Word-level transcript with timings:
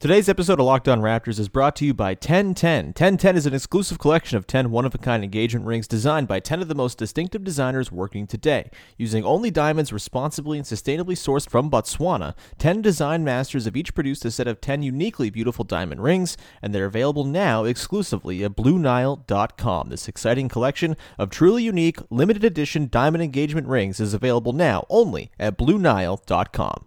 Today's 0.00 0.30
episode 0.30 0.58
of 0.58 0.64
Locked 0.64 0.88
On 0.88 1.02
Raptors 1.02 1.38
is 1.38 1.50
brought 1.50 1.76
to 1.76 1.84
you 1.84 1.92
by 1.92 2.12
1010. 2.12 2.86
1010 2.86 3.36
is 3.36 3.44
an 3.44 3.52
exclusive 3.52 3.98
collection 3.98 4.38
of 4.38 4.46
10 4.46 4.70
one 4.70 4.86
of 4.86 4.94
a 4.94 4.98
kind 4.98 5.22
engagement 5.22 5.66
rings 5.66 5.86
designed 5.86 6.26
by 6.26 6.40
10 6.40 6.62
of 6.62 6.68
the 6.68 6.74
most 6.74 6.96
distinctive 6.96 7.44
designers 7.44 7.92
working 7.92 8.26
today. 8.26 8.70
Using 8.96 9.26
only 9.26 9.50
diamonds 9.50 9.92
responsibly 9.92 10.56
and 10.56 10.66
sustainably 10.66 11.18
sourced 11.18 11.46
from 11.46 11.70
Botswana, 11.70 12.34
10 12.56 12.80
design 12.80 13.24
masters 13.24 13.66
have 13.66 13.76
each 13.76 13.94
produced 13.94 14.24
a 14.24 14.30
set 14.30 14.48
of 14.48 14.62
10 14.62 14.82
uniquely 14.82 15.28
beautiful 15.28 15.66
diamond 15.66 16.02
rings, 16.02 16.38
and 16.62 16.74
they're 16.74 16.86
available 16.86 17.24
now 17.24 17.64
exclusively 17.64 18.42
at 18.42 18.56
BlueNile.com. 18.56 19.90
This 19.90 20.08
exciting 20.08 20.48
collection 20.48 20.96
of 21.18 21.28
truly 21.28 21.62
unique, 21.62 21.98
limited 22.08 22.42
edition 22.42 22.88
diamond 22.90 23.22
engagement 23.22 23.66
rings 23.66 24.00
is 24.00 24.14
available 24.14 24.54
now 24.54 24.86
only 24.88 25.30
at 25.38 25.58
BlueNile.com. 25.58 26.86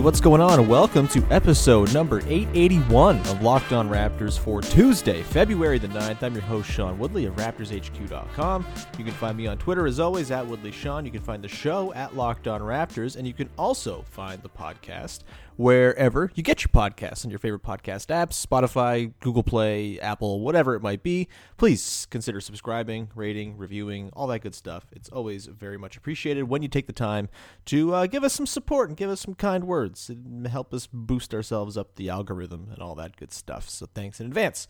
What's 0.00 0.20
going 0.20 0.40
on? 0.40 0.66
Welcome 0.66 1.06
to 1.08 1.22
episode 1.30 1.92
number 1.92 2.20
881 2.20 3.18
of 3.18 3.42
Locked 3.42 3.72
On 3.72 3.90
Raptors 3.90 4.38
for 4.38 4.62
Tuesday, 4.62 5.22
February 5.22 5.78
the 5.78 5.88
9th. 5.88 6.22
I'm 6.22 6.32
your 6.32 6.42
host, 6.42 6.70
Sean 6.70 6.98
Woodley 6.98 7.26
of 7.26 7.36
RaptorsHQ.com. 7.36 8.66
You 8.96 9.04
can 9.04 9.12
find 9.12 9.36
me 9.36 9.46
on 9.46 9.58
Twitter 9.58 9.86
as 9.86 10.00
always 10.00 10.30
at 10.30 10.46
WoodleySean. 10.46 11.04
You 11.04 11.10
can 11.10 11.20
find 11.20 11.44
the 11.44 11.48
show 11.48 11.92
at 11.92 12.16
Locked 12.16 12.48
On 12.48 12.62
Raptors, 12.62 13.16
and 13.16 13.26
you 13.26 13.34
can 13.34 13.50
also 13.58 14.02
find 14.08 14.42
the 14.42 14.48
podcast 14.48 15.20
wherever 15.60 16.30
you 16.34 16.42
get 16.42 16.62
your 16.62 16.70
podcasts 16.70 17.22
on 17.22 17.30
your 17.30 17.38
favorite 17.38 17.62
podcast 17.62 18.06
apps 18.06 18.46
Spotify, 18.46 19.12
Google 19.20 19.42
Play, 19.42 20.00
Apple, 20.00 20.40
whatever 20.40 20.74
it 20.74 20.80
might 20.80 21.02
be. 21.02 21.28
Please 21.58 22.06
consider 22.08 22.40
subscribing, 22.40 23.10
rating, 23.14 23.58
reviewing, 23.58 24.08
all 24.14 24.26
that 24.26 24.38
good 24.38 24.54
stuff. 24.54 24.86
It's 24.90 25.10
always 25.10 25.44
very 25.48 25.76
much 25.76 25.98
appreciated 25.98 26.44
when 26.44 26.62
you 26.62 26.68
take 26.68 26.86
the 26.86 26.94
time 26.94 27.28
to 27.66 27.94
uh, 27.94 28.06
give 28.06 28.24
us 28.24 28.32
some 28.32 28.46
support 28.46 28.88
and 28.88 28.96
give 28.96 29.10
us 29.10 29.20
some 29.20 29.34
kind 29.34 29.64
words 29.64 30.08
and 30.08 30.46
help 30.46 30.72
us 30.72 30.88
boost 30.90 31.34
ourselves 31.34 31.76
up 31.76 31.96
the 31.96 32.08
algorithm 32.08 32.68
and 32.72 32.80
all 32.80 32.94
that 32.94 33.16
good 33.16 33.30
stuff. 33.30 33.68
So 33.68 33.84
thanks 33.84 34.18
in 34.18 34.26
advance. 34.26 34.66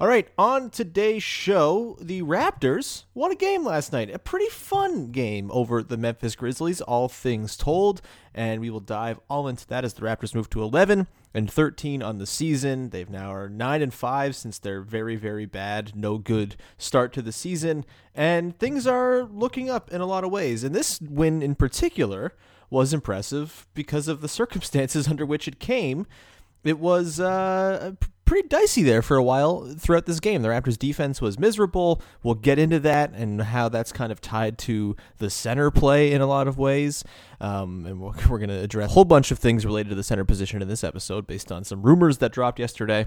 All 0.00 0.08
right, 0.08 0.26
on 0.36 0.70
today's 0.70 1.22
show, 1.22 1.96
the 2.00 2.22
Raptors 2.22 3.04
won 3.14 3.30
a 3.30 3.36
game 3.36 3.64
last 3.64 3.92
night. 3.92 4.10
A 4.10 4.18
pretty 4.18 4.48
fun 4.48 5.12
game 5.12 5.52
over 5.52 5.84
the 5.84 5.96
Memphis 5.96 6.34
Grizzlies, 6.34 6.80
all 6.80 7.08
things 7.08 7.56
told. 7.56 8.02
And 8.34 8.60
we 8.60 8.70
will 8.70 8.80
dive 8.80 9.20
all 9.30 9.46
into 9.46 9.64
that 9.68 9.84
as 9.84 9.94
the 9.94 10.02
Raptors 10.02 10.34
move 10.34 10.50
to 10.50 10.64
11 10.64 11.06
and 11.32 11.48
13 11.48 12.02
on 12.02 12.18
the 12.18 12.26
season. 12.26 12.90
They've 12.90 13.08
now 13.08 13.32
are 13.32 13.48
9 13.48 13.82
and 13.82 13.94
5 13.94 14.34
since 14.34 14.58
their 14.58 14.80
very, 14.80 15.14
very 15.14 15.46
bad, 15.46 15.94
no 15.94 16.18
good 16.18 16.56
start 16.76 17.12
to 17.12 17.22
the 17.22 17.30
season. 17.30 17.84
And 18.16 18.58
things 18.58 18.88
are 18.88 19.22
looking 19.22 19.70
up 19.70 19.92
in 19.92 20.00
a 20.00 20.06
lot 20.06 20.24
of 20.24 20.32
ways. 20.32 20.64
And 20.64 20.74
this 20.74 21.00
win 21.00 21.40
in 21.40 21.54
particular 21.54 22.34
was 22.68 22.92
impressive 22.92 23.68
because 23.74 24.08
of 24.08 24.22
the 24.22 24.28
circumstances 24.40 25.06
under 25.06 25.24
which 25.24 25.46
it 25.46 25.60
came. 25.60 26.08
It 26.64 26.80
was 26.80 27.20
uh, 27.20 27.92
pretty 28.24 28.48
dicey 28.48 28.82
there 28.82 29.02
for 29.02 29.16
a 29.16 29.22
while 29.22 29.74
throughout 29.78 30.06
this 30.06 30.20
game. 30.20 30.42
The 30.42 30.48
Raptors' 30.48 30.78
defense 30.78 31.20
was 31.20 31.38
miserable. 31.38 32.02
We'll 32.22 32.34
get 32.34 32.58
into 32.58 32.80
that 32.80 33.12
and 33.12 33.40
how 33.40 33.68
that's 33.68 33.92
kind 33.92 34.10
of 34.10 34.20
tied 34.20 34.58
to 34.58 34.96
the 35.18 35.30
center 35.30 35.70
play 35.70 36.12
in 36.12 36.20
a 36.20 36.26
lot 36.26 36.48
of 36.48 36.58
ways. 36.58 37.04
Um, 37.40 37.86
and 37.86 38.00
we're, 38.00 38.12
we're 38.28 38.38
going 38.38 38.48
to 38.48 38.60
address 38.60 38.90
a 38.90 38.94
whole 38.94 39.04
bunch 39.04 39.30
of 39.30 39.38
things 39.38 39.66
related 39.66 39.90
to 39.90 39.94
the 39.94 40.02
center 40.02 40.24
position 40.24 40.62
in 40.62 40.68
this 40.68 40.84
episode 40.84 41.26
based 41.26 41.52
on 41.52 41.64
some 41.64 41.82
rumors 41.82 42.18
that 42.18 42.32
dropped 42.32 42.58
yesterday. 42.58 43.06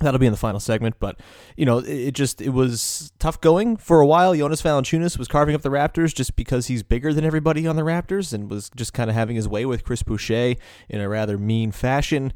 That'll 0.00 0.18
be 0.18 0.26
in 0.26 0.32
the 0.32 0.38
final 0.38 0.58
segment, 0.58 0.96
but 0.98 1.20
you 1.56 1.64
know, 1.64 1.78
it, 1.78 1.88
it 1.88 2.14
just 2.14 2.40
it 2.40 2.48
was 2.48 3.12
tough 3.20 3.40
going 3.40 3.76
for 3.76 4.00
a 4.00 4.06
while. 4.06 4.34
Jonas 4.34 4.62
Valanciunas 4.62 5.16
was 5.16 5.28
carving 5.28 5.54
up 5.54 5.62
the 5.62 5.68
Raptors 5.68 6.12
just 6.12 6.34
because 6.34 6.66
he's 6.66 6.82
bigger 6.82 7.12
than 7.12 7.24
everybody 7.24 7.66
on 7.68 7.76
the 7.76 7.82
Raptors 7.82 8.32
and 8.32 8.50
was 8.50 8.68
just 8.74 8.92
kind 8.94 9.08
of 9.08 9.14
having 9.14 9.36
his 9.36 9.46
way 9.46 9.64
with 9.64 9.84
Chris 9.84 10.02
Boucher 10.02 10.56
in 10.88 11.00
a 11.00 11.08
rather 11.08 11.38
mean 11.38 11.70
fashion. 11.70 12.32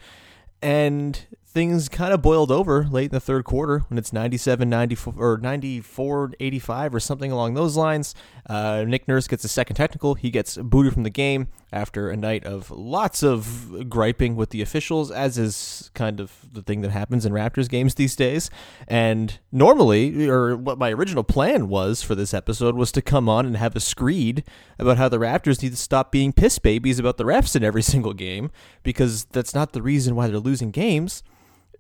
And 0.63 1.27
things 1.57 1.89
kind 1.89 2.13
of 2.13 2.21
boiled 2.21 2.51
over 2.51 2.87
late 2.91 3.07
in 3.07 3.13
the 3.13 3.19
third 3.19 3.43
quarter 3.43 3.79
when 3.89 3.97
it's 3.97 4.13
97 4.13 4.69
94 4.69 5.15
or 5.17 5.39
94 5.39 6.33
85 6.39 6.95
or 6.95 7.01
something 7.01 7.33
along 7.33 7.55
those 7.55 7.79
lines. 7.79 8.15
Uh, 8.45 8.85
nick 8.87 9.09
nurse 9.09 9.27
gets 9.27 9.43
a 9.43 9.49
second 9.49 9.75
technical. 9.75 10.17
He 10.17 10.29
gets 10.29 10.59
booted 10.59 10.93
from 10.93 11.03
the 11.03 11.09
game 11.09 11.49
after 11.73 12.11
a 12.11 12.17
night 12.17 12.45
of 12.45 12.71
lots 12.71 13.23
of 13.23 13.89
griping 13.89 14.37
with 14.37 14.51
the 14.51 14.61
officials 14.61 15.11
as 15.11 15.39
is 15.39 15.91
kind 15.95 16.21
of 16.21 16.31
the 16.53 16.61
thing 16.61 16.83
that 16.83 16.91
happens 16.91 17.25
in 17.25 17.33
raptors 17.33 17.71
games 17.71 17.95
these 17.95 18.15
days. 18.15 18.51
And 18.87 19.39
normally 19.51 20.29
or 20.29 20.59
what 20.59 20.77
my 20.77 20.93
original 20.93 21.25
plan 21.25 21.71
was 21.71 22.03
for 22.03 22.15
this 22.15 22.35
episode 22.35 22.75
was 22.75 22.93
to 22.93 23.01
come 23.01 23.31
on 23.31 23.47
and 23.47 23.57
have 23.57 23.75
a 23.75 23.81
screed 23.81 24.45
about 24.79 24.99
how 24.99 25.09
the 25.09 25.17
raptors 25.17 25.63
need 25.63 25.71
to 25.71 25.79
stop 25.79 26.13
being 26.13 26.35
piss 26.35 26.59
babies 26.59 26.99
about 26.99 27.17
the 27.17 27.25
refs 27.25 27.57
in 27.57 27.65
every 27.65 27.83
single 27.95 28.13
game 28.13 28.51
because 28.83 29.25
that's 29.25 29.55
not 29.55 29.73
the 29.73 29.81
reason 29.81 30.15
why 30.15 30.29
they're 30.29 30.39
losing 30.39 30.71
games 30.71 31.23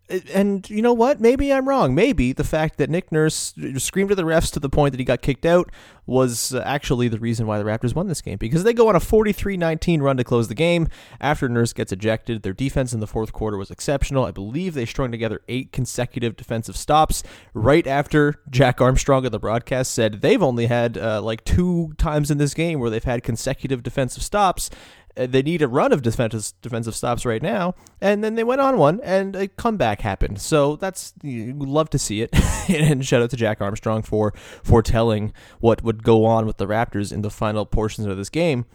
and 0.08 0.68
you 0.70 0.82
know 0.82 0.92
what? 0.92 1.20
Maybe 1.20 1.52
I'm 1.52 1.68
wrong. 1.68 1.94
Maybe 1.94 2.32
the 2.32 2.44
fact 2.44 2.78
that 2.78 2.88
Nick 2.88 3.10
Nurse 3.10 3.54
screamed 3.78 4.10
at 4.12 4.16
the 4.16 4.22
refs 4.22 4.52
to 4.52 4.60
the 4.60 4.68
point 4.68 4.92
that 4.92 5.00
he 5.00 5.04
got 5.04 5.20
kicked 5.20 5.44
out 5.44 5.70
was 6.06 6.54
actually 6.54 7.08
the 7.08 7.18
reason 7.18 7.46
why 7.46 7.58
the 7.58 7.64
Raptors 7.64 7.94
won 7.94 8.06
this 8.06 8.22
game 8.22 8.38
because 8.38 8.62
they 8.62 8.72
go 8.72 8.88
on 8.88 8.94
a 8.94 9.00
43-19 9.00 10.00
run 10.00 10.16
to 10.16 10.24
close 10.24 10.46
the 10.46 10.54
game 10.54 10.88
after 11.20 11.48
Nurse 11.48 11.72
gets 11.72 11.90
ejected. 11.90 12.42
Their 12.42 12.52
defense 12.52 12.92
in 12.92 13.00
the 13.00 13.08
fourth 13.08 13.32
quarter 13.32 13.56
was 13.56 13.70
exceptional. 13.70 14.24
I 14.24 14.30
believe 14.30 14.74
they 14.74 14.86
strung 14.86 15.10
together 15.10 15.40
eight 15.48 15.72
consecutive 15.72 16.36
defensive 16.36 16.76
stops 16.76 17.24
right 17.52 17.86
after 17.86 18.36
Jack 18.48 18.80
Armstrong 18.80 19.26
of 19.26 19.32
the 19.32 19.40
broadcast 19.40 19.92
said 19.92 20.20
they've 20.20 20.42
only 20.42 20.66
had 20.66 20.96
uh, 20.96 21.20
like 21.20 21.44
two 21.44 21.94
times 21.98 22.30
in 22.30 22.38
this 22.38 22.54
game 22.54 22.78
where 22.78 22.90
they've 22.90 23.02
had 23.02 23.24
consecutive 23.24 23.82
defensive 23.82 24.22
stops 24.22 24.70
Uh, 25.16 25.26
they 25.26 25.42
need 25.42 25.62
a 25.62 25.68
run 25.68 25.92
of 25.92 26.02
defensive 26.02 26.52
defensive 26.62 26.94
stops 26.94 27.24
right 27.24 27.42
now, 27.42 27.74
and 28.00 28.22
then 28.22 28.34
they 28.34 28.44
went 28.44 28.60
on 28.60 28.76
one, 28.78 29.00
and 29.02 29.34
a 29.34 29.48
comeback 29.48 30.00
happened. 30.00 30.40
So 30.40 30.76
that's 30.76 31.12
you 31.22 31.54
love 31.54 31.90
to 31.90 31.98
see 31.98 32.22
it. 32.22 32.30
and 32.68 33.04
shout 33.04 33.22
out 33.22 33.30
to 33.30 33.36
Jack 33.36 33.60
Armstrong 33.60 34.02
for 34.02 34.32
foretelling 34.62 35.32
what 35.60 35.82
would 35.82 36.02
go 36.02 36.24
on 36.24 36.46
with 36.46 36.58
the 36.58 36.66
Raptors 36.66 37.12
in 37.12 37.22
the 37.22 37.30
final 37.30 37.66
portions 37.66 38.06
of 38.06 38.16
this 38.16 38.28
game. 38.28 38.66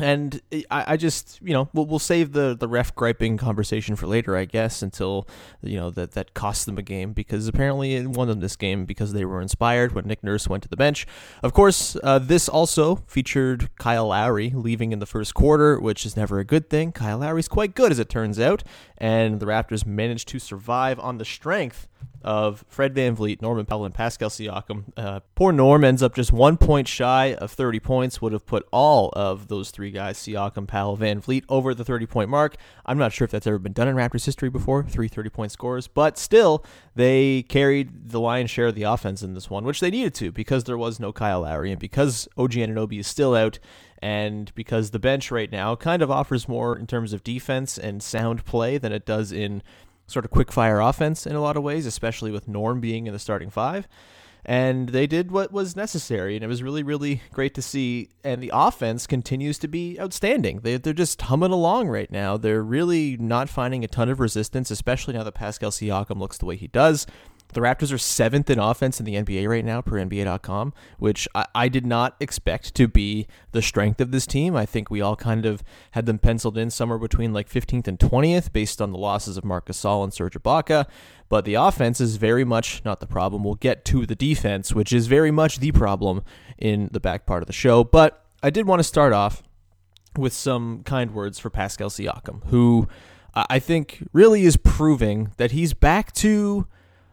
And 0.00 0.40
I, 0.70 0.84
I 0.88 0.96
just, 0.96 1.40
you 1.42 1.52
know, 1.52 1.68
we'll, 1.72 1.86
we'll 1.86 1.98
save 1.98 2.32
the, 2.32 2.56
the 2.58 2.68
ref 2.68 2.94
griping 2.94 3.36
conversation 3.36 3.96
for 3.96 4.06
later, 4.06 4.36
I 4.36 4.44
guess, 4.44 4.82
until, 4.82 5.28
you 5.62 5.76
know, 5.78 5.90
that, 5.90 6.12
that 6.12 6.34
cost 6.34 6.66
them 6.66 6.78
a 6.78 6.82
game 6.82 7.12
because 7.12 7.46
apparently 7.46 7.94
it 7.94 8.08
won 8.08 8.28
them 8.28 8.40
this 8.40 8.56
game 8.56 8.84
because 8.84 9.12
they 9.12 9.24
were 9.24 9.40
inspired 9.40 9.92
when 9.92 10.06
Nick 10.06 10.24
Nurse 10.24 10.48
went 10.48 10.62
to 10.62 10.68
the 10.68 10.76
bench. 10.76 11.06
Of 11.42 11.52
course, 11.52 11.96
uh, 12.02 12.18
this 12.18 12.48
also 12.48 12.96
featured 13.06 13.74
Kyle 13.76 14.08
Lowry 14.08 14.50
leaving 14.54 14.92
in 14.92 14.98
the 14.98 15.06
first 15.06 15.34
quarter, 15.34 15.78
which 15.78 16.06
is 16.06 16.16
never 16.16 16.38
a 16.38 16.44
good 16.44 16.70
thing. 16.70 16.92
Kyle 16.92 17.18
Lowry's 17.18 17.48
quite 17.48 17.74
good, 17.74 17.92
as 17.92 17.98
it 17.98 18.08
turns 18.08 18.40
out, 18.40 18.62
and 18.98 19.40
the 19.40 19.46
Raptors 19.46 19.84
managed 19.84 20.28
to 20.28 20.38
survive 20.38 20.98
on 20.98 21.18
the 21.18 21.24
strength 21.24 21.88
of 22.22 22.64
Fred 22.68 22.94
VanVleet, 22.94 23.40
Norman 23.40 23.64
Powell, 23.64 23.86
and 23.86 23.94
Pascal 23.94 24.28
Siakam. 24.28 24.84
Uh, 24.96 25.20
poor 25.34 25.52
Norm 25.52 25.84
ends 25.84 26.02
up 26.02 26.14
just 26.14 26.32
one 26.32 26.56
point 26.56 26.86
shy 26.86 27.34
of 27.34 27.50
30 27.50 27.80
points, 27.80 28.20
would 28.20 28.32
have 28.32 28.44
put 28.44 28.66
all 28.72 29.10
of 29.14 29.48
those 29.48 29.70
three 29.70 29.90
guys, 29.90 30.18
Siakam, 30.18 30.66
Powell, 30.66 30.98
VanVleet, 30.98 31.44
over 31.48 31.74
the 31.74 31.84
30 31.84 32.06
point 32.06 32.28
mark. 32.28 32.56
I'm 32.84 32.98
not 32.98 33.12
sure 33.12 33.24
if 33.24 33.30
that's 33.30 33.46
ever 33.46 33.58
been 33.58 33.72
done 33.72 33.88
in 33.88 33.96
Raptors 33.96 34.26
history 34.26 34.50
before, 34.50 34.82
three 34.84 35.08
30 35.08 35.30
point 35.30 35.52
scores, 35.52 35.88
but 35.88 36.18
still, 36.18 36.64
they 36.94 37.42
carried 37.44 38.10
the 38.10 38.20
lion's 38.20 38.50
share 38.50 38.66
of 38.66 38.74
the 38.74 38.82
offense 38.82 39.22
in 39.22 39.34
this 39.34 39.48
one, 39.48 39.64
which 39.64 39.80
they 39.80 39.90
needed 39.90 40.14
to 40.14 40.30
because 40.30 40.64
there 40.64 40.78
was 40.78 41.00
no 41.00 41.12
Kyle 41.12 41.40
Lowry 41.40 41.70
and 41.70 41.80
because 41.80 42.28
OG 42.36 42.52
Anunoby 42.52 43.00
is 43.00 43.06
still 43.06 43.34
out 43.34 43.58
And 44.02 44.50
because 44.54 44.90
the 44.90 44.98
bench 44.98 45.30
right 45.30 45.50
now 45.50 45.76
kind 45.76 46.02
of 46.02 46.10
offers 46.10 46.48
more 46.48 46.76
in 46.76 46.86
terms 46.86 47.12
of 47.12 47.22
defense 47.22 47.76
and 47.76 48.02
sound 48.02 48.44
play 48.44 48.78
than 48.78 48.92
it 48.92 49.04
does 49.04 49.30
in 49.30 49.62
sort 50.10 50.24
of 50.24 50.30
quick 50.30 50.52
fire 50.52 50.80
offense 50.80 51.26
in 51.26 51.36
a 51.36 51.40
lot 51.40 51.56
of 51.56 51.62
ways, 51.62 51.86
especially 51.86 52.30
with 52.30 52.48
Norm 52.48 52.80
being 52.80 53.06
in 53.06 53.12
the 53.12 53.18
starting 53.18 53.50
five. 53.50 53.86
And 54.44 54.88
they 54.88 55.06
did 55.06 55.30
what 55.30 55.52
was 55.52 55.76
necessary, 55.76 56.34
and 56.34 56.42
it 56.42 56.48
was 56.48 56.62
really, 56.62 56.82
really 56.82 57.20
great 57.32 57.54
to 57.54 57.62
see. 57.62 58.08
And 58.24 58.42
the 58.42 58.50
offense 58.54 59.06
continues 59.06 59.58
to 59.58 59.68
be 59.68 60.00
outstanding. 60.00 60.60
They, 60.60 60.78
they're 60.78 60.94
just 60.94 61.20
humming 61.20 61.52
along 61.52 61.88
right 61.88 62.10
now. 62.10 62.38
They're 62.38 62.62
really 62.62 63.18
not 63.18 63.50
finding 63.50 63.84
a 63.84 63.88
ton 63.88 64.08
of 64.08 64.18
resistance, 64.18 64.70
especially 64.70 65.14
now 65.14 65.24
that 65.24 65.34
Pascal 65.34 65.70
Siakam 65.70 66.18
looks 66.18 66.38
the 66.38 66.46
way 66.46 66.56
he 66.56 66.68
does. 66.68 67.06
The 67.52 67.60
Raptors 67.60 67.92
are 67.92 67.98
seventh 67.98 68.48
in 68.48 68.58
offense 68.58 69.00
in 69.00 69.06
the 69.06 69.14
NBA 69.14 69.48
right 69.48 69.64
now 69.64 69.80
per 69.80 69.96
NBA.com, 69.96 70.72
which 70.98 71.26
I, 71.34 71.46
I, 71.54 71.68
did 71.68 71.86
not 71.86 72.16
expect 72.20 72.74
to 72.76 72.86
be 72.86 73.26
the 73.52 73.62
strength 73.62 74.00
of 74.00 74.10
this 74.12 74.26
team. 74.26 74.54
I 74.56 74.66
think 74.66 74.90
we 74.90 75.00
all 75.00 75.16
kind 75.16 75.46
of 75.46 75.62
had 75.92 76.06
them 76.06 76.18
penciled 76.18 76.56
in 76.56 76.70
somewhere 76.70 76.98
between 76.98 77.32
like 77.32 77.48
15th 77.48 77.88
and 77.88 77.98
20th 77.98 78.52
based 78.52 78.80
on 78.80 78.92
the 78.92 78.98
losses 78.98 79.36
of 79.36 79.44
Marc 79.44 79.66
Gasol 79.66 80.04
and 80.04 80.12
Serge 80.12 80.34
Ibaka. 80.34 80.86
But 81.28 81.44
the 81.44 81.54
offense 81.54 82.00
is 82.00 82.16
very 82.16 82.44
much 82.44 82.84
not 82.84 83.00
the 83.00 83.06
problem. 83.06 83.44
We'll 83.44 83.54
get 83.54 83.84
to 83.86 84.06
the 84.06 84.16
defense, 84.16 84.74
which 84.74 84.92
is 84.92 85.06
very 85.06 85.30
much 85.30 85.58
the 85.58 85.72
problem 85.72 86.22
in 86.58 86.88
the 86.92 87.00
back 87.00 87.26
part 87.26 87.42
of 87.42 87.46
the 87.46 87.52
show. 87.52 87.84
But 87.84 88.24
I 88.42 88.50
did 88.50 88.66
want 88.66 88.80
to 88.80 88.84
start 88.84 89.12
off 89.12 89.42
with 90.16 90.32
some 90.32 90.82
kind 90.82 91.12
words 91.12 91.38
for 91.38 91.50
Pascal 91.50 91.88
Siakam, 91.88 92.44
who 92.46 92.88
I 93.34 93.60
think 93.60 94.08
really 94.12 94.44
is 94.44 94.56
proving 94.56 95.30
that 95.36 95.52
he's 95.52 95.72
back 95.72 96.12
to 96.14 96.66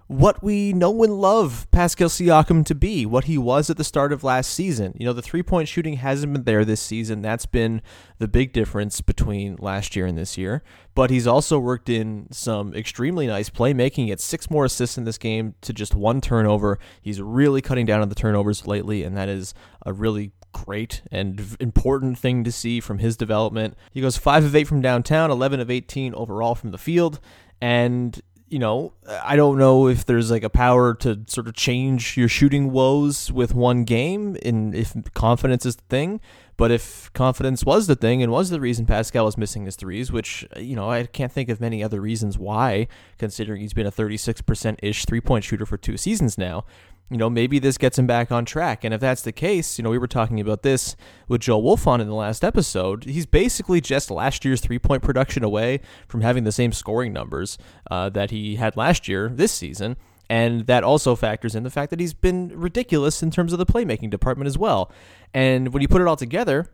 what 0.08 0.42
we 0.42 0.72
know 0.72 1.04
and 1.04 1.20
love 1.20 1.68
Pascal 1.72 2.08
Siakam 2.08 2.66
to 2.66 2.74
be, 2.74 3.06
what 3.06 3.26
he 3.26 3.38
was 3.38 3.70
at 3.70 3.76
the 3.76 3.84
start 3.84 4.14
of 4.14 4.24
last 4.24 4.52
season. 4.54 4.94
You 4.98 5.06
know, 5.06 5.14
the 5.14 5.22
three 5.22 5.44
point 5.44 5.68
shooting 5.68 5.96
hasn't 5.96 6.32
been 6.32 6.44
there 6.44 6.64
this 6.64 6.82
season. 6.82 7.22
That's 7.22 7.46
been 7.46 7.82
the 8.18 8.28
big 8.28 8.54
difference 8.54 9.02
between 9.02 9.58
last 9.58 9.96
year 9.96 10.06
and 10.06 10.18
this 10.18 10.38
year. 10.38 10.64
But 10.96 11.10
he's 11.10 11.28
also 11.28 11.60
worked 11.60 11.90
in 11.90 12.28
some 12.32 12.74
extremely 12.74 13.28
nice 13.28 13.50
playmaking. 13.50 14.06
He 14.06 14.10
had 14.10 14.22
six 14.22 14.50
more 14.50 14.66
assists 14.66 14.98
in 14.98 15.04
this 15.04 15.18
game 15.18 15.56
to 15.62 15.74
just 15.74 15.94
one 15.94 16.22
turnover. 16.22 16.80
He's 17.02 17.22
really 17.22 17.62
cutting 17.62 17.86
down 17.86 18.02
on 18.02 18.10
the 18.10 18.16
turnovers 18.16 18.66
lately, 18.66 19.04
and 19.04 19.16
that 19.18 19.28
is 19.28 19.54
a 19.86 19.92
really 19.92 20.32
great 20.54 21.02
and 21.12 21.56
important 21.60 22.18
thing 22.18 22.44
to 22.46 22.52
see 22.52 22.80
from 22.80 23.00
his 23.00 23.18
development. 23.18 23.76
He 23.92 24.02
goes 24.02 24.18
5 24.18 24.46
of 24.46 24.56
8 24.56 24.64
from 24.64 24.82
downtown, 24.82 25.30
11 25.30 25.60
of 25.60 25.70
18 25.70 26.16
overall 26.16 26.56
from 26.56 26.72
the 26.72 26.78
field. 26.78 27.20
And 27.62 28.20
you 28.50 28.60
know, 28.60 28.94
I 29.24 29.36
don't 29.36 29.58
know 29.58 29.88
if 29.88 30.06
there's 30.06 30.32
like 30.32 30.44
a 30.44 30.50
power 30.50 30.94
to 30.96 31.24
sort 31.28 31.48
of 31.48 31.54
change 31.54 32.16
your 32.16 32.30
shooting 32.30 32.72
woes 32.72 33.32
with 33.32 33.54
one 33.54 33.84
game 33.84 34.38
and 34.44 34.74
if 34.74 34.96
confidence 35.14 35.66
is 35.66 35.76
the 35.76 35.84
thing. 35.90 36.22
But 36.56 36.72
if 36.72 37.12
confidence 37.14 37.64
was 37.64 37.86
the 37.86 37.96
thing 37.96 38.24
and 38.24 38.32
was 38.32 38.50
the 38.50 38.60
reason 38.60 38.88
Pascal 38.88 39.26
was 39.26 39.38
missing 39.38 39.66
his 39.66 39.76
threes, 39.76 40.12
which, 40.12 40.48
you 40.58 40.76
know, 40.76 40.90
I 40.90 41.06
can't 41.06 41.32
think 41.32 41.50
of 41.50 41.62
many 41.62 41.84
other 41.84 42.02
reasons 42.02 42.38
why, 42.38 42.88
considering 43.20 43.62
he's 43.62 43.74
been 43.74 43.86
a 43.86 43.92
36% 43.92 44.80
ish 44.82 45.06
three 45.06 45.22
point 45.22 45.44
shooter 45.44 45.68
for 45.68 45.78
two 45.78 45.98
seasons 45.98 46.36
now, 46.36 46.66
you 47.10 47.18
know, 47.18 47.30
maybe 47.30 47.60
this 47.60 47.78
gets 47.78 47.98
him 47.98 48.06
back 48.06 48.32
on 48.32 48.44
track. 48.44 48.84
And 48.84 48.94
if 48.94 49.00
that's 49.00 49.22
the 49.22 49.32
case, 49.32 49.78
you 49.78 49.84
know, 49.84 49.90
we 49.90 49.98
were 49.98 50.08
talking 50.08 50.40
about 50.40 50.62
this 50.62 50.96
with 51.28 51.42
Joe 51.42 51.62
Wolfon 51.62 52.02
in 52.02 52.08
the 52.08 52.16
last 52.16 52.44
episode. 52.44 53.06
He's 53.06 53.26
basically 53.26 53.80
just 53.80 54.12
last 54.12 54.44
year's 54.44 54.60
three 54.60 54.80
point 54.80 55.04
production 55.04 55.44
away 55.44 55.80
from 56.08 56.22
having 56.22 56.44
the 56.44 56.52
same 56.52 56.72
scoring 56.72 57.14
numbers 57.14 57.58
uh, 57.90 58.10
that 58.10 58.32
he 58.32 58.58
had 58.58 58.76
last 58.76 59.08
year 59.08 59.30
this 59.30 59.52
season. 59.52 59.96
And 60.30 60.68
that 60.68 60.84
also 60.84 61.16
factors 61.16 61.56
in 61.56 61.64
the 61.64 61.70
fact 61.70 61.90
that 61.92 62.02
he's 62.02 62.14
been 62.14 62.50
ridiculous 62.54 63.24
in 63.24 63.32
terms 63.32 63.54
of 63.54 63.60
the 63.60 63.66
playmaking 63.66 64.10
department 64.10 64.48
as 64.48 64.58
well. 64.58 64.92
And 65.34 65.74
when 65.74 65.82
you 65.82 65.88
put 65.88 66.02
it 66.02 66.08
all 66.08 66.18
together, 66.18 66.68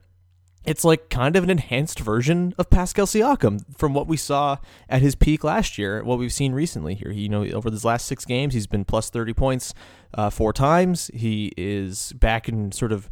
it's 0.66 0.84
like 0.84 1.10
kind 1.10 1.36
of 1.36 1.44
an 1.44 1.50
enhanced 1.50 2.00
version 2.00 2.54
of 2.58 2.70
Pascal 2.70 3.06
Siakam 3.06 3.64
from 3.78 3.94
what 3.94 4.08
we 4.08 4.18
saw 4.18 4.58
at 4.90 5.02
his 5.02 5.16
peak 5.16 5.44
last 5.44 5.78
year, 5.78 6.04
what 6.04 6.18
we've 6.18 6.34
seen 6.34 6.54
recently 6.54 6.96
here. 6.96 7.12
He, 7.12 7.22
you 7.22 7.30
know, 7.30 7.46
over 7.46 7.70
his 7.70 7.84
last 7.84 8.06
six 8.08 8.26
games, 8.26 8.54
he's 8.54 8.68
been 8.68 8.86
plus 8.86 9.10
30 9.10 9.34
points 9.34 9.74
uh, 10.14 10.30
four 10.30 10.54
times. 10.54 11.12
He 11.14 11.52
is 11.58 12.14
back 12.14 12.48
in 12.48 12.72
sort 12.72 12.92
of 12.92 13.10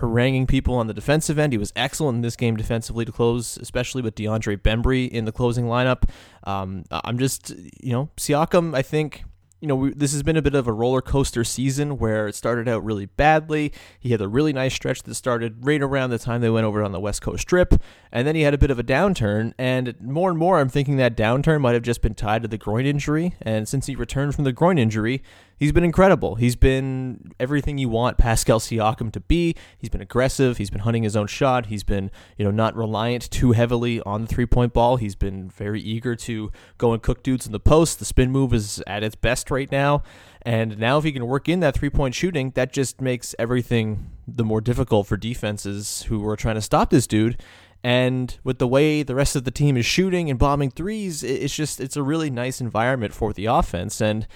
haranguing 0.00 0.46
people 0.46 0.74
on 0.74 0.86
the 0.86 0.94
defensive 0.94 1.38
end. 1.38 1.52
He 1.52 1.58
was 1.58 1.72
excellent 1.76 2.16
in 2.16 2.22
this 2.22 2.36
game 2.36 2.56
defensively 2.56 3.04
to 3.04 3.12
close, 3.12 3.56
especially 3.58 4.02
with 4.02 4.14
DeAndre 4.14 4.56
Bembry 4.56 5.08
in 5.08 5.24
the 5.24 5.32
closing 5.32 5.66
lineup. 5.66 6.08
Um, 6.44 6.84
I'm 6.90 7.18
just, 7.18 7.50
you 7.80 7.92
know, 7.92 8.10
Siakam, 8.16 8.74
I 8.74 8.82
think 8.82 9.24
you 9.64 9.68
know, 9.68 9.76
we, 9.76 9.94
this 9.94 10.12
has 10.12 10.22
been 10.22 10.36
a 10.36 10.42
bit 10.42 10.54
of 10.54 10.66
a 10.66 10.72
roller 10.74 11.00
coaster 11.00 11.42
season 11.42 11.96
where 11.96 12.28
it 12.28 12.34
started 12.34 12.68
out 12.68 12.84
really 12.84 13.06
badly. 13.06 13.72
He 13.98 14.10
had 14.10 14.20
a 14.20 14.28
really 14.28 14.52
nice 14.52 14.74
stretch 14.74 15.02
that 15.04 15.14
started 15.14 15.64
right 15.64 15.80
around 15.80 16.10
the 16.10 16.18
time 16.18 16.42
they 16.42 16.50
went 16.50 16.66
over 16.66 16.82
on 16.84 16.92
the 16.92 17.00
West 17.00 17.22
Coast 17.22 17.48
trip, 17.48 17.72
and 18.12 18.28
then 18.28 18.34
he 18.34 18.42
had 18.42 18.52
a 18.52 18.58
bit 18.58 18.70
of 18.70 18.78
a 18.78 18.84
downturn. 18.84 19.54
And 19.56 19.98
more 20.02 20.28
and 20.28 20.38
more, 20.38 20.60
I'm 20.60 20.68
thinking 20.68 20.98
that 20.98 21.16
downturn 21.16 21.62
might 21.62 21.72
have 21.72 21.82
just 21.82 22.02
been 22.02 22.14
tied 22.14 22.42
to 22.42 22.48
the 22.48 22.58
groin 22.58 22.84
injury. 22.84 23.36
And 23.40 23.66
since 23.66 23.86
he 23.86 23.96
returned 23.96 24.34
from 24.34 24.44
the 24.44 24.52
groin 24.52 24.76
injury, 24.76 25.22
he's 25.56 25.72
been 25.72 25.84
incredible. 25.84 26.36
He's 26.36 26.56
been 26.56 27.32
everything 27.38 27.78
you 27.78 27.88
want 27.88 28.18
Pascal 28.18 28.60
Siakam 28.60 29.12
to 29.12 29.20
be. 29.20 29.54
He's 29.78 29.90
been 29.90 30.00
aggressive. 30.00 30.58
He's 30.58 30.70
been 30.70 30.80
hunting 30.80 31.02
his 31.02 31.16
own 31.16 31.26
shot. 31.26 31.66
He's 31.66 31.84
been, 31.84 32.10
you 32.36 32.44
know, 32.44 32.50
not 32.50 32.76
reliant 32.76 33.30
too 33.30 33.52
heavily 33.52 34.00
on 34.02 34.22
the 34.22 34.26
three 34.28 34.46
point 34.46 34.72
ball. 34.72 34.96
He's 34.96 35.14
been 35.14 35.50
very 35.50 35.80
eager 35.80 36.16
to 36.16 36.50
go 36.78 36.92
and 36.92 37.02
cook 37.02 37.22
dudes 37.22 37.46
in 37.46 37.52
the 37.52 37.60
post. 37.60 37.98
The 37.98 38.04
spin 38.04 38.30
move 38.30 38.52
is 38.52 38.82
at 38.86 39.02
its 39.02 39.16
best 39.16 39.50
right 39.50 39.70
now. 39.70 40.02
And 40.42 40.78
now, 40.78 40.98
if 40.98 41.04
he 41.04 41.12
can 41.12 41.26
work 41.26 41.48
in 41.48 41.60
that 41.60 41.74
three 41.74 41.90
point 41.90 42.14
shooting, 42.14 42.50
that 42.50 42.72
just 42.72 43.00
makes 43.00 43.34
everything 43.38 44.10
the 44.26 44.44
more 44.44 44.60
difficult 44.60 45.06
for 45.06 45.16
defenses 45.16 46.02
who 46.08 46.26
are 46.28 46.36
trying 46.36 46.56
to 46.56 46.60
stop 46.60 46.90
this 46.90 47.06
dude. 47.06 47.40
And 47.82 48.38
with 48.44 48.58
the 48.58 48.66
way 48.66 49.02
the 49.02 49.14
rest 49.14 49.36
of 49.36 49.44
the 49.44 49.50
team 49.50 49.76
is 49.76 49.84
shooting 49.84 50.30
and 50.30 50.38
bombing 50.38 50.70
threes, 50.70 51.22
it's 51.22 51.54
just 51.54 51.80
it's 51.80 51.96
a 51.96 52.02
really 52.02 52.30
nice 52.30 52.60
environment 52.60 53.12
for 53.12 53.34
the 53.34 53.44
offense. 53.44 54.00
And 54.00 54.26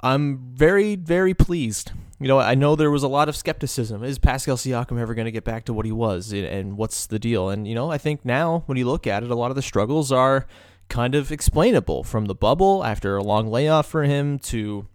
I'm 0.00 0.38
very, 0.54 0.96
very 0.96 1.34
pleased. 1.34 1.92
You 2.18 2.28
know, 2.28 2.38
I 2.38 2.54
know 2.54 2.76
there 2.76 2.90
was 2.90 3.02
a 3.02 3.08
lot 3.08 3.28
of 3.28 3.34
skepticism. 3.34 4.04
Is 4.04 4.18
Pascal 4.18 4.56
Siakam 4.56 5.00
ever 5.00 5.12
going 5.12 5.24
to 5.24 5.32
get 5.32 5.42
back 5.42 5.64
to 5.64 5.72
what 5.72 5.84
he 5.84 5.92
was? 5.92 6.32
And 6.32 6.76
what's 6.76 7.06
the 7.06 7.18
deal? 7.18 7.50
And, 7.50 7.66
you 7.66 7.74
know, 7.74 7.90
I 7.90 7.98
think 7.98 8.24
now 8.24 8.62
when 8.66 8.78
you 8.78 8.86
look 8.86 9.08
at 9.08 9.24
it, 9.24 9.30
a 9.30 9.34
lot 9.34 9.50
of 9.50 9.56
the 9.56 9.62
struggles 9.62 10.12
are 10.12 10.46
kind 10.88 11.14
of 11.14 11.32
explainable 11.32 12.04
from 12.04 12.26
the 12.26 12.34
bubble 12.34 12.84
after 12.84 13.16
a 13.16 13.24
long 13.24 13.48
layoff 13.48 13.86
for 13.86 14.04
him 14.04 14.38
to, 14.38 14.86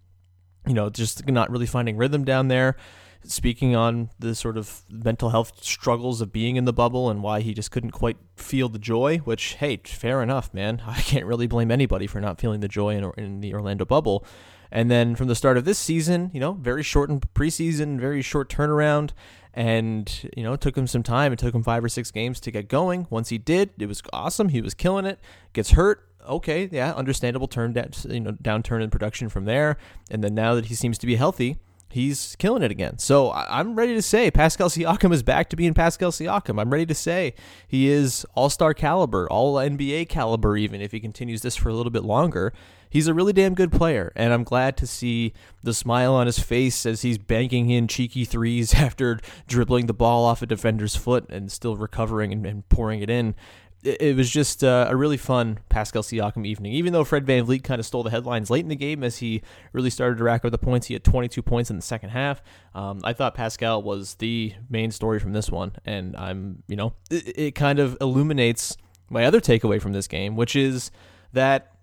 you 0.65 0.73
know, 0.73 0.89
just 0.89 1.27
not 1.27 1.49
really 1.49 1.65
finding 1.65 1.97
rhythm 1.97 2.23
down 2.23 2.47
there. 2.47 2.77
Speaking 3.25 3.75
on 3.75 4.09
the 4.19 4.33
sort 4.33 4.57
of 4.57 4.83
mental 4.89 5.31
health 5.31 5.61
struggles 5.61 6.21
of 6.21 6.31
being 6.31 6.55
in 6.55 6.63
the 6.63 6.71
bubble 6.71 7.09
and 7.09 7.21
why 7.21 7.41
he 7.41 7.53
just 7.53 7.71
couldn't 7.71 7.91
quite 7.91 8.15
feel 8.37 8.69
the 8.69 8.79
joy, 8.79 9.17
which, 9.17 9.55
hey, 9.55 9.81
fair 9.83 10.23
enough, 10.23 10.53
man. 10.53 10.81
I 10.87 11.01
can't 11.01 11.25
really 11.25 11.47
blame 11.47 11.71
anybody 11.71 12.07
for 12.07 12.21
not 12.21 12.39
feeling 12.39 12.61
the 12.61 12.69
joy 12.69 12.95
in, 12.95 13.11
in 13.17 13.41
the 13.41 13.53
Orlando 13.53 13.83
bubble. 13.83 14.23
And 14.71 14.91
then 14.91 15.15
from 15.15 15.27
the 15.27 15.35
start 15.35 15.57
of 15.57 15.65
this 15.65 15.79
season, 15.79 16.31
you 16.33 16.39
know, 16.39 16.53
very 16.53 16.83
shortened 16.83 17.25
preseason, 17.33 17.99
very 17.99 18.21
short 18.21 18.49
turnaround. 18.49 19.11
And, 19.53 20.29
you 20.35 20.43
know, 20.43 20.53
it 20.53 20.61
took 20.61 20.77
him 20.77 20.87
some 20.87 21.03
time. 21.03 21.33
It 21.33 21.39
took 21.39 21.55
him 21.55 21.63
five 21.63 21.83
or 21.83 21.89
six 21.89 22.11
games 22.11 22.39
to 22.41 22.51
get 22.51 22.67
going. 22.67 23.07
Once 23.09 23.29
he 23.29 23.37
did, 23.37 23.71
it 23.79 23.87
was 23.87 24.01
awesome. 24.13 24.49
He 24.49 24.61
was 24.61 24.73
killing 24.73 25.05
it. 25.05 25.19
Gets 25.53 25.71
hurt. 25.71 26.03
Okay, 26.27 26.67
yeah, 26.71 26.91
understandable 26.91 27.47
turn 27.47 27.73
you 28.09 28.19
know, 28.19 28.33
downturn 28.33 28.83
in 28.83 28.89
production 28.89 29.29
from 29.29 29.45
there. 29.45 29.77
And 30.11 30.23
then 30.23 30.35
now 30.35 30.55
that 30.55 30.65
he 30.65 30.75
seems 30.75 30.97
to 30.97 31.07
be 31.07 31.15
healthy, 31.15 31.57
he's 31.89 32.35
killing 32.37 32.63
it 32.63 32.71
again. 32.71 32.97
So 32.97 33.31
I'm 33.31 33.75
ready 33.75 33.93
to 33.93 34.01
say 34.01 34.29
Pascal 34.29 34.69
Siakam 34.69 35.13
is 35.13 35.23
back 35.23 35.49
to 35.49 35.55
being 35.55 35.73
Pascal 35.73 36.11
Siakam. 36.11 36.59
I'm 36.59 36.69
ready 36.69 36.85
to 36.85 36.93
say 36.93 37.33
he 37.67 37.87
is 37.87 38.25
all 38.35 38.49
star 38.49 38.73
caliber, 38.73 39.29
all 39.29 39.55
NBA 39.55 40.09
caliber, 40.09 40.57
even 40.57 40.81
if 40.81 40.91
he 40.91 40.99
continues 40.99 41.41
this 41.41 41.55
for 41.55 41.69
a 41.69 41.73
little 41.73 41.91
bit 41.91 42.03
longer 42.03 42.53
he's 42.89 43.07
a 43.07 43.13
really 43.13 43.33
damn 43.33 43.53
good 43.53 43.71
player, 43.71 44.11
and 44.15 44.33
I'm 44.33 44.43
glad 44.43 44.77
to 44.77 44.87
see 44.87 45.33
the 45.63 45.73
smile 45.73 46.13
on 46.13 46.25
his 46.25 46.39
face 46.39 46.85
as 46.85 47.01
he's 47.01 47.17
banking 47.17 47.69
in 47.69 47.87
cheeky 47.87 48.25
threes 48.25 48.73
after 48.75 49.19
dribbling 49.47 49.87
the 49.87 49.93
ball 49.93 50.25
off 50.25 50.41
a 50.41 50.45
defender's 50.45 50.95
foot 50.95 51.25
and 51.29 51.51
still 51.51 51.75
recovering 51.75 52.31
and, 52.31 52.45
and 52.45 52.67
pouring 52.69 53.01
it 53.01 53.09
in. 53.09 53.35
It, 53.83 54.01
it 54.01 54.15
was 54.15 54.29
just 54.29 54.63
uh, 54.63 54.87
a 54.89 54.95
really 54.95 55.17
fun 55.17 55.59
Pascal 55.69 56.03
Siakam 56.03 56.45
evening. 56.45 56.73
Even 56.73 56.93
though 56.93 57.03
Fred 57.03 57.25
VanVleet 57.25 57.63
kind 57.63 57.79
of 57.79 57.85
stole 57.85 58.03
the 58.03 58.09
headlines 58.09 58.49
late 58.49 58.63
in 58.63 58.69
the 58.69 58.75
game 58.75 59.03
as 59.03 59.17
he 59.17 59.41
really 59.73 59.89
started 59.89 60.17
to 60.17 60.23
rack 60.23 60.43
up 60.43 60.51
the 60.51 60.57
points, 60.57 60.87
he 60.87 60.93
had 60.93 61.03
22 61.03 61.41
points 61.41 61.69
in 61.69 61.75
the 61.75 61.81
second 61.81 62.09
half. 62.09 62.41
Um, 62.73 63.01
I 63.03 63.13
thought 63.13 63.35
Pascal 63.35 63.81
was 63.83 64.15
the 64.15 64.53
main 64.69 64.91
story 64.91 65.19
from 65.19 65.33
this 65.33 65.49
one, 65.49 65.73
and 65.85 66.15
I'm, 66.15 66.63
you 66.67 66.75
know, 66.75 66.93
it, 67.09 67.37
it 67.37 67.55
kind 67.55 67.79
of 67.79 67.97
illuminates 68.01 68.77
my 69.09 69.25
other 69.25 69.39
takeaway 69.39 69.81
from 69.81 69.93
this 69.93 70.07
game, 70.07 70.35
which 70.35 70.55
is 70.55 70.91
that 71.33 71.76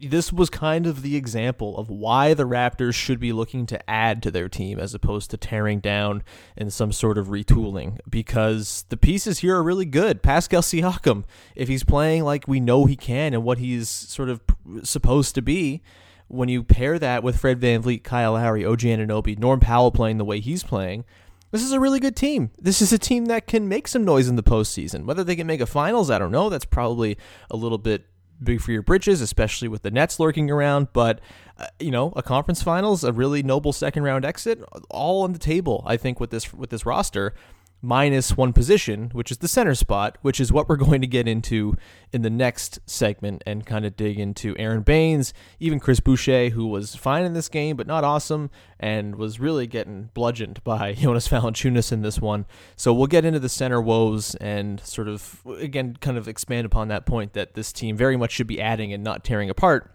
this 0.00 0.32
was 0.32 0.50
kind 0.50 0.86
of 0.86 1.02
the 1.02 1.16
example 1.16 1.76
of 1.76 1.90
why 1.90 2.34
the 2.34 2.46
Raptors 2.46 2.94
should 2.94 3.18
be 3.18 3.32
looking 3.32 3.66
to 3.66 3.90
add 3.90 4.22
to 4.22 4.30
their 4.30 4.48
team 4.48 4.78
as 4.78 4.94
opposed 4.94 5.30
to 5.30 5.36
tearing 5.36 5.80
down 5.80 6.22
in 6.56 6.70
some 6.70 6.92
sort 6.92 7.18
of 7.18 7.28
retooling 7.28 7.98
because 8.08 8.84
the 8.90 8.96
pieces 8.96 9.40
here 9.40 9.56
are 9.56 9.62
really 9.62 9.84
good. 9.84 10.22
Pascal 10.22 10.62
Siakam, 10.62 11.24
if 11.56 11.68
he's 11.68 11.84
playing 11.84 12.24
like 12.24 12.46
we 12.46 12.60
know 12.60 12.84
he 12.84 12.96
can 12.96 13.34
and 13.34 13.42
what 13.42 13.58
he's 13.58 13.88
sort 13.88 14.28
of 14.28 14.40
supposed 14.82 15.34
to 15.34 15.42
be, 15.42 15.82
when 16.28 16.48
you 16.48 16.62
pair 16.62 16.98
that 16.98 17.22
with 17.22 17.38
Fred 17.38 17.58
VanVleet, 17.58 18.04
Kyle 18.04 18.32
Lowry, 18.32 18.64
OG 18.64 18.80
Anunoby, 18.80 19.38
Norm 19.38 19.60
Powell 19.60 19.90
playing 19.90 20.18
the 20.18 20.24
way 20.24 20.40
he's 20.40 20.62
playing, 20.62 21.04
this 21.50 21.62
is 21.62 21.72
a 21.72 21.80
really 21.80 22.00
good 22.00 22.14
team. 22.14 22.50
This 22.58 22.82
is 22.82 22.92
a 22.92 22.98
team 22.98 23.26
that 23.26 23.46
can 23.46 23.68
make 23.68 23.88
some 23.88 24.04
noise 24.04 24.28
in 24.28 24.36
the 24.36 24.42
postseason. 24.42 25.06
Whether 25.06 25.24
they 25.24 25.36
can 25.36 25.46
make 25.46 25.62
a 25.62 25.66
finals, 25.66 26.10
I 26.10 26.18
don't 26.18 26.30
know. 26.30 26.50
That's 26.50 26.66
probably 26.66 27.16
a 27.50 27.56
little 27.56 27.78
bit 27.78 28.04
big 28.42 28.60
for 28.60 28.72
your 28.72 28.82
britches, 28.82 29.20
especially 29.20 29.68
with 29.68 29.82
the 29.82 29.90
Nets 29.90 30.20
lurking 30.20 30.50
around. 30.50 30.88
But 30.92 31.20
uh, 31.58 31.66
you 31.78 31.90
know, 31.90 32.12
a 32.16 32.22
conference 32.22 32.62
finals, 32.62 33.04
a 33.04 33.12
really 33.12 33.42
noble 33.42 33.72
second 33.72 34.02
round 34.02 34.24
exit, 34.24 34.62
all 34.90 35.22
on 35.22 35.32
the 35.32 35.38
table. 35.38 35.82
I 35.86 35.96
think 35.96 36.20
with 36.20 36.30
this 36.30 36.52
with 36.52 36.70
this 36.70 36.86
roster 36.86 37.34
minus 37.80 38.36
one 38.36 38.52
position, 38.52 39.10
which 39.12 39.30
is 39.30 39.38
the 39.38 39.48
center 39.48 39.74
spot, 39.74 40.18
which 40.22 40.40
is 40.40 40.52
what 40.52 40.68
we're 40.68 40.76
going 40.88 41.00
to 41.00 41.06
get 41.06 41.28
into 41.28 41.76
in 42.12 42.22
the 42.22 42.30
next 42.30 42.78
segment 42.86 43.42
and 43.46 43.66
kind 43.66 43.84
of 43.84 43.96
dig 43.96 44.18
into 44.18 44.56
Aron 44.58 44.82
Baynes, 44.82 45.32
even 45.60 45.78
Chris 45.78 46.00
Boucher, 46.00 46.50
who 46.50 46.66
was 46.66 46.94
fine 46.94 47.24
in 47.24 47.34
this 47.34 47.48
game, 47.48 47.76
but 47.76 47.86
not 47.86 48.04
awesome, 48.04 48.50
and 48.80 49.16
was 49.16 49.38
really 49.38 49.66
getting 49.66 50.10
bludgeoned 50.14 50.62
by 50.64 50.94
Jonas 50.94 51.28
Valanciunas 51.28 51.92
in 51.92 52.02
this 52.02 52.20
one. 52.20 52.46
So 52.76 52.92
we'll 52.92 53.06
get 53.06 53.24
into 53.24 53.40
the 53.40 53.48
center 53.48 53.80
woes 53.80 54.34
and 54.36 54.80
sort 54.80 55.08
of, 55.08 55.40
again, 55.58 55.96
kind 56.00 56.18
of 56.18 56.28
expand 56.28 56.66
upon 56.66 56.88
that 56.88 57.06
point 57.06 57.34
that 57.34 57.54
this 57.54 57.72
team 57.72 57.96
very 57.96 58.16
much 58.16 58.32
should 58.32 58.46
be 58.46 58.60
adding 58.60 58.92
and 58.92 59.04
not 59.04 59.24
tearing 59.24 59.50
apart. 59.50 59.94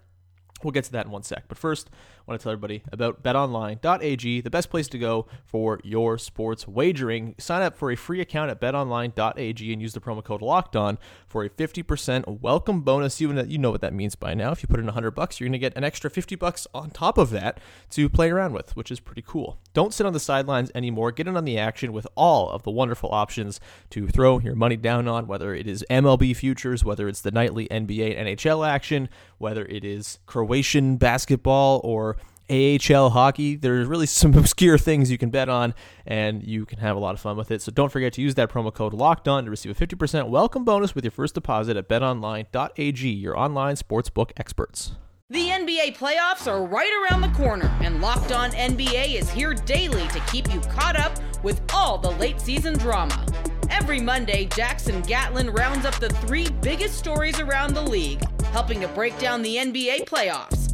We'll 0.63 0.71
get 0.71 0.85
to 0.85 0.91
that 0.93 1.07
in 1.07 1.11
one 1.11 1.23
sec. 1.23 1.43
But 1.49 1.57
first, 1.57 1.89
I 2.25 2.31
want 2.31 2.39
to 2.39 2.43
tell 2.43 2.53
everybody 2.53 2.83
about 2.89 3.21
betonline.ag, 3.21 4.41
the 4.41 4.49
best 4.49 4.69
place 4.69 4.87
to 4.87 4.97
go 4.97 5.27
for 5.43 5.81
your 5.83 6.17
sports 6.17 6.65
wagering. 6.65 7.35
Sign 7.37 7.61
up 7.61 7.75
for 7.75 7.91
a 7.91 7.97
free 7.97 8.21
account 8.21 8.49
at 8.49 8.61
betonline.ag 8.61 9.73
and 9.73 9.81
use 9.81 9.93
the 9.93 9.99
promo 9.99 10.23
code 10.23 10.41
locked 10.41 10.77
on 10.77 10.97
for 11.33 11.43
a 11.43 11.49
50% 11.49 12.41
welcome 12.41 12.81
bonus. 12.81 13.19
You 13.19 13.33
know, 13.33 13.41
you 13.41 13.57
know 13.57 13.71
what 13.71 13.81
that 13.81 13.91
means 13.91 14.13
by 14.13 14.35
now. 14.35 14.51
If 14.51 14.61
you 14.61 14.67
put 14.67 14.79
in 14.79 14.85
100 14.85 15.11
bucks, 15.11 15.39
you're 15.39 15.47
going 15.47 15.53
to 15.53 15.57
get 15.57 15.75
an 15.75 15.83
extra 15.83 16.11
50 16.11 16.35
bucks 16.35 16.67
on 16.75 16.91
top 16.91 17.17
of 17.17 17.31
that 17.31 17.59
to 17.89 18.07
play 18.07 18.29
around 18.29 18.53
with, 18.53 18.75
which 18.75 18.91
is 18.91 18.99
pretty 18.99 19.23
cool. 19.25 19.57
Don't 19.73 19.95
sit 19.95 20.05
on 20.05 20.13
the 20.13 20.19
sidelines 20.19 20.69
anymore. 20.75 21.11
Get 21.11 21.27
in 21.27 21.35
on 21.35 21.45
the 21.45 21.57
action 21.57 21.91
with 21.91 22.05
all 22.13 22.51
of 22.51 22.61
the 22.61 22.69
wonderful 22.69 23.09
options 23.11 23.59
to 23.89 24.07
throw 24.07 24.37
your 24.41 24.53
money 24.53 24.77
down 24.77 25.07
on, 25.07 25.25
whether 25.25 25.55
it 25.55 25.65
is 25.65 25.83
MLB 25.89 26.35
futures, 26.35 26.85
whether 26.85 27.07
it's 27.07 27.21
the 27.21 27.31
nightly 27.31 27.67
NBA 27.69 28.15
and 28.15 28.27
NHL 28.27 28.67
action, 28.67 29.09
whether 29.39 29.65
it 29.65 29.83
is 29.83 30.19
Croatian 30.27 30.97
basketball 30.97 31.81
or 31.83 32.15
AHL 32.49 33.09
hockey. 33.09 33.55
There's 33.55 33.87
really 33.87 34.05
some 34.07 34.33
obscure 34.35 34.77
things 34.77 35.11
you 35.11 35.17
can 35.17 35.29
bet 35.29 35.49
on, 35.49 35.73
and 36.05 36.43
you 36.43 36.65
can 36.65 36.79
have 36.79 36.95
a 36.95 36.99
lot 36.99 37.13
of 37.13 37.19
fun 37.19 37.37
with 37.37 37.51
it. 37.51 37.61
So 37.61 37.71
don't 37.71 37.91
forget 37.91 38.13
to 38.13 38.21
use 38.21 38.35
that 38.35 38.49
promo 38.49 38.73
code 38.73 38.93
Locked 38.93 39.27
On 39.27 39.43
to 39.45 39.49
receive 39.49 39.79
a 39.79 39.87
50% 39.87 40.29
welcome 40.29 40.63
bonus 40.63 40.95
with 40.95 41.03
your 41.03 41.11
first 41.11 41.33
deposit 41.35 41.77
at 41.77 41.87
BetOnline.ag, 41.89 43.09
your 43.09 43.37
online 43.37 43.75
sportsbook 43.75 44.31
experts. 44.37 44.93
The 45.29 45.47
NBA 45.47 45.97
playoffs 45.97 46.51
are 46.51 46.63
right 46.63 46.91
around 47.01 47.21
the 47.21 47.29
corner, 47.29 47.75
and 47.81 48.01
Locked 48.01 48.31
On 48.31 48.51
NBA 48.51 49.15
is 49.15 49.31
here 49.31 49.53
daily 49.53 50.07
to 50.09 50.19
keep 50.31 50.53
you 50.53 50.59
caught 50.59 50.95
up 50.95 51.17
with 51.43 51.61
all 51.73 51.97
the 51.97 52.11
late 52.11 52.39
season 52.39 52.77
drama. 52.77 53.25
Every 53.69 53.99
Monday, 53.99 54.45
Jackson 54.45 55.01
Gatlin 55.01 55.49
rounds 55.49 55.85
up 55.85 55.95
the 55.95 56.09
three 56.09 56.49
biggest 56.61 56.99
stories 56.99 57.39
around 57.39 57.73
the 57.73 57.81
league, 57.81 58.21
helping 58.47 58.79
to 58.81 58.87
break 58.89 59.17
down 59.17 59.41
the 59.41 59.55
NBA 59.55 60.05
playoffs. 60.05 60.73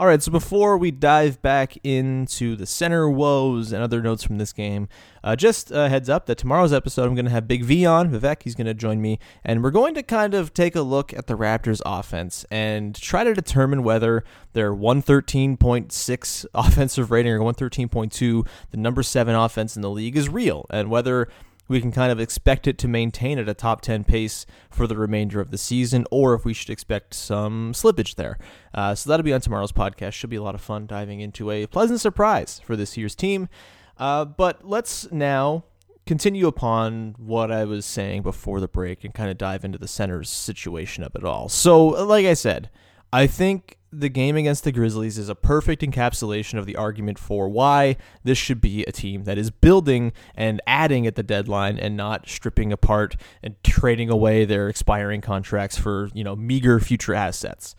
All 0.00 0.06
right, 0.06 0.22
so 0.22 0.32
before 0.32 0.78
we 0.78 0.90
dive 0.90 1.42
back 1.42 1.76
into 1.84 2.56
the 2.56 2.64
center 2.64 3.10
woes 3.10 3.70
and 3.70 3.82
other 3.82 4.00
notes 4.00 4.22
from 4.22 4.38
this 4.38 4.50
game, 4.50 4.88
uh, 5.22 5.36
just 5.36 5.70
a 5.70 5.90
heads 5.90 6.08
up 6.08 6.24
that 6.24 6.38
tomorrow's 6.38 6.72
episode 6.72 7.04
I'm 7.04 7.14
going 7.14 7.26
to 7.26 7.30
have 7.30 7.46
Big 7.46 7.64
V 7.64 7.84
on, 7.84 8.10
Vivek. 8.10 8.42
He's 8.44 8.54
going 8.54 8.66
to 8.66 8.72
join 8.72 9.02
me, 9.02 9.18
and 9.44 9.62
we're 9.62 9.70
going 9.70 9.92
to 9.92 10.02
kind 10.02 10.32
of 10.32 10.54
take 10.54 10.74
a 10.74 10.80
look 10.80 11.12
at 11.12 11.26
the 11.26 11.36
Raptors' 11.36 11.82
offense 11.84 12.46
and 12.50 12.94
try 12.94 13.24
to 13.24 13.34
determine 13.34 13.82
whether 13.82 14.24
their 14.54 14.72
113.6 14.72 16.46
offensive 16.54 17.10
rating 17.10 17.32
or 17.32 17.40
113.2, 17.40 18.48
the 18.70 18.76
number 18.78 19.02
seven 19.02 19.34
offense 19.34 19.76
in 19.76 19.82
the 19.82 19.90
league, 19.90 20.16
is 20.16 20.30
real, 20.30 20.64
and 20.70 20.90
whether 20.90 21.28
we 21.70 21.80
can 21.80 21.92
kind 21.92 22.10
of 22.10 22.18
expect 22.18 22.66
it 22.66 22.78
to 22.78 22.88
maintain 22.88 23.38
at 23.38 23.48
a 23.48 23.54
top 23.54 23.80
10 23.80 24.02
pace 24.02 24.44
for 24.72 24.88
the 24.88 24.96
remainder 24.96 25.40
of 25.40 25.52
the 25.52 25.56
season, 25.56 26.04
or 26.10 26.34
if 26.34 26.44
we 26.44 26.52
should 26.52 26.68
expect 26.68 27.14
some 27.14 27.72
slippage 27.72 28.16
there. 28.16 28.38
Uh, 28.74 28.92
so 28.92 29.08
that'll 29.08 29.22
be 29.22 29.32
on 29.32 29.40
tomorrow's 29.40 29.70
podcast. 29.70 30.14
Should 30.14 30.30
be 30.30 30.36
a 30.36 30.42
lot 30.42 30.56
of 30.56 30.60
fun 30.60 30.88
diving 30.88 31.20
into 31.20 31.48
a 31.52 31.68
pleasant 31.68 32.00
surprise 32.00 32.60
for 32.64 32.74
this 32.74 32.96
year's 32.96 33.14
team. 33.14 33.48
Uh, 33.96 34.24
but 34.24 34.66
let's 34.66 35.12
now 35.12 35.62
continue 36.06 36.48
upon 36.48 37.14
what 37.18 37.52
I 37.52 37.64
was 37.64 37.86
saying 37.86 38.22
before 38.22 38.58
the 38.58 38.66
break 38.66 39.04
and 39.04 39.14
kind 39.14 39.30
of 39.30 39.38
dive 39.38 39.64
into 39.64 39.78
the 39.78 39.86
center's 39.86 40.28
situation 40.28 41.04
of 41.04 41.14
it 41.14 41.22
all. 41.22 41.48
So, 41.48 41.86
like 41.86 42.26
I 42.26 42.34
said, 42.34 42.68
I 43.12 43.28
think 43.28 43.78
the 43.92 44.08
game 44.08 44.36
against 44.36 44.64
the 44.64 44.72
Grizzlies 44.72 45.18
is 45.18 45.28
a 45.28 45.34
perfect 45.34 45.82
encapsulation 45.82 46.58
of 46.58 46.66
the 46.66 46.76
argument 46.76 47.18
for 47.18 47.48
why 47.48 47.96
this 48.22 48.38
should 48.38 48.60
be 48.60 48.84
a 48.84 48.92
team 48.92 49.24
that 49.24 49.36
is 49.36 49.50
building 49.50 50.12
and 50.34 50.60
adding 50.66 51.06
at 51.06 51.16
the 51.16 51.22
deadline 51.22 51.78
and 51.78 51.96
not 51.96 52.28
stripping 52.28 52.72
apart 52.72 53.16
and 53.42 53.56
trading 53.64 54.08
away 54.08 54.44
their 54.44 54.68
expiring 54.68 55.20
contracts 55.20 55.76
for, 55.76 56.08
you 56.14 56.22
know, 56.22 56.36
meager 56.36 56.78
future 56.78 57.14
assets. 57.14 57.74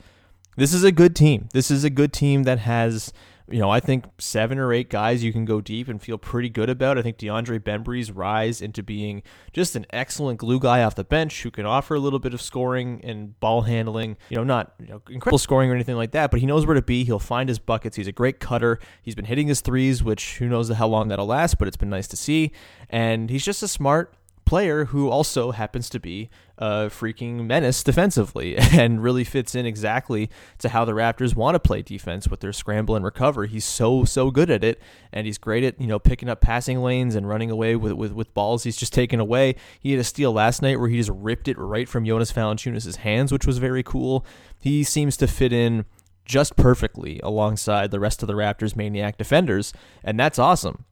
This 0.57 0.73
is 0.73 0.83
a 0.83 0.91
good 0.91 1.15
team. 1.15 1.47
This 1.53 1.71
is 1.71 1.85
a 1.85 1.89
good 1.89 2.11
team 2.11 2.43
that 2.43 2.59
has 2.59 3.13
you 3.49 3.59
know, 3.59 3.69
I 3.69 3.79
think 3.79 4.05
seven 4.17 4.59
or 4.59 4.73
eight 4.73 4.89
guys 4.89 5.23
you 5.23 5.33
can 5.33 5.45
go 5.45 5.61
deep 5.61 5.87
and 5.87 6.01
feel 6.01 6.17
pretty 6.17 6.49
good 6.49 6.69
about. 6.69 6.97
I 6.97 7.01
think 7.01 7.17
DeAndre 7.17 7.63
Bembry's 7.63 8.11
rise 8.11 8.61
into 8.61 8.83
being 8.83 9.23
just 9.53 9.75
an 9.75 9.85
excellent 9.91 10.39
glue 10.39 10.59
guy 10.59 10.83
off 10.83 10.95
the 10.95 11.03
bench 11.03 11.43
who 11.43 11.51
can 11.51 11.65
offer 11.65 11.95
a 11.95 11.99
little 11.99 12.19
bit 12.19 12.33
of 12.33 12.41
scoring 12.41 13.01
and 13.03 13.39
ball 13.39 13.61
handling. 13.61 14.17
You 14.29 14.37
know, 14.37 14.43
not 14.43 14.73
you 14.79 14.87
know, 14.87 15.01
incredible 15.09 15.37
scoring 15.37 15.69
or 15.69 15.75
anything 15.75 15.95
like 15.95 16.11
that, 16.11 16.31
but 16.31 16.39
he 16.39 16.45
knows 16.45 16.65
where 16.65 16.75
to 16.75 16.81
be. 16.81 17.03
He'll 17.03 17.19
find 17.19 17.49
his 17.49 17.59
buckets. 17.59 17.95
He's 17.95 18.07
a 18.07 18.11
great 18.11 18.39
cutter. 18.39 18.79
He's 19.01 19.15
been 19.15 19.25
hitting 19.25 19.47
his 19.47 19.61
threes, 19.61 20.03
which 20.03 20.37
who 20.37 20.47
knows 20.47 20.69
how 20.69 20.87
long 20.87 21.07
that'll 21.09 21.25
last, 21.25 21.57
but 21.57 21.67
it's 21.67 21.77
been 21.77 21.89
nice 21.89 22.07
to 22.07 22.17
see. 22.17 22.51
And 22.89 23.29
he's 23.29 23.45
just 23.45 23.63
a 23.63 23.67
smart 23.67 24.15
player 24.45 24.85
who 24.85 25.09
also 25.09 25.51
happens 25.51 25.89
to 25.89 25.99
be 25.99 26.29
a 26.57 26.89
freaking 26.89 27.45
menace 27.45 27.83
defensively 27.83 28.57
and 28.57 29.01
really 29.01 29.23
fits 29.23 29.55
in 29.55 29.65
exactly 29.65 30.29
to 30.59 30.69
how 30.69 30.85
the 30.85 30.91
Raptors 30.91 31.35
want 31.35 31.55
to 31.55 31.59
play 31.59 31.81
defense 31.81 32.27
with 32.27 32.39
their 32.39 32.53
scramble 32.53 32.95
and 32.95 33.03
recover. 33.03 33.45
He's 33.45 33.65
so 33.65 34.05
so 34.05 34.29
good 34.29 34.49
at 34.49 34.63
it, 34.63 34.81
and 35.11 35.25
he's 35.25 35.37
great 35.37 35.63
at 35.63 35.79
you 35.79 35.87
know 35.87 35.99
picking 35.99 36.29
up 36.29 36.41
passing 36.41 36.81
lanes 36.81 37.15
and 37.15 37.27
running 37.27 37.49
away 37.49 37.75
with 37.75 37.93
with, 37.93 38.11
with 38.11 38.33
balls 38.33 38.63
he's 38.63 38.77
just 38.77 38.93
taken 38.93 39.19
away. 39.19 39.55
He 39.79 39.91
had 39.91 39.99
a 39.99 40.03
steal 40.03 40.31
last 40.31 40.61
night 40.61 40.79
where 40.79 40.89
he 40.89 40.97
just 40.97 41.11
ripped 41.13 41.47
it 41.47 41.57
right 41.57 41.89
from 41.89 42.05
Jonas 42.05 42.31
Valanciunas' 42.31 42.97
hands, 42.97 43.31
which 43.31 43.47
was 43.47 43.57
very 43.57 43.83
cool. 43.83 44.25
He 44.59 44.83
seems 44.83 45.17
to 45.17 45.27
fit 45.27 45.51
in 45.51 45.85
just 46.25 46.55
perfectly 46.55 47.19
alongside 47.23 47.91
the 47.91 47.99
rest 47.99 48.21
of 48.21 48.27
the 48.27 48.33
Raptors' 48.33 48.75
maniac 48.75 49.17
defenders, 49.17 49.73
and 50.03 50.19
that's 50.19 50.37
awesome 50.37 50.85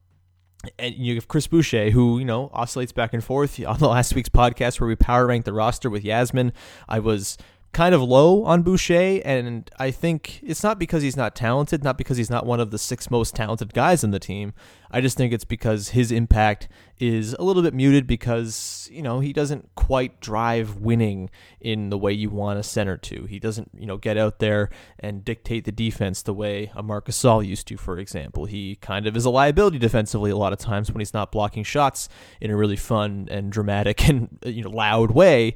and 0.77 0.95
you 0.95 1.15
have 1.15 1.27
Chris 1.27 1.47
Boucher, 1.47 1.91
who 1.91 2.19
you 2.19 2.25
know 2.25 2.49
oscillates 2.53 2.91
back 2.91 3.13
and 3.13 3.23
forth. 3.23 3.63
On 3.65 3.77
the 3.77 3.87
last 3.87 4.13
week's 4.15 4.29
podcast, 4.29 4.79
where 4.79 4.87
we 4.87 4.95
power 4.95 5.25
ranked 5.25 5.45
the 5.45 5.53
roster 5.53 5.89
with 5.89 6.03
Yasmin, 6.03 6.53
I 6.87 6.99
was 6.99 7.37
kind 7.71 7.93
of 7.93 8.01
low 8.01 8.43
on 8.45 8.63
Boucher, 8.63 9.21
and 9.23 9.69
I 9.77 9.91
think 9.91 10.39
it's 10.41 10.63
not 10.63 10.79
because 10.79 11.03
he's 11.03 11.15
not 11.15 11.35
talented, 11.35 11.83
not 11.83 11.97
because 11.97 12.17
he's 12.17 12.29
not 12.29 12.45
one 12.45 12.59
of 12.59 12.71
the 12.71 12.79
six 12.79 13.11
most 13.11 13.35
talented 13.35 13.73
guys 13.73 14.03
in 14.03 14.09
the 14.09 14.19
team. 14.19 14.53
I 14.89 15.01
just 15.01 15.15
think 15.17 15.33
it's 15.33 15.45
because 15.45 15.89
his 15.89 16.11
impact 16.11 16.67
is 16.97 17.35
a 17.37 17.43
little 17.43 17.61
bit 17.61 17.75
muted 17.75 18.07
because, 18.07 18.89
you 18.91 19.03
know, 19.03 19.19
he 19.19 19.31
doesn't 19.33 19.69
quite 19.75 20.19
drive 20.19 20.77
winning 20.77 21.29
in 21.61 21.91
the 21.91 21.97
way 21.97 22.11
you 22.11 22.31
want 22.31 22.57
a 22.57 22.63
center 22.63 22.97
to. 22.97 23.25
He 23.25 23.37
doesn't, 23.37 23.69
you 23.77 23.85
know, 23.85 23.97
get 23.97 24.17
out 24.17 24.39
there 24.39 24.71
and 24.99 25.23
dictate 25.23 25.65
the 25.65 25.71
defense 25.71 26.23
the 26.23 26.33
way 26.33 26.71
a 26.75 26.81
Marc 26.81 27.05
Gasol 27.05 27.45
used 27.45 27.67
to, 27.67 27.77
for 27.77 27.99
example. 27.99 28.45
He 28.45 28.77
kind 28.77 29.05
of 29.05 29.15
is 29.15 29.25
a 29.25 29.29
liability 29.29 29.77
defensively 29.77 30.31
a 30.31 30.37
lot 30.37 30.53
of 30.53 30.59
times 30.59 30.91
when 30.91 31.01
he's 31.01 31.13
not 31.13 31.31
blocking 31.31 31.63
shots 31.63 32.09
in 32.41 32.49
a 32.49 32.57
really 32.57 32.75
fun 32.75 33.27
and 33.29 33.51
dramatic 33.51 34.07
and, 34.09 34.39
you 34.43 34.63
know, 34.63 34.71
loud 34.71 35.11
way. 35.11 35.53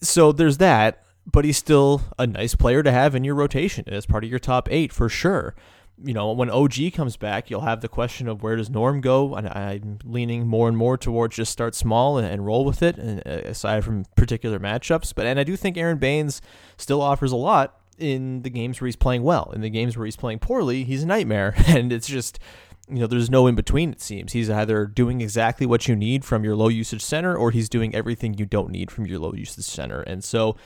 So 0.00 0.32
there's 0.32 0.56
that 0.58 1.03
but 1.26 1.44
he's 1.44 1.56
still 1.56 2.02
a 2.18 2.26
nice 2.26 2.54
player 2.54 2.82
to 2.82 2.92
have 2.92 3.14
in 3.14 3.24
your 3.24 3.34
rotation 3.34 3.84
as 3.88 4.06
part 4.06 4.24
of 4.24 4.30
your 4.30 4.38
top 4.38 4.68
eight 4.70 4.92
for 4.92 5.08
sure. 5.08 5.54
You 6.02 6.12
know, 6.12 6.32
when 6.32 6.50
OG 6.50 6.92
comes 6.94 7.16
back, 7.16 7.50
you'll 7.50 7.60
have 7.60 7.80
the 7.80 7.88
question 7.88 8.26
of 8.26 8.42
where 8.42 8.56
does 8.56 8.68
Norm 8.68 9.00
go? 9.00 9.34
And 9.34 9.48
I'm 9.48 9.98
leaning 10.04 10.46
more 10.46 10.66
and 10.66 10.76
more 10.76 10.98
towards 10.98 11.36
just 11.36 11.52
start 11.52 11.74
small 11.74 12.18
and, 12.18 12.26
and 12.26 12.44
roll 12.44 12.64
with 12.64 12.82
it, 12.82 12.98
and, 12.98 13.20
uh, 13.24 13.48
aside 13.48 13.84
from 13.84 14.04
particular 14.16 14.58
matchups. 14.58 15.14
But 15.14 15.26
and 15.26 15.38
I 15.38 15.44
do 15.44 15.56
think 15.56 15.76
Aron 15.76 15.98
Baynes 15.98 16.42
still 16.76 17.00
offers 17.00 17.30
a 17.30 17.36
lot 17.36 17.80
in 17.96 18.42
the 18.42 18.50
games 18.50 18.80
where 18.80 18.86
he's 18.86 18.96
playing 18.96 19.22
well. 19.22 19.52
In 19.54 19.60
the 19.60 19.70
games 19.70 19.96
where 19.96 20.04
he's 20.04 20.16
playing 20.16 20.40
poorly, 20.40 20.82
he's 20.82 21.04
a 21.04 21.06
nightmare, 21.06 21.54
and 21.68 21.92
it's 21.92 22.08
just 22.08 22.40
you 22.88 22.98
know, 22.98 23.06
there's 23.06 23.30
no 23.30 23.46
in 23.46 23.54
between, 23.54 23.92
it 23.92 24.00
seems. 24.00 24.32
He's 24.32 24.50
either 24.50 24.86
doing 24.86 25.20
exactly 25.20 25.66
what 25.66 25.88
you 25.88 25.96
need 25.96 26.24
from 26.24 26.44
your 26.44 26.54
low 26.54 26.68
usage 26.68 27.02
center 27.02 27.34
or 27.34 27.50
he's 27.50 27.68
doing 27.68 27.94
everything 27.94 28.34
you 28.34 28.44
don't 28.44 28.70
need 28.70 28.90
from 28.90 29.06
your 29.06 29.18
low 29.18 29.32
usage 29.32 29.64
center. 29.64 30.02
And 30.02 30.22
so 30.22 30.56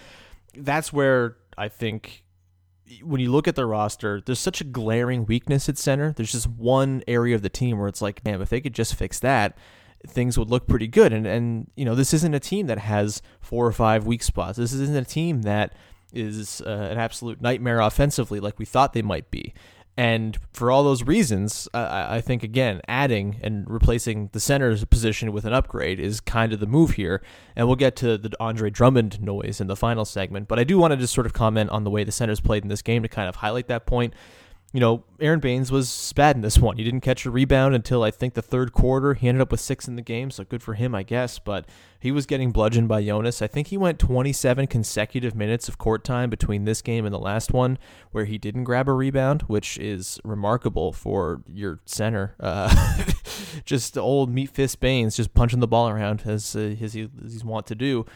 that's 0.58 0.92
where 0.92 1.36
I 1.56 1.68
think 1.68 2.24
when 3.02 3.20
you 3.20 3.30
look 3.30 3.46
at 3.46 3.54
the 3.54 3.66
roster, 3.66 4.22
there's 4.24 4.38
such 4.38 4.60
a 4.60 4.64
glaring 4.64 5.26
weakness 5.26 5.68
at 5.68 5.78
center. 5.78 6.12
There's 6.12 6.32
just 6.32 6.46
one 6.46 7.02
area 7.06 7.34
of 7.34 7.42
the 7.42 7.48
team 7.48 7.78
where 7.78 7.88
it's 7.88 8.00
like, 8.00 8.24
man, 8.24 8.40
if 8.40 8.48
they 8.48 8.60
could 8.60 8.74
just 8.74 8.94
fix 8.94 9.18
that, 9.20 9.58
things 10.06 10.38
would 10.38 10.48
look 10.48 10.66
pretty 10.66 10.86
good. 10.86 11.12
And 11.12 11.26
and 11.26 11.70
you 11.76 11.84
know, 11.84 11.94
this 11.94 12.14
isn't 12.14 12.34
a 12.34 12.40
team 12.40 12.66
that 12.66 12.78
has 12.78 13.22
four 13.40 13.66
or 13.66 13.72
five 13.72 14.06
weak 14.06 14.22
spots. 14.22 14.58
This 14.58 14.72
isn't 14.72 14.96
a 14.96 15.04
team 15.04 15.42
that 15.42 15.74
is 16.12 16.62
uh, 16.62 16.88
an 16.90 16.98
absolute 16.98 17.40
nightmare 17.40 17.80
offensively 17.80 18.40
like 18.40 18.58
we 18.58 18.64
thought 18.64 18.92
they 18.92 19.02
might 19.02 19.30
be. 19.30 19.52
And 19.98 20.38
for 20.52 20.70
all 20.70 20.84
those 20.84 21.02
reasons, 21.02 21.68
I, 21.74 22.18
I 22.18 22.20
think 22.20 22.44
again, 22.44 22.80
adding 22.86 23.40
and 23.42 23.68
replacing 23.68 24.30
the 24.32 24.38
center's 24.38 24.84
position 24.84 25.32
with 25.32 25.44
an 25.44 25.52
upgrade 25.52 25.98
is 25.98 26.20
kind 26.20 26.52
of 26.52 26.60
the 26.60 26.68
move 26.68 26.92
here. 26.92 27.20
And 27.56 27.66
we'll 27.66 27.74
get 27.74 27.96
to 27.96 28.16
the 28.16 28.30
Andre 28.38 28.70
Drummond 28.70 29.20
noise 29.20 29.60
in 29.60 29.66
the 29.66 29.74
final 29.74 30.04
segment. 30.04 30.46
But 30.46 30.60
I 30.60 30.62
do 30.62 30.78
want 30.78 30.92
to 30.92 30.96
just 30.96 31.12
sort 31.12 31.26
of 31.26 31.32
comment 31.32 31.70
on 31.70 31.82
the 31.82 31.90
way 31.90 32.04
the 32.04 32.12
centers 32.12 32.38
played 32.38 32.62
in 32.62 32.68
this 32.68 32.80
game 32.80 33.02
to 33.02 33.08
kind 33.08 33.28
of 33.28 33.34
highlight 33.34 33.66
that 33.66 33.86
point 33.86 34.14
you 34.72 34.80
know, 34.80 35.02
Aron 35.18 35.40
Baynes 35.40 35.72
was 35.72 36.12
bad 36.14 36.36
in 36.36 36.42
this 36.42 36.58
one. 36.58 36.76
He 36.76 36.84
didn't 36.84 37.00
catch 37.00 37.24
a 37.24 37.30
rebound 37.30 37.74
until 37.74 38.02
I 38.02 38.10
think 38.10 38.34
the 38.34 38.42
third 38.42 38.72
quarter. 38.74 39.14
He 39.14 39.26
ended 39.26 39.40
up 39.40 39.50
with 39.50 39.60
six 39.60 39.88
in 39.88 39.96
the 39.96 40.02
game, 40.02 40.30
so 40.30 40.44
good 40.44 40.62
for 40.62 40.74
him, 40.74 40.94
I 40.94 41.02
guess. 41.02 41.38
But 41.38 41.66
he 42.00 42.12
was 42.12 42.26
getting 42.26 42.52
bludgeoned 42.52 42.88
by 42.88 43.04
Jonas. 43.04 43.42
I 43.42 43.46
think 43.48 43.68
he 43.68 43.76
went 43.76 43.98
27 43.98 44.66
consecutive 44.68 45.34
minutes 45.34 45.68
of 45.68 45.78
court 45.78 46.04
time 46.04 46.30
between 46.30 46.64
this 46.64 46.80
game 46.80 47.04
and 47.04 47.12
the 47.12 47.18
last 47.18 47.52
one 47.52 47.78
where 48.12 48.24
he 48.24 48.38
didn't 48.38 48.64
grab 48.64 48.88
a 48.88 48.92
rebound, 48.92 49.42
which 49.42 49.78
is 49.78 50.20
remarkable 50.24 50.92
for 50.92 51.42
your 51.52 51.80
center. 51.84 52.34
Uh, 52.48 53.04
just 53.64 53.98
old 53.98 54.30
meat 54.30 54.48
fist 54.48 54.80
Baynes 54.80 55.16
just 55.16 55.34
punching 55.34 55.60
the 55.60 55.68
ball 55.68 55.88
around 55.88 56.22
as, 56.24 56.56
uh, 56.56 56.74
as, 56.80 56.94
he, 56.94 57.08
as 57.24 57.32
he's 57.32 57.44
wont 57.44 57.66
to 57.66 57.74
do. 57.74 58.06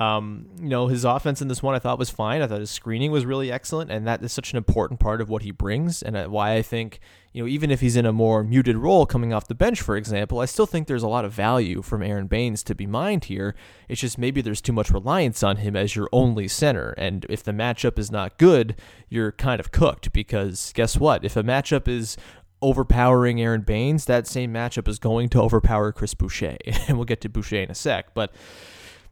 Um, 0.00 0.46
you 0.58 0.68
know, 0.68 0.86
his 0.86 1.04
offense 1.04 1.42
in 1.42 1.48
this 1.48 1.62
one 1.62 1.74
I 1.74 1.78
thought 1.78 1.98
was 1.98 2.08
fine. 2.08 2.40
I 2.40 2.46
thought 2.46 2.60
his 2.60 2.70
screening 2.70 3.10
was 3.10 3.26
really 3.26 3.52
excellent, 3.52 3.90
and 3.90 4.06
that 4.06 4.22
is 4.22 4.32
such 4.32 4.52
an 4.52 4.56
important 4.56 4.98
part 5.00 5.20
of 5.20 5.28
what 5.28 5.42
he 5.42 5.50
brings, 5.50 6.02
and 6.02 6.16
uh, 6.16 6.26
why 6.28 6.54
I 6.54 6.62
think 6.62 7.00
you 7.32 7.42
know 7.42 7.48
even 7.48 7.70
if 7.70 7.80
he's 7.80 7.96
in 7.96 8.06
a 8.06 8.12
more 8.12 8.42
muted 8.44 8.76
role 8.76 9.06
coming 9.06 9.32
off 9.32 9.48
the 9.48 9.54
bench, 9.54 9.80
for 9.80 9.96
example, 9.96 10.40
I 10.40 10.46
still 10.46 10.66
think 10.66 10.86
there's 10.86 11.02
a 11.02 11.08
lot 11.08 11.24
of 11.24 11.32
value 11.32 11.82
from 11.82 12.02
Aron 12.02 12.26
Baynes 12.26 12.62
to 12.64 12.74
be 12.74 12.86
mined 12.86 13.24
here. 13.24 13.54
It's 13.88 14.00
just 14.00 14.18
maybe 14.18 14.40
there's 14.40 14.60
too 14.60 14.72
much 14.72 14.90
reliance 14.90 15.42
on 15.42 15.56
him 15.56 15.76
as 15.76 15.96
your 15.96 16.08
only 16.12 16.48
center, 16.48 16.90
and 16.98 17.26
if 17.28 17.42
the 17.42 17.52
matchup 17.52 17.98
is 17.98 18.10
not 18.10 18.38
good, 18.38 18.76
you're 19.08 19.32
kind 19.32 19.60
of 19.60 19.70
cooked 19.70 20.12
because 20.12 20.72
guess 20.74 20.96
what? 20.96 21.24
If 21.24 21.36
a 21.36 21.42
matchup 21.42 21.88
is 21.88 22.16
overpowering 22.60 23.40
Aron 23.40 23.62
Baynes, 23.62 24.04
that 24.04 24.26
same 24.26 24.52
matchup 24.52 24.86
is 24.86 24.98
going 24.98 25.28
to 25.30 25.40
overpower 25.40 25.92
Chris 25.92 26.14
Boucher, 26.14 26.56
and 26.88 26.96
we'll 26.96 27.04
get 27.04 27.20
to 27.22 27.28
Boucher 27.28 27.62
in 27.62 27.70
a 27.70 27.74
sec, 27.74 28.14
but 28.14 28.32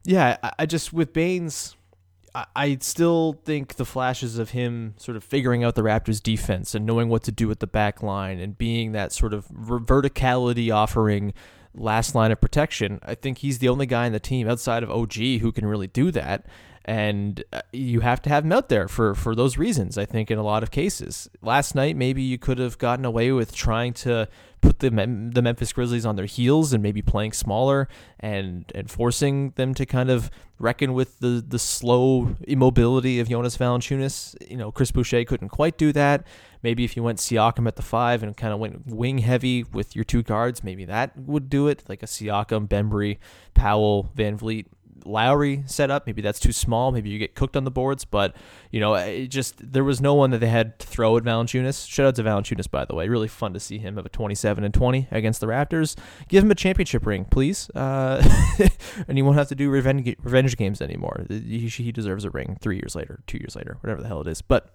yeah, 0.04 0.36
I, 0.58 0.66
just 0.66 0.92
with 0.92 1.12
Baynes, 1.12 1.76
I, 2.34 2.78
still 2.80 3.40
think 3.44 3.74
the 3.74 3.84
flashes 3.84 4.38
of 4.38 4.50
him 4.50 4.94
sort 4.98 5.16
of 5.16 5.24
figuring 5.24 5.64
out 5.64 5.74
the 5.74 5.82
Raptors' 5.82 6.22
defense 6.22 6.74
and 6.74 6.86
knowing 6.86 7.08
what 7.08 7.22
to 7.24 7.32
do 7.32 7.48
with 7.48 7.58
the 7.58 7.66
back 7.66 8.02
line 8.02 8.38
and 8.38 8.56
being 8.56 8.92
that 8.92 9.12
sort 9.12 9.34
of 9.34 9.48
verticality 9.48 10.72
offering 10.74 11.34
last 11.74 12.14
line 12.14 12.30
of 12.32 12.40
protection. 12.40 13.00
I 13.02 13.14
think 13.14 13.38
he's 13.38 13.58
the 13.58 13.68
only 13.68 13.86
guy 13.86 14.06
in 14.06 14.12
the 14.12 14.20
team 14.20 14.48
outside 14.48 14.82
of 14.82 14.90
OG 14.90 15.14
who 15.14 15.52
can 15.52 15.66
really 15.66 15.86
do 15.86 16.10
that. 16.12 16.46
And 16.84 17.44
uh, 17.52 17.60
you 17.72 18.00
have 18.00 18.22
to 18.22 18.30
have 18.30 18.44
him 18.44 18.52
out 18.52 18.68
there 18.68 18.88
for, 18.88 19.14
for 19.14 19.34
those 19.34 19.58
reasons, 19.58 19.98
I 19.98 20.06
think, 20.06 20.30
in 20.30 20.38
a 20.38 20.42
lot 20.42 20.62
of 20.62 20.70
cases. 20.70 21.28
Last 21.42 21.74
night, 21.74 21.94
maybe 21.94 22.22
you 22.22 22.38
could 22.38 22.58
have 22.58 22.78
gotten 22.78 23.04
away 23.04 23.32
with 23.32 23.54
trying 23.54 23.92
to 23.94 24.28
put 24.60 24.80
the 24.80 24.90
Mem- 24.90 25.30
the 25.32 25.42
Memphis 25.42 25.72
Grizzlies 25.72 26.04
on 26.04 26.16
their 26.16 26.26
heels 26.26 26.72
and 26.72 26.82
maybe 26.82 27.02
playing 27.02 27.32
smaller 27.32 27.88
and 28.18 28.70
and 28.74 28.90
forcing 28.90 29.50
them 29.52 29.74
to 29.74 29.86
kind 29.86 30.10
of 30.10 30.30
reckon 30.58 30.92
with 30.92 31.20
the 31.20 31.44
the 31.46 31.58
slow 31.58 32.36
immobility 32.46 33.20
of 33.20 33.28
Jonas 33.28 33.56
Valanciunas. 33.56 34.34
You 34.50 34.56
know, 34.56 34.70
Chris 34.70 34.90
Boucher 34.90 35.24
couldn't 35.24 35.48
quite 35.48 35.78
do 35.78 35.92
that. 35.92 36.26
Maybe 36.62 36.84
if 36.84 36.96
you 36.96 37.02
went 37.02 37.18
Siakam 37.18 37.66
at 37.66 37.76
the 37.76 37.82
five 37.82 38.22
and 38.22 38.36
kind 38.36 38.52
of 38.52 38.60
went 38.60 38.86
wing 38.86 39.18
heavy 39.18 39.64
with 39.64 39.96
your 39.96 40.04
two 40.04 40.22
guards, 40.22 40.62
maybe 40.62 40.84
that 40.84 41.16
would 41.16 41.48
do 41.48 41.68
it. 41.68 41.84
Like 41.88 42.02
a 42.02 42.06
Siakam, 42.06 42.68
Bembry, 42.68 43.18
Powell, 43.54 44.10
VanVleet 44.14 44.66
Lowry 45.04 45.62
set 45.66 45.90
up. 45.90 46.06
Maybe 46.06 46.22
that's 46.22 46.40
too 46.40 46.52
small. 46.52 46.92
Maybe 46.92 47.10
you 47.10 47.18
get 47.18 47.34
cooked 47.34 47.56
on 47.56 47.64
the 47.64 47.70
boards. 47.70 48.04
But 48.04 48.34
you 48.70 48.80
know, 48.80 48.94
it 48.94 49.28
just 49.28 49.72
there 49.72 49.84
was 49.84 50.00
no 50.00 50.14
one 50.14 50.30
that 50.30 50.38
they 50.38 50.48
had 50.48 50.78
to 50.78 50.86
throw 50.86 51.16
at 51.16 51.24
Valanciunas. 51.24 51.88
Shout 51.88 52.06
out 52.06 52.14
to 52.16 52.22
Valanciunas, 52.22 52.70
by 52.70 52.84
the 52.84 52.94
way. 52.94 53.08
Really 53.08 53.28
fun 53.28 53.52
to 53.54 53.60
see 53.60 53.78
him 53.78 53.96
have 53.96 54.06
a 54.06 54.10
27 54.10 54.64
and 54.64 54.74
20 54.74 55.08
against 55.10 55.40
the 55.40 55.46
Raptors. 55.46 55.96
Give 56.28 56.44
him 56.44 56.50
a 56.50 56.54
championship 56.54 57.06
ring, 57.06 57.24
please. 57.24 57.70
Uh, 57.70 58.22
and 59.08 59.18
he 59.18 59.22
won't 59.22 59.36
have 59.36 59.48
to 59.48 59.54
do 59.54 59.70
revenge 59.70 60.16
revenge 60.22 60.56
games 60.56 60.80
anymore. 60.80 61.26
He, 61.28 61.68
he 61.68 61.92
deserves 61.92 62.24
a 62.24 62.30
ring 62.30 62.58
three 62.60 62.76
years 62.76 62.94
later, 62.94 63.20
two 63.26 63.38
years 63.38 63.56
later, 63.56 63.78
whatever 63.80 64.02
the 64.02 64.08
hell 64.08 64.20
it 64.20 64.28
is. 64.28 64.42
But 64.42 64.74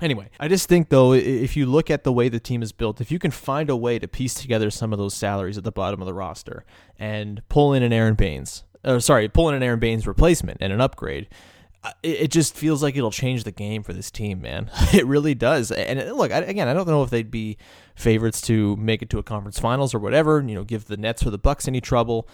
Anyway, 0.00 0.28
I 0.40 0.48
just 0.48 0.68
think 0.68 0.88
though, 0.88 1.12
if 1.12 1.56
you 1.56 1.66
look 1.66 1.90
at 1.90 2.04
the 2.04 2.12
way 2.12 2.28
the 2.28 2.40
team 2.40 2.62
is 2.62 2.72
built, 2.72 3.00
if 3.00 3.12
you 3.12 3.18
can 3.18 3.30
find 3.30 3.70
a 3.70 3.76
way 3.76 3.98
to 3.98 4.08
piece 4.08 4.34
together 4.34 4.70
some 4.70 4.92
of 4.92 4.98
those 4.98 5.14
salaries 5.14 5.56
at 5.56 5.64
the 5.64 5.72
bottom 5.72 6.00
of 6.02 6.06
the 6.06 6.14
roster 6.14 6.64
and 6.98 7.42
pull 7.48 7.72
in 7.72 7.82
an 7.82 7.92
Aron 7.92 8.14
Baynes, 8.14 8.64
or 8.84 9.00
sorry, 9.00 9.28
pulling 9.28 9.56
an 9.56 9.62
Aron 9.62 9.80
Baynes 9.80 10.06
replacement 10.06 10.58
and 10.60 10.72
an 10.72 10.80
upgrade, 10.80 11.28
it, 12.02 12.20
it 12.20 12.30
just 12.30 12.54
feels 12.56 12.82
like 12.82 12.96
it'll 12.96 13.10
change 13.10 13.44
the 13.44 13.52
game 13.52 13.82
for 13.82 13.92
this 13.92 14.10
team, 14.10 14.40
man. 14.40 14.70
It 14.94 15.06
really 15.06 15.34
does. 15.34 15.72
And 15.72 15.98
uh, 15.98 16.12
look, 16.12 16.30
I, 16.32 16.38
again, 16.38 16.68
I 16.68 16.74
don't 16.74 16.86
know 16.86 17.02
if 17.02 17.10
they'd 17.10 17.30
be 17.30 17.56
favorites 17.94 18.40
to 18.42 18.76
make 18.76 19.02
it 19.02 19.10
to 19.10 19.18
a 19.18 19.22
conference 19.22 19.58
finals 19.58 19.94
or 19.94 19.98
whatever. 19.98 20.42
You 20.46 20.54
know, 20.54 20.64
give 20.64 20.86
the 20.86 20.96
Nets 20.96 21.26
or 21.26 21.30
the 21.30 21.38
Bucks 21.38 21.66
any 21.66 21.80
trouble. 21.80 22.28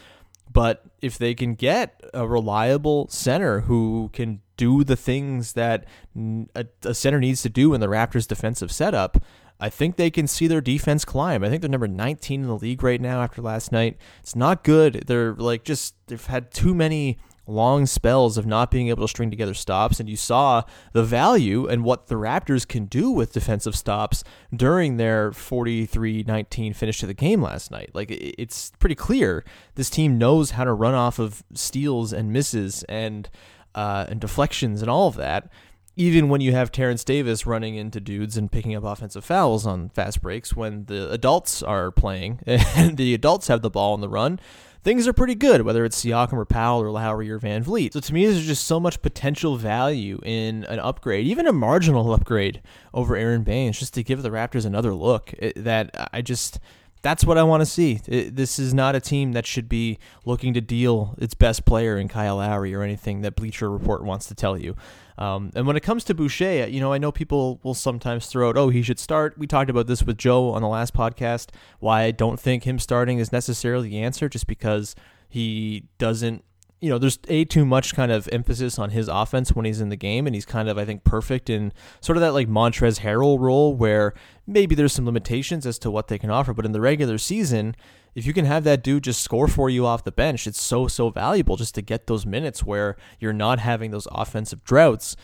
But 0.52 0.84
if 1.00 1.16
they 1.16 1.34
can 1.34 1.54
get 1.54 2.02
a 2.12 2.26
reliable 2.26 3.08
center 3.08 3.60
who 3.60 4.10
can 4.12 4.40
do 4.56 4.82
the 4.84 4.96
things 4.96 5.52
that 5.52 5.86
a, 6.54 6.66
a 6.82 6.92
center 6.92 7.20
needs 7.20 7.42
to 7.42 7.48
do 7.48 7.72
in 7.72 7.80
the 7.80 7.86
Raptors' 7.86 8.26
defensive 8.26 8.72
setup, 8.72 9.22
I 9.60 9.68
think 9.68 9.96
they 9.96 10.10
can 10.10 10.26
see 10.26 10.46
their 10.46 10.60
defense 10.60 11.04
climb. 11.04 11.44
I 11.44 11.48
think 11.48 11.60
they're 11.60 11.70
number 11.70 11.88
19 11.88 12.40
in 12.40 12.46
the 12.46 12.56
league 12.56 12.82
right 12.82 13.00
now 13.00 13.22
after 13.22 13.42
last 13.42 13.70
night. 13.72 13.98
It's 14.20 14.34
not 14.34 14.64
good. 14.64 15.04
They're 15.06 15.34
like 15.34 15.64
just 15.64 15.94
they've 16.06 16.24
had 16.24 16.50
too 16.50 16.74
many 16.74 17.18
long 17.46 17.84
spells 17.84 18.38
of 18.38 18.46
not 18.46 18.70
being 18.70 18.88
able 18.88 19.02
to 19.02 19.08
string 19.08 19.30
together 19.30 19.54
stops 19.54 19.98
and 19.98 20.08
you 20.08 20.16
saw 20.16 20.62
the 20.92 21.02
value 21.02 21.66
and 21.66 21.84
what 21.84 22.06
the 22.06 22.14
Raptors 22.14 22.66
can 22.66 22.84
do 22.84 23.10
with 23.10 23.32
defensive 23.32 23.74
stops 23.74 24.22
during 24.54 24.96
their 24.96 25.32
43-19 25.32 26.74
finish 26.74 27.00
to 27.00 27.06
the 27.06 27.14
game 27.14 27.42
last 27.42 27.70
night. 27.70 27.90
Like 27.92 28.10
it's 28.10 28.72
pretty 28.78 28.94
clear 28.94 29.44
this 29.74 29.90
team 29.90 30.16
knows 30.16 30.52
how 30.52 30.64
to 30.64 30.72
run 30.72 30.94
off 30.94 31.18
of 31.18 31.42
steals 31.52 32.12
and 32.12 32.32
misses 32.32 32.84
and 32.84 33.28
uh, 33.72 34.06
and 34.08 34.20
deflections 34.20 34.82
and 34.82 34.90
all 34.90 35.06
of 35.06 35.14
that 35.16 35.48
even 35.96 36.28
when 36.28 36.40
you 36.40 36.52
have 36.52 36.72
Terence 36.72 37.04
Davis 37.04 37.46
running 37.46 37.74
into 37.74 38.00
dudes 38.00 38.36
and 38.36 38.50
picking 38.50 38.74
up 38.74 38.84
offensive 38.84 39.24
fouls 39.24 39.66
on 39.66 39.88
fast 39.90 40.22
breaks, 40.22 40.54
when 40.54 40.84
the 40.86 41.10
adults 41.10 41.62
are 41.62 41.90
playing 41.90 42.40
and 42.46 42.96
the 42.96 43.14
adults 43.14 43.48
have 43.48 43.62
the 43.62 43.70
ball 43.70 43.92
on 43.92 44.00
the 44.00 44.08
run, 44.08 44.40
things 44.82 45.06
are 45.06 45.12
pretty 45.12 45.34
good, 45.34 45.62
whether 45.62 45.84
it's 45.84 46.02
Siakam 46.02 46.34
or 46.34 46.44
Powell 46.44 46.82
or 46.82 46.90
Lowry 46.90 47.30
or 47.30 47.38
VanVleet. 47.38 47.92
So 47.92 48.00
to 48.00 48.14
me, 48.14 48.26
there's 48.26 48.46
just 48.46 48.66
so 48.66 48.80
much 48.80 49.02
potential 49.02 49.56
value 49.56 50.20
in 50.24 50.64
an 50.64 50.78
upgrade, 50.78 51.26
even 51.26 51.46
a 51.46 51.52
marginal 51.52 52.12
upgrade 52.12 52.62
over 52.94 53.16
Aron 53.16 53.42
Baynes, 53.42 53.78
just 53.78 53.94
to 53.94 54.02
give 54.02 54.22
the 54.22 54.30
Raptors 54.30 54.64
another 54.64 54.94
look. 54.94 55.34
that 55.56 56.10
I 56.12 56.22
just 56.22 56.60
that's 57.02 57.24
what 57.24 57.38
I 57.38 57.42
want 57.42 57.62
to 57.62 57.66
see. 57.66 58.00
It, 58.06 58.36
this 58.36 58.58
is 58.58 58.74
not 58.74 58.94
a 58.94 59.00
team 59.00 59.32
that 59.32 59.46
should 59.46 59.68
be 59.68 59.98
looking 60.24 60.52
to 60.54 60.60
deal 60.60 61.14
its 61.18 61.34
best 61.34 61.64
player 61.64 61.96
in 61.96 62.08
Kyle 62.08 62.36
Lowry 62.36 62.74
or 62.74 62.82
anything 62.82 63.22
that 63.22 63.36
Bleacher 63.36 63.70
Report 63.70 64.04
wants 64.04 64.26
to 64.26 64.34
tell 64.34 64.58
you. 64.58 64.76
Um, 65.20 65.50
and 65.54 65.66
when 65.66 65.76
it 65.76 65.82
comes 65.82 66.02
to 66.04 66.14
Boucher, 66.14 66.66
you 66.66 66.80
know, 66.80 66.94
I 66.94 66.98
know 66.98 67.12
people 67.12 67.60
will 67.62 67.74
sometimes 67.74 68.26
throw 68.26 68.48
out, 68.48 68.56
oh, 68.56 68.70
he 68.70 68.82
should 68.82 68.98
start. 68.98 69.36
We 69.36 69.46
talked 69.46 69.68
about 69.68 69.86
this 69.86 70.02
with 70.02 70.16
Joe 70.16 70.50
on 70.50 70.62
the 70.62 70.68
last 70.68 70.94
podcast, 70.94 71.50
why 71.78 72.04
I 72.04 72.10
don't 72.10 72.40
think 72.40 72.64
him 72.64 72.78
starting 72.78 73.18
is 73.18 73.30
necessarily 73.30 73.90
the 73.90 73.98
answer, 73.98 74.30
just 74.30 74.46
because 74.46 74.96
he 75.28 75.84
doesn't 75.98 76.42
you 76.80 76.88
know, 76.88 76.96
there's 76.96 77.18
a 77.28 77.44
too 77.44 77.66
much 77.66 77.94
kind 77.94 78.10
of 78.10 78.26
emphasis 78.32 78.78
on 78.78 78.90
his 78.90 79.06
offense 79.06 79.52
when 79.52 79.66
he's 79.66 79.82
in 79.82 79.90
the 79.90 79.96
game, 79.96 80.26
and 80.26 80.34
he's 80.34 80.46
kind 80.46 80.68
of, 80.68 80.78
I 80.78 80.86
think, 80.86 81.04
perfect 81.04 81.50
in 81.50 81.72
sort 82.00 82.16
of 82.16 82.22
that 82.22 82.32
like 82.32 82.48
Montrezl 82.48 83.00
Harrell 83.00 83.38
role 83.38 83.74
where 83.74 84.14
maybe 84.46 84.74
there's 84.74 84.94
some 84.94 85.04
limitations 85.04 85.66
as 85.66 85.78
to 85.80 85.90
what 85.90 86.08
they 86.08 86.18
can 86.18 86.30
offer, 86.30 86.54
but 86.54 86.64
in 86.64 86.72
the 86.72 86.80
regular 86.80 87.18
season, 87.18 87.76
if 88.14 88.26
you 88.26 88.32
can 88.32 88.44
have 88.44 88.64
that 88.64 88.82
dude 88.82 89.04
just 89.04 89.22
score 89.22 89.48
for 89.48 89.70
you 89.70 89.86
off 89.86 90.04
the 90.04 90.12
bench, 90.12 90.46
it's 90.46 90.60
so 90.60 90.88
so 90.88 91.10
valuable 91.10 91.56
just 91.56 91.74
to 91.76 91.82
get 91.82 92.06
those 92.06 92.26
minutes 92.26 92.64
where 92.64 92.96
you're 93.18 93.32
not 93.32 93.58
having 93.58 93.90
those 93.90 94.08
offensive 94.10 94.64
droughts. 94.64 95.16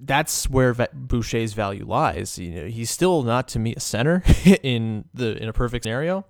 That's 0.00 0.48
where 0.48 0.74
Boucher's 0.74 1.54
value 1.54 1.84
lies. 1.86 2.38
You 2.38 2.50
know, 2.50 2.66
he's 2.66 2.90
still 2.90 3.22
not 3.22 3.48
to 3.48 3.58
me 3.58 3.74
a 3.74 3.80
center 3.80 4.22
in 4.62 5.06
the 5.14 5.36
in 5.42 5.48
a 5.48 5.52
perfect 5.52 5.84
scenario 5.84 6.24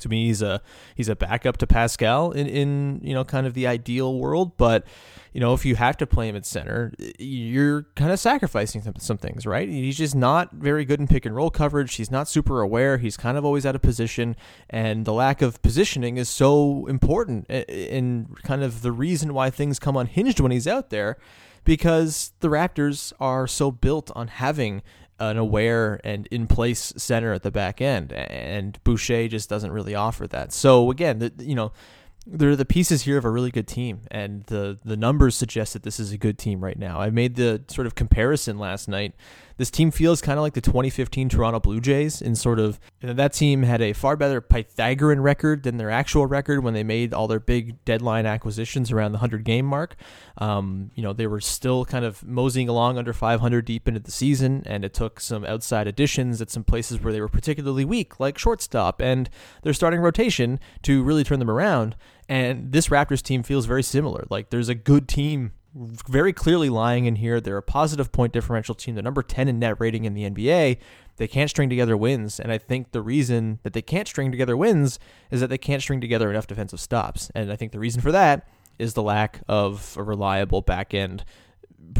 to 0.00 0.08
me 0.08 0.26
he's 0.26 0.42
a 0.42 0.60
he's 0.94 1.08
a 1.08 1.16
backup 1.16 1.56
to 1.58 1.66
Pascal 1.66 2.32
in 2.32 2.46
in 2.46 3.00
you 3.02 3.14
know 3.14 3.24
kind 3.24 3.46
of 3.46 3.54
the 3.54 3.66
ideal 3.66 4.18
world. 4.18 4.56
But 4.56 4.84
you 5.32 5.40
know 5.40 5.54
if 5.54 5.64
you 5.64 5.76
have 5.76 5.96
to 5.98 6.06
play 6.06 6.28
him 6.28 6.36
at 6.36 6.46
center 6.46 6.92
you're 7.18 7.86
kind 7.96 8.12
of 8.12 8.20
sacrificing 8.20 8.82
some, 8.82 8.94
some 8.98 9.18
things 9.18 9.46
right? 9.46 9.68
He's 9.68 9.98
just 9.98 10.14
not 10.14 10.52
very 10.52 10.84
good 10.84 11.00
in 11.00 11.06
pick 11.06 11.26
and 11.26 11.34
roll 11.34 11.50
coverage. 11.50 11.94
He's 11.94 12.10
not 12.10 12.28
super 12.28 12.60
aware. 12.60 12.98
He's 12.98 13.16
kind 13.16 13.36
of 13.36 13.44
always 13.44 13.66
out 13.66 13.74
of 13.74 13.82
position. 13.82 14.36
And 14.70 15.04
the 15.04 15.12
lack 15.12 15.42
of 15.42 15.60
positioning 15.62 16.16
is 16.16 16.28
so 16.28 16.86
important 16.86 17.48
in 17.50 18.34
kind 18.42 18.62
of 18.62 18.82
the 18.82 18.92
reason 18.92 19.34
why 19.34 19.50
things 19.50 19.78
come 19.78 19.96
unhinged 19.96 20.40
when 20.40 20.52
he's 20.52 20.66
out 20.66 20.90
there 20.90 21.18
because 21.64 22.32
the 22.40 22.48
Raptors 22.48 23.12
are 23.18 23.46
so 23.46 23.70
built 23.70 24.10
on 24.14 24.28
having 24.28 24.82
an 25.18 25.36
aware 25.36 26.00
and 26.04 26.26
in 26.28 26.46
place 26.46 26.92
center 26.96 27.32
at 27.32 27.42
the 27.42 27.50
back 27.50 27.80
end, 27.80 28.12
and 28.12 28.78
Boucher 28.84 29.28
just 29.28 29.48
doesn't 29.48 29.72
really 29.72 29.94
offer 29.94 30.26
that. 30.28 30.52
So 30.52 30.90
again, 30.90 31.18
the, 31.18 31.32
you 31.38 31.54
know, 31.54 31.72
there 32.26 32.50
are 32.50 32.56
the 32.56 32.64
pieces 32.64 33.02
here 33.02 33.18
of 33.18 33.24
a 33.24 33.30
really 33.30 33.50
good 33.50 33.68
team, 33.68 34.00
and 34.10 34.44
the 34.44 34.78
the 34.84 34.96
numbers 34.96 35.36
suggest 35.36 35.74
that 35.74 35.82
this 35.82 36.00
is 36.00 36.12
a 36.12 36.18
good 36.18 36.38
team 36.38 36.64
right 36.64 36.78
now. 36.78 37.00
I 37.00 37.10
made 37.10 37.36
the 37.36 37.62
sort 37.68 37.86
of 37.86 37.94
comparison 37.94 38.58
last 38.58 38.88
night. 38.88 39.14
This 39.56 39.70
team 39.70 39.90
feels 39.90 40.20
kind 40.20 40.38
of 40.38 40.42
like 40.42 40.54
the 40.54 40.60
2015 40.60 41.28
Toronto 41.28 41.60
Blue 41.60 41.80
Jays, 41.80 42.20
in 42.20 42.34
sort 42.34 42.58
of 42.58 42.80
you 43.00 43.08
know, 43.08 43.14
that 43.14 43.32
team 43.32 43.62
had 43.62 43.80
a 43.80 43.92
far 43.92 44.16
better 44.16 44.40
Pythagorean 44.40 45.20
record 45.20 45.62
than 45.62 45.76
their 45.76 45.90
actual 45.90 46.26
record 46.26 46.64
when 46.64 46.74
they 46.74 46.82
made 46.82 47.14
all 47.14 47.28
their 47.28 47.40
big 47.40 47.84
deadline 47.84 48.26
acquisitions 48.26 48.90
around 48.90 49.12
the 49.12 49.18
100 49.18 49.44
game 49.44 49.66
mark. 49.66 49.96
Um, 50.38 50.90
you 50.94 51.02
know, 51.02 51.12
they 51.12 51.26
were 51.26 51.40
still 51.40 51.84
kind 51.84 52.04
of 52.04 52.24
moseying 52.24 52.68
along 52.68 52.98
under 52.98 53.12
500 53.12 53.64
deep 53.64 53.86
into 53.86 54.00
the 54.00 54.10
season, 54.10 54.62
and 54.66 54.84
it 54.84 54.92
took 54.92 55.20
some 55.20 55.44
outside 55.44 55.86
additions 55.86 56.40
at 56.40 56.50
some 56.50 56.64
places 56.64 57.00
where 57.00 57.12
they 57.12 57.20
were 57.20 57.28
particularly 57.28 57.84
weak, 57.84 58.18
like 58.18 58.38
shortstop 58.38 59.00
and 59.00 59.30
their 59.62 59.72
starting 59.72 60.00
rotation, 60.00 60.58
to 60.82 61.02
really 61.02 61.24
turn 61.24 61.38
them 61.38 61.50
around. 61.50 61.94
And 62.28 62.72
this 62.72 62.88
Raptors 62.88 63.22
team 63.22 63.42
feels 63.42 63.66
very 63.66 63.82
similar. 63.82 64.24
Like 64.30 64.50
there's 64.50 64.68
a 64.68 64.74
good 64.74 65.08
team 65.08 65.52
very 65.74 66.32
clearly 66.32 66.68
lying 66.68 67.04
in 67.06 67.16
here. 67.16 67.40
They're 67.40 67.56
a 67.56 67.62
positive 67.62 68.12
point 68.12 68.32
differential 68.32 68.74
team. 68.74 68.94
They're 68.94 69.02
number 69.02 69.22
10 69.22 69.48
in 69.48 69.58
net 69.58 69.76
rating 69.80 70.04
in 70.04 70.14
the 70.14 70.30
NBA. 70.30 70.78
They 71.16 71.28
can't 71.28 71.50
string 71.50 71.68
together 71.68 71.96
wins. 71.96 72.38
And 72.38 72.52
I 72.52 72.58
think 72.58 72.92
the 72.92 73.02
reason 73.02 73.58
that 73.62 73.72
they 73.72 73.82
can't 73.82 74.08
string 74.08 74.30
together 74.30 74.56
wins 74.56 74.98
is 75.30 75.40
that 75.40 75.50
they 75.50 75.58
can't 75.58 75.82
string 75.82 76.00
together 76.00 76.30
enough 76.30 76.46
defensive 76.46 76.80
stops. 76.80 77.30
And 77.34 77.50
I 77.50 77.56
think 77.56 77.72
the 77.72 77.80
reason 77.80 78.00
for 78.00 78.12
that 78.12 78.48
is 78.78 78.94
the 78.94 79.02
lack 79.02 79.40
of 79.48 79.96
a 79.98 80.02
reliable 80.02 80.60
back 80.60 80.94
end 80.94 81.24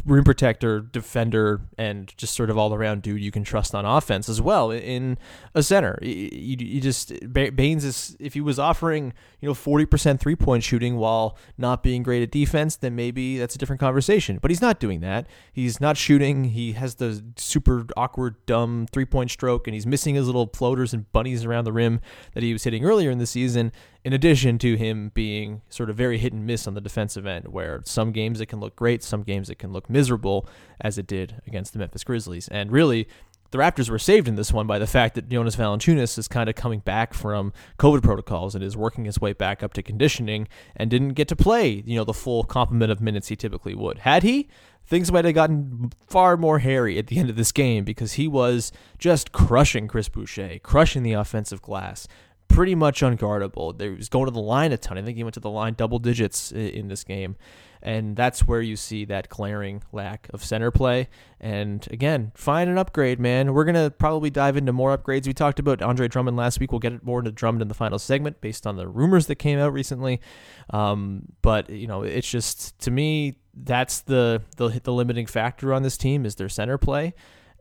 rim 0.05 0.25
protector, 0.25 0.81
defender, 0.81 1.61
and 1.79 2.12
just 2.16 2.35
sort 2.35 2.51
of 2.51 2.59
all 2.59 2.75
around 2.75 3.03
dude 3.03 3.20
you 3.20 3.31
can 3.31 3.44
trust 3.44 3.75
on 3.75 3.85
offense 3.85 4.29
as 4.29 4.40
well 4.40 4.70
in 4.70 5.18
a 5.55 5.62
center. 5.62 5.99
You, 6.03 6.57
you 6.59 6.81
just 6.81 7.12
Baynes 7.33 7.85
is 7.85 8.16
if 8.20 8.35
he 8.35 8.40
was 8.40 8.59
offering 8.59 9.12
you 9.40 9.49
know 9.49 9.55
forty 9.55 9.87
percent 9.87 10.20
three 10.20 10.37
point 10.37 10.62
shooting 10.62 10.97
while 10.97 11.37
not 11.57 11.83
being 11.83 12.03
great 12.03 12.23
at 12.23 12.31
defense, 12.31 12.77
then 12.77 12.94
maybe 12.94 13.38
that's 13.38 13.55
a 13.55 13.59
different 13.59 13.81
conversation. 13.81 14.38
But 14.40 14.51
he's 14.51 14.62
not 14.62 14.81
doing 14.81 15.01
that. 15.01 15.27
He's 15.53 15.81
not 15.81 15.97
shooting. 15.97 16.44
He 16.44 16.73
has 16.73 16.97
the 16.97 17.23
super 17.37 17.87
awkward 17.97 18.44
dumb 18.47 18.87
three 18.92 19.07
point 19.07 19.31
stroke, 19.31 19.66
and 19.66 19.75
he's 19.75 19.87
missing 19.87 20.14
his 20.14 20.27
little 20.27 20.51
floaters 20.53 20.92
and 20.92 21.11
bunnies 21.12 21.44
around 21.44 21.64
the 21.64 21.73
rim 21.73 22.01
that 22.35 22.42
he 22.42 22.53
was 22.53 22.64
hitting 22.64 22.85
earlier 22.85 23.11
in 23.11 23.18
the 23.18 23.27
season 23.27 23.73
in 24.05 24.12
addition 24.12 24.59
to 24.59 24.77
him 24.77 25.11
being 25.14 25.62
sort 25.71 25.88
of 25.88 25.97
very 25.97 26.19
hit 26.19 26.33
and 26.33 26.47
miss 26.47 26.67
on 26.67 26.75
the 26.75 26.81
defensive 26.81 27.27
end, 27.27 27.49
where 27.49 27.81
some 27.85 28.12
games 28.12 28.40
it 28.40 28.47
can 28.47 28.61
look 28.61 28.77
great, 28.77 29.03
some 29.03 29.23
games 29.23 29.49
it 29.49 29.59
can 29.59 29.73
look 29.73 29.88
miserable, 29.88 30.47
as 30.81 30.99
it 30.99 31.07
did 31.07 31.40
against 31.47 31.73
the 31.73 31.79
Memphis 31.79 32.05
Grizzlies. 32.05 32.47
And 32.49 32.71
really, 32.71 33.09
the 33.51 33.59
Raptors 33.59 33.88
were 33.88 33.99
saved 33.99 34.29
in 34.29 34.35
this 34.35 34.53
one 34.53 34.67
by 34.67 34.79
the 34.79 34.87
fact 34.87 35.14
that 35.14 35.29
Jonas 35.29 35.57
Valanciunas 35.57 36.19
is 36.19 36.29
kind 36.29 36.51
of 36.51 36.55
coming 36.55 36.81
back 36.81 37.14
from 37.14 37.53
COVID 37.79 38.03
protocols 38.03 38.55
and 38.55 38.62
is 38.62 38.77
working 38.77 39.05
his 39.05 39.21
way 39.21 39.33
back 39.33 39.62
up 39.62 39.73
to 39.75 39.83
conditioning 39.83 40.49
and 40.77 40.90
didn't 40.90 41.11
get 41.11 41.29
to 41.29 41.37
play, 41.37 41.83
you 41.87 41.97
know, 41.97 42.05
the 42.05 42.12
full 42.12 42.45
complement 42.45 42.93
of 42.93 43.01
minutes 43.01 43.29
he 43.29 43.37
typically 43.37 43.75
would. 43.75 43.99
Had 43.99 44.23
he, 44.23 44.49
things 44.85 45.11
might 45.11 45.25
have 45.25 45.35
gotten 45.35 45.93
far 46.09 46.37
more 46.37 46.59
hairy 46.59 46.99
at 46.99 47.07
the 47.07 47.19
end 47.19 47.31
of 47.31 47.37
this 47.37 47.53
game 47.53 47.85
because 47.85 48.14
he 48.14 48.29
was 48.29 48.73
just 48.99 49.33
crushing 49.33 49.88
Chris 49.88 50.09
Boucher, 50.09 50.59
crushing 50.62 51.05
the 51.05 51.12
offensive 51.12 51.62
glass, 51.62 52.07
pretty 52.48 52.74
much 52.74 53.00
unguardable. 53.00 53.80
He 53.80 53.90
was 53.90 54.09
going 54.09 54.26
to 54.26 54.30
the 54.30 54.40
line 54.40 54.72
a 54.72 54.76
ton. 54.76 54.98
I 54.98 55.02
think 55.02 55.16
he 55.16 55.24
went 55.24 55.35
to 55.35 55.40
the 55.40 55.50
line 55.50 55.74
double 55.74 55.98
digits 55.98 56.52
in 56.52 56.88
this 56.88 57.04
game. 57.04 57.37
And 57.83 58.16
that's 58.16 58.48
where 58.48 58.62
you 58.62 58.76
see 58.76 59.04
that 59.07 59.28
glaring 59.28 59.83
lack 59.92 60.28
of 60.33 60.42
center 60.42 60.70
play. 60.70 61.09
And 61.38 61.87
again, 61.90 62.33
find 62.35 62.70
an 62.70 62.78
upgrade, 62.78 63.20
man. 63.20 63.52
We're 63.52 63.64
going 63.64 63.74
to 63.74 63.90
probably 63.90 64.30
dive 64.30 64.57
into 64.57 64.72
more 64.72 64.96
upgrades. 64.96 65.26
We 65.26 65.35
talked 65.35 65.59
about 65.59 65.83
Andre 65.83 66.09
Drummond 66.09 66.35
last 66.35 66.61
week. 66.61 66.72
We'll 66.72 66.78
get 66.78 67.04
more 67.04 67.18
into 67.18 67.30
Drummond 67.30 67.61
in 67.61 67.68
the 67.68 67.74
final 67.74 67.98
segment 67.98 68.40
based 68.40 68.66
on 68.66 68.76
the 68.76 68.88
rumors 68.88 69.26
that 69.26 69.35
came 69.35 69.59
out 69.59 69.74
recently. 69.74 70.22
Um, 70.70 71.24
but, 71.42 71.68
you 71.68 71.87
know, 71.87 72.04
it's 72.04 72.30
just, 72.30 72.78
to 72.80 72.90
me, 72.90 73.37
that's 73.52 74.00
the, 74.00 74.40
the, 74.57 74.80
the 74.83 74.92
limiting 74.92 75.26
factor 75.26 75.74
on 75.74 75.83
this 75.83 75.98
team 75.98 76.24
is 76.24 76.37
their 76.37 76.48
center 76.48 76.78
play 76.78 77.12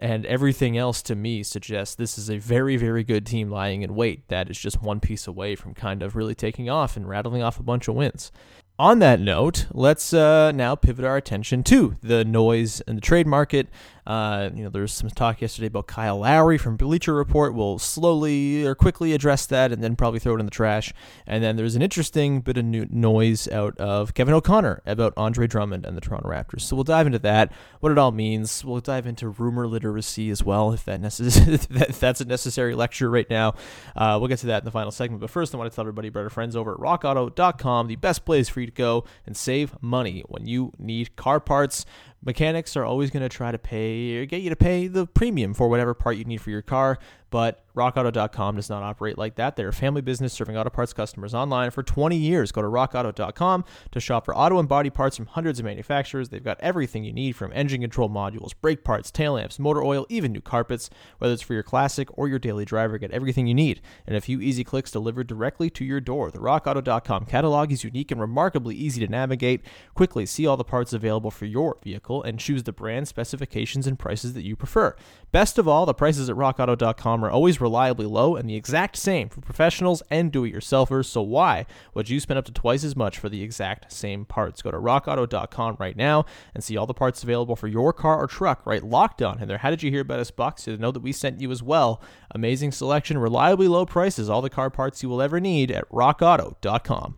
and 0.03 0.25
everything 0.25 0.77
else 0.77 1.01
to 1.01 1.15
me 1.15 1.43
suggests 1.43 1.95
this 1.95 2.17
is 2.17 2.29
a 2.29 2.37
very, 2.37 2.75
very 2.75 3.05
good 3.05 3.25
team 3.25 3.49
lying 3.49 3.83
in 3.83 3.95
wait 3.95 4.27
that 4.27 4.49
is 4.49 4.59
just 4.59 4.81
one 4.81 4.99
piece 4.99 5.27
away 5.27 5.55
from 5.55 5.73
kind 5.73 6.03
of 6.03 6.17
really 6.17 6.35
taking 6.35 6.69
off 6.69 6.97
and 6.97 7.07
rattling 7.07 7.41
off 7.41 7.57
a 7.57 7.63
bunch 7.63 7.87
of 7.87 7.95
wins. 7.95 8.29
On 8.77 8.99
that 8.99 9.21
note, 9.21 9.65
let's 9.71 10.13
uh, 10.13 10.51
now 10.51 10.75
pivot 10.75 11.05
our 11.05 11.15
attention 11.15 11.63
to 11.63 11.95
the 12.03 12.25
noise 12.25 12.81
in 12.81 12.95
the 12.95 13.01
trade 13.01 13.27
market. 13.27 13.69
Uh, 14.05 14.49
you 14.53 14.63
know, 14.63 14.69
there 14.69 14.81
was 14.81 14.91
some 14.91 15.09
talk 15.09 15.41
yesterday 15.41 15.67
about 15.67 15.87
Kyle 15.87 16.19
Lowry 16.19 16.57
from 16.57 16.75
Bleacher 16.75 17.13
Report. 17.13 17.53
We'll 17.53 17.79
slowly 17.79 18.65
or 18.65 18.75
quickly 18.75 19.13
address 19.13 19.45
that 19.47 19.71
and 19.71 19.83
then 19.83 19.95
probably 19.95 20.19
throw 20.19 20.35
it 20.35 20.39
in 20.39 20.45
the 20.45 20.51
trash. 20.51 20.93
And 21.25 21.43
then 21.43 21.55
there's 21.55 21.75
an 21.75 21.81
interesting 21.81 22.41
bit 22.41 22.57
of 22.57 22.65
new 22.65 22.85
noise 22.89 23.47
out 23.47 23.77
of 23.77 24.13
Kevin 24.13 24.33
O'Connor 24.33 24.81
about 24.85 25.13
Andre 25.15 25.47
Drummond 25.47 25.85
and 25.85 25.95
the 25.95 26.01
Toronto 26.01 26.29
Raptors. 26.29 26.61
So 26.61 26.75
we'll 26.75 26.83
dive 26.83 27.07
into 27.07 27.19
that, 27.19 27.51
what 27.79 27.91
it 27.91 27.97
all 27.97 28.11
means. 28.11 28.65
We'll 28.65 28.81
dive 28.81 29.07
into 29.07 29.29
rumor 29.29 29.67
literacy 29.67 30.29
as 30.29 30.43
well, 30.43 30.73
if 30.73 30.83
that 30.85 31.01
necess- 31.01 31.67
if 31.89 31.99
that's 31.99 32.21
a 32.21 32.25
necessary 32.25 32.75
lecture 32.75 33.09
right 33.09 33.29
now. 33.29 33.55
Uh, 33.95 34.17
we'll 34.19 34.27
get 34.27 34.39
to 34.39 34.47
that 34.47 34.63
in 34.63 34.65
the 34.65 34.71
final 34.71 34.91
segment. 34.91 35.21
But 35.21 35.29
first, 35.29 35.53
I 35.53 35.57
want 35.57 35.71
to 35.71 35.75
tell 35.75 35.83
everybody 35.83 36.09
about 36.09 36.23
our 36.23 36.29
friends 36.29 36.55
over 36.55 36.73
at 36.73 36.79
RockAuto.com, 36.79 37.87
the 37.87 37.95
best 37.95 38.25
place 38.25 38.49
for 38.49 38.59
you 38.59 38.65
to 38.67 38.71
go 38.71 39.05
and 39.25 39.35
save 39.37 39.81
money 39.81 40.23
when 40.27 40.45
you 40.45 40.71
need 40.77 41.15
car 41.15 41.39
parts 41.39 41.85
mechanics 42.25 42.75
are 42.75 42.85
always 42.85 43.11
going 43.11 43.23
to 43.23 43.29
try 43.29 43.51
to 43.51 43.57
pay 43.57 44.17
or 44.17 44.25
get 44.25 44.41
you 44.41 44.49
to 44.49 44.55
pay 44.55 44.87
the 44.87 45.05
premium 45.07 45.53
for 45.53 45.67
whatever 45.67 45.93
part 45.93 46.17
you 46.17 46.23
need 46.25 46.41
for 46.41 46.49
your 46.49 46.61
car 46.61 46.99
but 47.29 47.62
rockauto.com 47.75 48.55
does 48.55 48.69
not 48.69 48.83
operate 48.83 49.17
like 49.17 49.35
that. 49.35 49.55
They're 49.55 49.69
a 49.69 49.73
family 49.73 50.01
business 50.01 50.33
serving 50.33 50.55
auto 50.57 50.69
parts 50.69 50.93
customers 50.93 51.33
online 51.33 51.71
for 51.71 51.83
20 51.83 52.15
years. 52.15 52.51
Go 52.51 52.61
to 52.61 52.67
rockauto.com 52.67 53.65
to 53.91 53.99
shop 53.99 54.25
for 54.25 54.35
auto 54.35 54.59
and 54.59 54.69
body 54.69 54.89
parts 54.89 55.17
from 55.17 55.25
hundreds 55.27 55.59
of 55.59 55.65
manufacturers. 55.65 56.29
They've 56.29 56.43
got 56.43 56.59
everything 56.59 57.03
you 57.03 57.13
need 57.13 57.35
from 57.35 57.51
engine 57.53 57.81
control 57.81 58.09
modules, 58.09 58.51
brake 58.61 58.83
parts, 58.83 59.11
tail 59.11 59.33
lamps, 59.33 59.59
motor 59.59 59.83
oil, 59.83 60.05
even 60.09 60.31
new 60.31 60.41
carpets. 60.41 60.89
Whether 61.17 61.33
it's 61.33 61.41
for 61.41 61.53
your 61.53 61.63
classic 61.63 62.09
or 62.17 62.27
your 62.27 62.39
daily 62.39 62.65
driver, 62.65 62.97
get 62.97 63.11
everything 63.11 63.47
you 63.47 63.53
need 63.53 63.81
in 64.05 64.15
a 64.15 64.21
few 64.21 64.39
easy 64.39 64.63
clicks 64.63 64.91
delivered 64.91 65.27
directly 65.27 65.69
to 65.71 65.85
your 65.85 65.99
door. 65.99 66.29
The 66.29 66.39
rockauto.com 66.39 67.25
catalog 67.25 67.71
is 67.71 67.83
unique 67.83 68.11
and 68.11 68.21
remarkably 68.21 68.75
easy 68.75 69.03
to 69.05 69.11
navigate. 69.11 69.61
Quickly 69.95 70.25
see 70.25 70.45
all 70.45 70.57
the 70.57 70.63
parts 70.63 70.93
available 70.93 71.31
for 71.31 71.45
your 71.45 71.77
vehicle 71.83 72.21
and 72.23 72.39
choose 72.39 72.63
the 72.63 72.71
brand, 72.71 73.07
specifications, 73.07 73.87
and 73.87 73.97
prices 73.97 74.33
that 74.33 74.43
you 74.43 74.55
prefer. 74.55 74.95
Best 75.31 75.57
of 75.57 75.67
all, 75.67 75.85
the 75.85 75.93
prices 75.93 76.29
at 76.29 76.35
rockauto.com 76.35 77.25
are 77.25 77.31
always 77.31 77.59
reliably 77.63 78.05
low 78.05 78.35
and 78.35 78.47
the 78.47 78.55
exact 78.55 78.95
same 78.95 79.29
for 79.29 79.41
professionals 79.41 80.03
and 80.11 80.31
do 80.31 80.43
it 80.43 80.53
yourselfers. 80.53 81.05
So, 81.05 81.21
why 81.21 81.65
would 81.95 82.09
you 82.09 82.19
spend 82.19 82.37
up 82.37 82.45
to 82.45 82.51
twice 82.51 82.83
as 82.83 82.95
much 82.95 83.17
for 83.17 83.29
the 83.29 83.41
exact 83.41 83.91
same 83.91 84.25
parts? 84.25 84.61
Go 84.61 84.69
to 84.69 84.77
rockauto.com 84.77 85.77
right 85.79 85.97
now 85.97 86.25
and 86.53 86.63
see 86.63 86.77
all 86.77 86.85
the 86.85 86.93
parts 86.93 87.23
available 87.23 87.55
for 87.55 87.67
your 87.67 87.91
car 87.91 88.21
or 88.21 88.27
truck, 88.27 88.63
right? 88.65 88.83
Locked 88.83 89.21
on 89.23 89.41
in 89.41 89.47
there. 89.47 89.57
How 89.57 89.71
did 89.71 89.81
you 89.81 89.89
hear 89.89 90.01
about 90.01 90.19
us 90.19 90.29
box 90.29 90.65
to 90.65 90.77
know 90.77 90.91
that 90.91 91.01
we 91.01 91.11
sent 91.11 91.41
you 91.41 91.51
as 91.51 91.63
well? 91.63 92.01
Amazing 92.31 92.73
selection, 92.73 93.17
reliably 93.17 93.67
low 93.67 93.85
prices, 93.85 94.29
all 94.29 94.41
the 94.41 94.49
car 94.49 94.69
parts 94.69 95.01
you 95.01 95.09
will 95.09 95.21
ever 95.21 95.39
need 95.39 95.71
at 95.71 95.89
rockauto.com. 95.89 97.17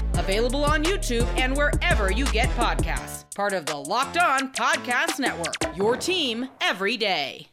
available 0.15 0.63
on 0.65 0.83
YouTube 0.83 1.27
and 1.37 1.55
wherever 1.55 2.11
you 2.11 2.25
get 2.25 2.49
podcasts. 2.49 3.25
Part 3.35 3.53
of 3.53 3.65
the 3.65 3.77
Locked 3.77 4.17
On 4.17 4.51
Podcast 4.53 5.19
Network, 5.19 5.55
your 5.75 5.95
team 5.97 6.49
every 6.59 6.97
day. 6.97 7.47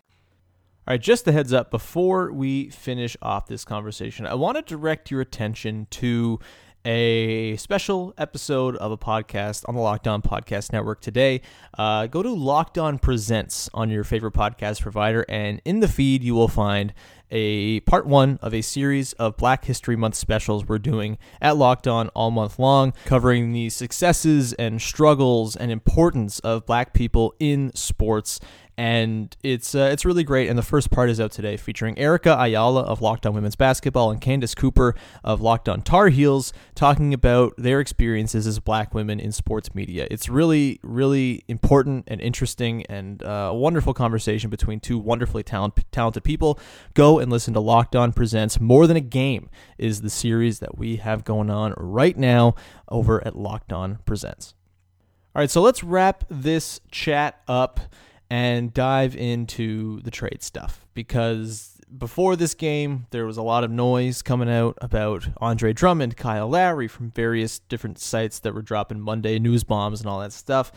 All 0.86 0.94
right, 0.94 1.00
just 1.00 1.28
a 1.28 1.32
heads 1.32 1.52
up 1.52 1.70
before 1.70 2.32
we 2.32 2.70
finish 2.70 3.16
off 3.20 3.46
this 3.46 3.64
conversation, 3.64 4.26
I 4.26 4.34
want 4.34 4.56
to 4.56 4.62
direct 4.62 5.10
your 5.10 5.20
attention 5.20 5.86
to 5.90 6.40
a 6.84 7.56
special 7.56 8.14
episode 8.16 8.74
of 8.76 8.90
a 8.90 8.96
podcast 8.96 9.68
on 9.68 9.74
the 9.74 9.80
Locked 9.82 10.08
On 10.08 10.22
Podcast 10.22 10.72
Network 10.72 11.02
today. 11.02 11.42
Uh, 11.76 12.06
go 12.06 12.22
to 12.22 12.32
Locked 12.32 12.78
On 12.78 12.98
Presents 12.98 13.68
on 13.74 13.90
your 13.90 14.04
favorite 14.04 14.32
podcast 14.32 14.80
provider, 14.80 15.26
and 15.28 15.60
in 15.66 15.80
the 15.80 15.88
feed, 15.88 16.22
you 16.22 16.34
will 16.34 16.48
find 16.48 16.94
a 17.30 17.80
part 17.80 18.06
one 18.06 18.38
of 18.42 18.54
a 18.54 18.62
series 18.62 19.12
of 19.14 19.36
Black 19.36 19.64
History 19.64 19.96
Month 19.96 20.14
specials 20.14 20.66
we're 20.66 20.78
doing 20.78 21.18
at 21.40 21.56
Locked 21.56 21.86
On 21.86 22.08
all 22.10 22.30
month 22.30 22.58
long, 22.58 22.92
covering 23.04 23.52
the 23.52 23.68
successes 23.70 24.52
and 24.54 24.80
struggles 24.80 25.56
and 25.56 25.70
importance 25.70 26.38
of 26.40 26.66
black 26.66 26.94
people 26.94 27.34
in 27.38 27.72
sports 27.74 28.40
and 28.78 29.36
it's 29.42 29.74
uh, 29.74 29.90
it's 29.92 30.04
really 30.04 30.22
great. 30.22 30.48
And 30.48 30.56
the 30.56 30.62
first 30.62 30.92
part 30.92 31.10
is 31.10 31.20
out 31.20 31.32
today, 31.32 31.56
featuring 31.56 31.98
Erica 31.98 32.36
Ayala 32.38 32.82
of 32.82 33.02
Locked 33.02 33.26
On 33.26 33.34
Women's 33.34 33.56
Basketball 33.56 34.12
and 34.12 34.20
Candace 34.20 34.54
Cooper 34.54 34.94
of 35.24 35.40
Locked 35.40 35.68
On 35.68 35.82
Tar 35.82 36.10
Heels, 36.10 36.52
talking 36.76 37.12
about 37.12 37.54
their 37.58 37.80
experiences 37.80 38.46
as 38.46 38.60
Black 38.60 38.94
women 38.94 39.18
in 39.18 39.32
sports 39.32 39.74
media. 39.74 40.06
It's 40.12 40.28
really 40.28 40.78
really 40.84 41.44
important 41.48 42.04
and 42.06 42.20
interesting, 42.20 42.86
and 42.86 43.20
uh, 43.24 43.48
a 43.50 43.54
wonderful 43.54 43.92
conversation 43.94 44.48
between 44.48 44.78
two 44.78 44.96
wonderfully 44.96 45.42
talent, 45.42 45.74
talented 45.90 46.22
people. 46.22 46.60
Go 46.94 47.18
and 47.18 47.32
listen 47.32 47.54
to 47.54 47.60
Locked 47.60 47.96
On 47.96 48.12
Presents 48.12 48.60
More 48.60 48.86
Than 48.86 48.96
a 48.96 49.00
Game 49.00 49.50
is 49.76 50.02
the 50.02 50.10
series 50.10 50.60
that 50.60 50.78
we 50.78 50.96
have 50.96 51.24
going 51.24 51.50
on 51.50 51.74
right 51.76 52.16
now 52.16 52.54
over 52.88 53.26
at 53.26 53.34
Locked 53.34 53.72
On 53.72 53.98
Presents. 54.04 54.54
All 55.34 55.40
right, 55.40 55.50
so 55.50 55.60
let's 55.62 55.82
wrap 55.82 56.22
this 56.30 56.80
chat 56.92 57.40
up 57.48 57.80
and 58.30 58.74
dive 58.74 59.16
into 59.16 60.00
the 60.02 60.10
trade 60.10 60.42
stuff 60.42 60.86
because 60.94 61.78
before 61.96 62.36
this 62.36 62.54
game, 62.54 63.06
there 63.10 63.24
was 63.24 63.36
a 63.36 63.42
lot 63.42 63.64
of 63.64 63.70
noise 63.70 64.20
coming 64.20 64.50
out 64.50 64.76
about 64.80 65.28
Andre 65.38 65.72
Drummond, 65.72 66.16
Kyle 66.16 66.48
Lowry 66.48 66.88
from 66.88 67.10
various 67.10 67.60
different 67.60 67.98
sites 67.98 68.40
that 68.40 68.54
were 68.54 68.62
dropping 68.62 69.00
Monday 69.00 69.38
news 69.38 69.64
bombs 69.64 70.00
and 70.00 70.08
all 70.08 70.20
that 70.20 70.32
stuff. 70.32 70.70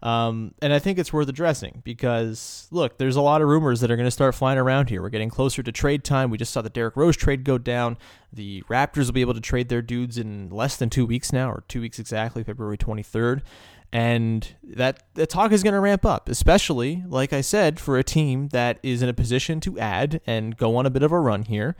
Um, 0.00 0.54
and 0.62 0.72
I 0.72 0.78
think 0.78 0.98
it's 0.98 1.12
worth 1.12 1.28
addressing 1.28 1.82
because, 1.84 2.68
look, 2.70 2.98
there's 2.98 3.16
a 3.16 3.20
lot 3.20 3.42
of 3.42 3.48
rumors 3.48 3.80
that 3.80 3.90
are 3.90 3.96
going 3.96 4.06
to 4.06 4.12
start 4.12 4.34
flying 4.34 4.58
around 4.58 4.90
here. 4.90 5.02
We're 5.02 5.08
getting 5.08 5.30
closer 5.30 5.60
to 5.60 5.72
trade 5.72 6.04
time. 6.04 6.30
We 6.30 6.38
just 6.38 6.52
saw 6.52 6.62
the 6.62 6.70
Derrick 6.70 6.96
Rose 6.96 7.16
trade 7.16 7.42
go 7.42 7.58
down. 7.58 7.98
The 8.32 8.62
Raptors 8.68 9.06
will 9.06 9.12
be 9.12 9.22
able 9.22 9.34
to 9.34 9.40
trade 9.40 9.68
their 9.68 9.82
dudes 9.82 10.16
in 10.16 10.50
less 10.50 10.76
than 10.76 10.88
two 10.88 11.04
weeks 11.04 11.32
now, 11.32 11.50
or 11.50 11.64
two 11.66 11.80
weeks 11.80 11.98
exactly, 11.98 12.44
February 12.44 12.78
23rd 12.78 13.42
and 13.92 14.54
that 14.62 15.02
the 15.14 15.26
talk 15.26 15.50
is 15.52 15.62
going 15.62 15.72
to 15.72 15.80
ramp 15.80 16.04
up 16.04 16.28
especially 16.28 17.02
like 17.06 17.32
i 17.32 17.40
said 17.40 17.80
for 17.80 17.98
a 17.98 18.04
team 18.04 18.48
that 18.48 18.78
is 18.82 19.02
in 19.02 19.08
a 19.08 19.14
position 19.14 19.60
to 19.60 19.78
add 19.78 20.20
and 20.26 20.56
go 20.56 20.76
on 20.76 20.84
a 20.84 20.90
bit 20.90 21.02
of 21.02 21.12
a 21.12 21.18
run 21.18 21.42
here 21.42 21.74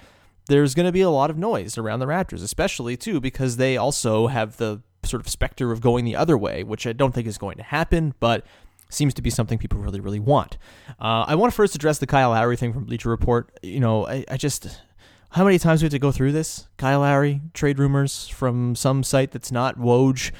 there's 0.46 0.74
going 0.74 0.86
to 0.86 0.92
be 0.92 1.02
a 1.02 1.10
lot 1.10 1.28
of 1.28 1.36
noise 1.36 1.76
around 1.76 2.00
the 2.00 2.06
raptors 2.06 2.42
especially 2.42 2.96
too 2.96 3.20
because 3.20 3.56
they 3.56 3.76
also 3.76 4.28
have 4.28 4.56
the 4.56 4.80
sort 5.04 5.20
of 5.20 5.28
specter 5.28 5.70
of 5.70 5.80
going 5.80 6.04
the 6.04 6.16
other 6.16 6.36
way 6.36 6.62
which 6.62 6.86
i 6.86 6.92
don't 6.92 7.14
think 7.14 7.26
is 7.26 7.38
going 7.38 7.56
to 7.56 7.62
happen 7.62 8.14
but 8.20 8.44
seems 8.90 9.12
to 9.14 9.22
be 9.22 9.30
something 9.30 9.58
people 9.58 9.78
really 9.78 10.00
really 10.00 10.20
want. 10.20 10.56
Uh, 10.98 11.24
i 11.26 11.34
want 11.34 11.52
to 11.52 11.56
first 11.56 11.74
address 11.74 11.98
the 11.98 12.06
kyle 12.06 12.30
lowry 12.30 12.56
thing 12.56 12.72
from 12.72 12.84
bleacher 12.84 13.10
report. 13.10 13.58
You 13.62 13.80
know 13.80 14.06
I, 14.06 14.24
I 14.30 14.36
just 14.36 14.80
how 15.30 15.44
many 15.44 15.58
times 15.58 15.80
do 15.80 15.84
we 15.84 15.86
have 15.86 15.92
to 15.92 15.98
go 15.98 16.10
through 16.10 16.32
this? 16.32 16.68
Kyle 16.78 17.00
lowry 17.00 17.42
trade 17.52 17.78
rumors 17.78 18.28
from 18.28 18.74
some 18.74 19.02
site 19.02 19.32
that's 19.32 19.52
not 19.52 19.78
woj 19.78 20.32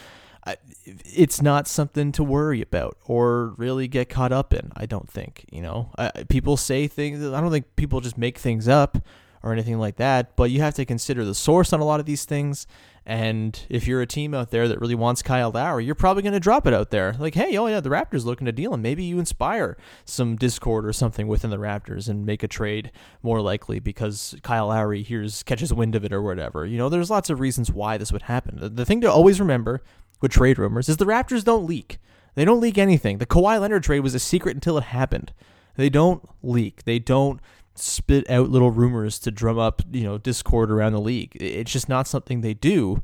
it's 1.04 1.42
not 1.42 1.66
something 1.66 2.12
to 2.12 2.24
worry 2.24 2.62
about 2.62 2.96
or 3.04 3.54
really 3.56 3.88
get 3.88 4.08
caught 4.08 4.32
up 4.32 4.52
in. 4.54 4.72
I 4.76 4.86
don't 4.86 5.10
think. 5.10 5.44
You 5.50 5.62
know, 5.62 5.90
people 6.28 6.56
say 6.56 6.86
things. 6.86 7.24
I 7.24 7.40
don't 7.40 7.50
think 7.50 7.76
people 7.76 8.00
just 8.00 8.18
make 8.18 8.38
things 8.38 8.68
up 8.68 8.98
or 9.42 9.52
anything 9.52 9.78
like 9.78 9.96
that. 9.96 10.36
But 10.36 10.50
you 10.50 10.60
have 10.60 10.74
to 10.74 10.84
consider 10.84 11.24
the 11.24 11.34
source 11.34 11.72
on 11.72 11.80
a 11.80 11.84
lot 11.84 12.00
of 12.00 12.06
these 12.06 12.24
things. 12.24 12.66
And 13.06 13.58
if 13.70 13.86
you're 13.86 14.02
a 14.02 14.06
team 14.06 14.34
out 14.34 14.50
there 14.50 14.68
that 14.68 14.82
really 14.82 14.94
wants 14.94 15.22
Kyle 15.22 15.50
Lowry, 15.50 15.86
you're 15.86 15.94
probably 15.94 16.22
going 16.22 16.34
to 16.34 16.40
drop 16.40 16.66
it 16.66 16.74
out 16.74 16.90
there. 16.90 17.14
Like, 17.18 17.34
hey, 17.34 17.56
oh 17.56 17.66
yeah, 17.66 17.80
the 17.80 17.88
Raptors 17.88 18.26
looking 18.26 18.44
to 18.44 18.52
deal 18.52 18.74
him. 18.74 18.82
Maybe 18.82 19.02
you 19.02 19.18
inspire 19.18 19.78
some 20.04 20.36
discord 20.36 20.84
or 20.84 20.92
something 20.92 21.26
within 21.26 21.48
the 21.48 21.56
Raptors 21.56 22.10
and 22.10 22.26
make 22.26 22.42
a 22.42 22.48
trade 22.48 22.92
more 23.22 23.40
likely 23.40 23.80
because 23.80 24.36
Kyle 24.42 24.66
Lowry 24.66 25.02
hears 25.02 25.42
catches 25.42 25.72
wind 25.72 25.94
of 25.94 26.04
it 26.04 26.12
or 26.12 26.20
whatever. 26.20 26.66
You 26.66 26.76
know, 26.76 26.90
there's 26.90 27.08
lots 27.08 27.30
of 27.30 27.40
reasons 27.40 27.72
why 27.72 27.96
this 27.96 28.12
would 28.12 28.22
happen. 28.22 28.58
The 28.60 28.84
thing 28.84 29.00
to 29.00 29.10
always 29.10 29.40
remember 29.40 29.82
with 30.20 30.32
trade 30.32 30.58
rumors 30.58 30.88
is 30.88 30.96
the 30.96 31.04
Raptors 31.04 31.44
don't 31.44 31.66
leak. 31.66 31.98
They 32.34 32.44
don't 32.44 32.60
leak 32.60 32.78
anything. 32.78 33.18
The 33.18 33.26
Kawhi 33.26 33.60
Leonard 33.60 33.82
trade 33.82 34.00
was 34.00 34.14
a 34.14 34.20
secret 34.20 34.54
until 34.54 34.78
it 34.78 34.84
happened. 34.84 35.32
They 35.76 35.88
don't 35.88 36.28
leak. 36.42 36.84
They 36.84 36.98
don't 36.98 37.40
spit 37.74 38.28
out 38.30 38.50
little 38.50 38.70
rumors 38.70 39.18
to 39.20 39.30
drum 39.30 39.58
up, 39.58 39.82
you 39.90 40.02
know, 40.02 40.18
discord 40.18 40.70
around 40.70 40.92
the 40.92 41.00
league. 41.00 41.36
It's 41.40 41.72
just 41.72 41.88
not 41.88 42.06
something 42.06 42.40
they 42.40 42.54
do. 42.54 43.02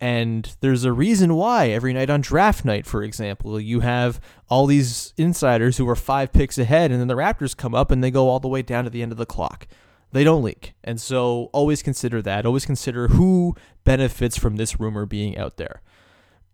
And 0.00 0.56
there's 0.60 0.84
a 0.84 0.92
reason 0.92 1.36
why 1.36 1.68
every 1.68 1.92
night 1.92 2.10
on 2.10 2.20
draft 2.22 2.64
night, 2.64 2.86
for 2.86 3.04
example, 3.04 3.60
you 3.60 3.80
have 3.80 4.20
all 4.48 4.66
these 4.66 5.14
insiders 5.16 5.76
who 5.76 5.88
are 5.88 5.94
five 5.94 6.32
picks 6.32 6.58
ahead, 6.58 6.90
and 6.90 7.00
then 7.00 7.06
the 7.06 7.14
Raptors 7.14 7.56
come 7.56 7.74
up 7.74 7.92
and 7.92 8.02
they 8.02 8.10
go 8.10 8.28
all 8.28 8.40
the 8.40 8.48
way 8.48 8.62
down 8.62 8.82
to 8.82 8.90
the 8.90 9.02
end 9.02 9.12
of 9.12 9.18
the 9.18 9.26
clock. 9.26 9.68
They 10.10 10.24
don't 10.24 10.42
leak. 10.42 10.74
And 10.82 11.00
so 11.00 11.50
always 11.52 11.82
consider 11.82 12.20
that. 12.22 12.44
Always 12.44 12.66
consider 12.66 13.08
who 13.08 13.54
benefits 13.84 14.36
from 14.36 14.56
this 14.56 14.80
rumor 14.80 15.06
being 15.06 15.38
out 15.38 15.56
there 15.56 15.82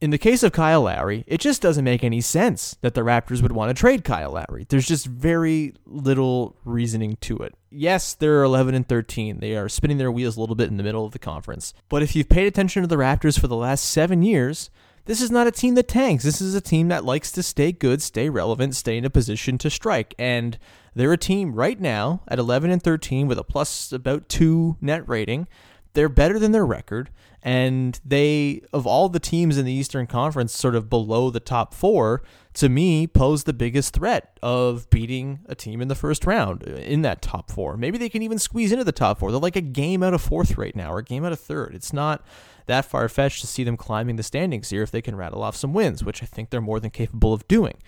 in 0.01 0.11
the 0.11 0.19
case 0.19 0.43
of 0.43 0.53
Kyle 0.53 0.83
Lowry, 0.83 1.25
it 1.27 1.41
just 1.41 1.61
doesn't 1.61 1.85
make 1.85 2.05
any 2.05 2.21
sense 2.21 2.77
that 2.83 2.95
the 2.95 3.01
Raptors 3.01 3.43
would 3.43 3.53
want 3.53 3.71
to 3.71 3.81
trade 3.81 4.05
Kyle 4.05 4.33
Lowry. 4.33 4.67
There's 4.69 4.87
just 4.87 5.07
very 5.07 5.75
little 5.87 6.57
reasoning 6.65 7.17
to 7.23 7.37
it. 7.39 7.55
Yes, 7.71 8.15
they're 8.15 8.45
11 8.45 8.75
and 8.75 8.89
13. 8.89 9.41
They 9.41 9.57
are 9.57 9.69
spinning 9.69 9.99
their 9.99 10.13
wheels 10.13 10.37
a 10.37 10.41
little 10.41 10.55
bit 10.55 10.69
in 10.69 10.77
the 10.77 10.83
middle 10.83 11.05
of 11.05 11.13
the 11.13 11.19
conference. 11.19 11.75
But 11.89 12.03
if 12.03 12.15
you've 12.15 12.29
paid 12.29 12.47
attention 12.47 12.83
to 12.83 12.89
the 12.89 12.97
Raptors 12.97 13.41
for 13.41 13.49
the 13.49 13.57
last 13.57 13.85
seven 13.85 14.23
years, 14.23 14.71
this 15.07 15.21
is 15.21 15.31
not 15.31 15.47
a 15.47 15.51
team 15.53 15.75
that 15.75 15.89
tanks. 15.89 16.23
This 16.23 16.41
is 16.41 16.55
a 16.55 16.61
team 16.61 16.89
that 16.89 17.05
likes 17.05 17.33
to 17.33 17.43
stay 17.43 17.73
good, 17.73 18.01
stay 18.01 18.29
relevant, 18.29 18.77
stay 18.77 18.99
in 18.99 19.05
a 19.05 19.11
position 19.11 19.59
to 19.59 19.71
strike. 19.71 20.15
And 20.19 20.59
they're 20.95 21.13
a 21.13 21.19
team 21.19 21.55
right 21.55 21.81
now 21.81 22.23
at 22.29 22.39
11 22.39 22.71
and 22.71 22.83
13 22.83 23.27
with 23.27 23.39
a 23.39 23.45
plus 23.45 23.91
about 23.91 24.29
two 24.29 24.77
net 24.81 25.09
rating. 25.09 25.49
They're 25.95 26.09
better 26.09 26.39
than 26.39 26.53
their 26.53 26.67
record 26.67 27.11
and 27.43 28.01
they 28.05 28.63
of 28.73 28.87
all 28.87 29.09
the 29.09 29.21
teams 29.21 29.59
in 29.59 29.65
the 29.65 29.73
Eastern 29.73 30.07
Conference 30.07 30.53
sort 30.53 30.75
of 30.75 30.91
below 30.91 31.31
the 31.31 31.41
top 31.41 31.73
4 31.73 32.23
to 32.55 32.69
me 32.69 33.07
pose 33.07 33.45
the 33.45 33.53
biggest 33.53 33.95
threat 33.95 34.39
of 34.43 34.91
beating 34.91 35.41
a 35.47 35.55
team 35.55 35.81
in 35.81 35.89
the 35.89 35.95
first 35.95 36.27
round 36.27 36.65
uh, 36.67 36.73
in 36.73 37.03
that 37.03 37.23
top 37.23 37.51
4. 37.51 37.77
Maybe 37.77 37.97
they 37.97 38.09
can 38.09 38.23
even 38.23 38.39
squeeze 38.39 38.73
into 38.73 38.85
the 38.85 38.93
top 38.93 39.21
4. 39.21 39.31
They're 39.31 39.41
like 39.41 39.57
a 39.57 39.61
game 39.61 40.03
out 40.03 40.15
of 40.15 40.21
fourth 40.21 40.59
right 40.59 40.75
now 40.75 40.93
or 40.93 40.99
a 40.99 41.05
game 41.05 41.25
out 41.25 41.33
of 41.33 41.39
third. 41.39 41.75
It's 41.75 41.93
not 41.93 42.25
that 42.67 42.85
far 42.85 43.09
fetched 43.09 43.41
to 43.43 43.47
see 43.47 43.63
them 43.63 43.77
climbing 43.77 44.17
the 44.17 44.23
standings 44.23 44.71
here 44.71 44.83
if 44.83 44.91
they 44.91 45.03
can 45.03 45.17
rattle 45.17 45.43
off 45.43 45.57
some 45.57 45.73
wins, 45.73 46.03
which 46.03 46.23
I 46.23 46.27
think 46.27 46.51
they're 46.51 46.61
more 46.61 46.81
than 46.81 46.91
capable 46.91 47.33
of 47.33 47.47
doing. 47.47 47.79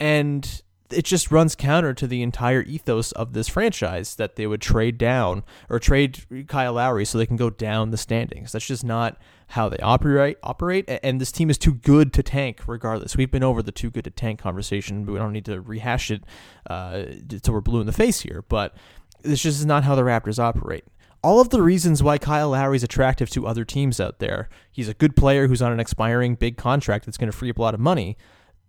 And 0.00 0.62
it 0.90 1.04
just 1.04 1.30
runs 1.30 1.54
counter 1.54 1.92
to 1.94 2.06
the 2.06 2.22
entire 2.22 2.62
ethos 2.62 3.12
of 3.12 3.32
this 3.32 3.48
franchise 3.48 4.14
that 4.16 4.36
they 4.36 4.46
would 4.46 4.60
trade 4.60 4.98
down 4.98 5.44
or 5.68 5.78
trade 5.78 6.46
Kyle 6.48 6.74
Lowry 6.74 7.04
so 7.04 7.18
they 7.18 7.26
can 7.26 7.36
go 7.36 7.50
down 7.50 7.90
the 7.90 7.96
standings. 7.96 8.52
That's 8.52 8.66
just 8.66 8.84
not 8.84 9.18
how 9.48 9.68
they 9.68 9.78
operate. 9.78 10.38
Operate, 10.42 10.88
and 11.02 11.20
this 11.20 11.32
team 11.32 11.50
is 11.50 11.58
too 11.58 11.74
good 11.74 12.12
to 12.14 12.22
tank. 12.22 12.60
Regardless, 12.66 13.16
we've 13.16 13.30
been 13.30 13.42
over 13.42 13.62
the 13.62 13.72
too 13.72 13.90
good 13.90 14.04
to 14.04 14.10
tank 14.10 14.40
conversation, 14.40 15.04
but 15.04 15.12
we 15.12 15.18
don't 15.18 15.32
need 15.32 15.46
to 15.46 15.60
rehash 15.60 16.10
it 16.10 16.24
uh, 16.68 17.04
we're 17.48 17.60
blue 17.60 17.80
in 17.80 17.86
the 17.86 17.92
face 17.92 18.20
here. 18.20 18.44
But 18.48 18.74
this 19.22 19.42
just 19.42 19.58
is 19.58 19.66
not 19.66 19.84
how 19.84 19.94
the 19.94 20.02
Raptors 20.02 20.38
operate 20.38 20.84
all 21.22 21.40
of 21.40 21.48
the 21.48 21.62
reasons 21.62 22.02
why 22.02 22.16
Kyle 22.18 22.50
Lowry 22.50 22.76
is 22.76 22.84
attractive 22.84 23.28
to 23.30 23.46
other 23.46 23.64
teams 23.64 23.98
out 23.98 24.20
there. 24.20 24.48
He's 24.70 24.88
a 24.88 24.94
good 24.94 25.16
player 25.16 25.48
who's 25.48 25.60
on 25.60 25.72
an 25.72 25.80
expiring 25.80 26.36
big 26.36 26.56
contract 26.56 27.06
that's 27.06 27.18
going 27.18 27.30
to 27.30 27.36
free 27.36 27.50
up 27.50 27.58
a 27.58 27.62
lot 27.62 27.74
of 27.74 27.80
money 27.80 28.16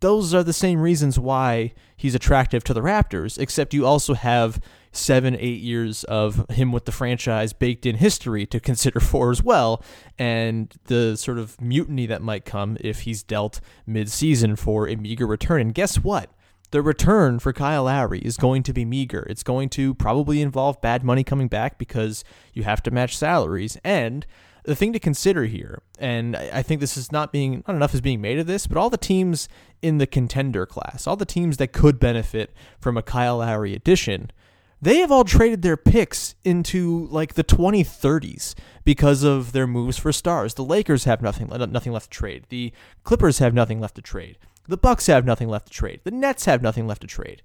those 0.01 0.33
are 0.33 0.43
the 0.43 0.53
same 0.53 0.79
reasons 0.79 1.19
why 1.19 1.73
he's 1.95 2.15
attractive 2.15 2.63
to 2.65 2.73
the 2.73 2.81
Raptors, 2.81 3.38
except 3.38 3.73
you 3.73 3.85
also 3.85 4.13
have 4.13 4.62
seven, 4.91 5.35
eight 5.35 5.62
years 5.62 6.03
of 6.05 6.49
him 6.49 6.71
with 6.71 6.85
the 6.85 6.91
franchise 6.91 7.53
baked 7.53 7.85
in 7.85 7.97
history 7.97 8.45
to 8.45 8.59
consider 8.59 8.99
for 9.01 9.31
as 9.31 9.43
well, 9.43 9.83
and 10.17 10.73
the 10.85 11.15
sort 11.15 11.38
of 11.38 11.59
mutiny 11.62 12.05
that 12.05 12.21
might 12.21 12.45
come 12.45 12.77
if 12.79 13.01
he's 13.01 13.23
dealt 13.23 13.59
mid-season 13.85 14.55
for 14.55 14.88
a 14.88 14.95
meager 14.95 15.27
return. 15.27 15.62
And 15.62 15.73
guess 15.73 15.97
what? 15.97 16.31
The 16.71 16.81
return 16.83 17.39
for 17.39 17.51
Kyle 17.51 17.85
Lowry 17.85 18.19
is 18.19 18.38
going 18.38 18.62
to 18.63 18.73
be 18.73 18.85
meager. 18.85 19.25
It's 19.27 19.41
going 19.41 19.69
to 19.69 19.95
probably 19.95 20.39
involve 20.39 20.81
bad 20.81 21.03
money 21.03 21.23
coming 21.23 21.47
back 21.47 21.79
because 21.79 22.23
you 22.53 22.62
have 22.62 22.83
to 22.83 22.91
match 22.91 23.17
salaries. 23.17 23.77
And 23.83 24.27
the 24.69 24.75
thing 24.75 24.93
to 24.93 24.99
consider 24.99 25.45
here, 25.45 25.82
and 25.97 26.36
I 26.36 26.62
think 26.62 26.79
this 26.79 26.95
is 26.95 27.12
not 27.12 27.32
being 27.32 27.63
not 27.67 27.75
enough 27.75 27.95
is 27.95 28.01
being 28.01 28.21
made 28.21 28.38
of 28.38 28.45
this, 28.45 28.67
but 28.67 28.77
all 28.77 28.91
the 28.91 28.97
teams 28.97 29.49
in 29.82 29.97
the 29.97 30.05
contender 30.05 30.67
class, 30.67 31.08
all 31.08 31.15
the 31.15 31.25
teams 31.25 31.58
that 31.58 31.73
could 31.73 31.99
benefit 31.99 32.53
from 32.79 32.95
a 32.95 33.01
Kyle 33.01 33.38
Lowry 33.38 33.73
addition, 33.73 34.29
they 34.79 34.99
have 34.99 35.12
all 35.12 35.23
traded 35.23 35.63
their 35.63 35.75
picks 35.75 36.36
into 36.43 37.08
like 37.08 37.34
the 37.34 37.43
2030s 37.43 38.53
because 38.84 39.23
of 39.23 39.53
their 39.53 39.65
moves 39.65 39.97
for 39.97 40.12
stars. 40.12 40.53
The 40.53 40.63
Lakers 40.63 41.05
have 41.05 41.23
nothing 41.23 41.47
nothing 41.47 41.91
left 41.91 42.12
to 42.12 42.17
trade. 42.19 42.45
The 42.49 42.71
Clippers 43.03 43.39
have 43.39 43.55
nothing 43.55 43.79
left 43.79 43.95
to 43.95 44.03
trade. 44.03 44.38
The 44.67 44.77
Bucks 44.77 45.08
have 45.08 45.25
nothing 45.25 45.49
left 45.49 45.65
to 45.65 45.73
trade. 45.73 46.01
The 46.03 46.12
Nets 46.12 46.45
have 46.45 46.62
nothing 46.62 46.86
left 46.86 47.01
to 47.01 47.08
trade 47.08 47.41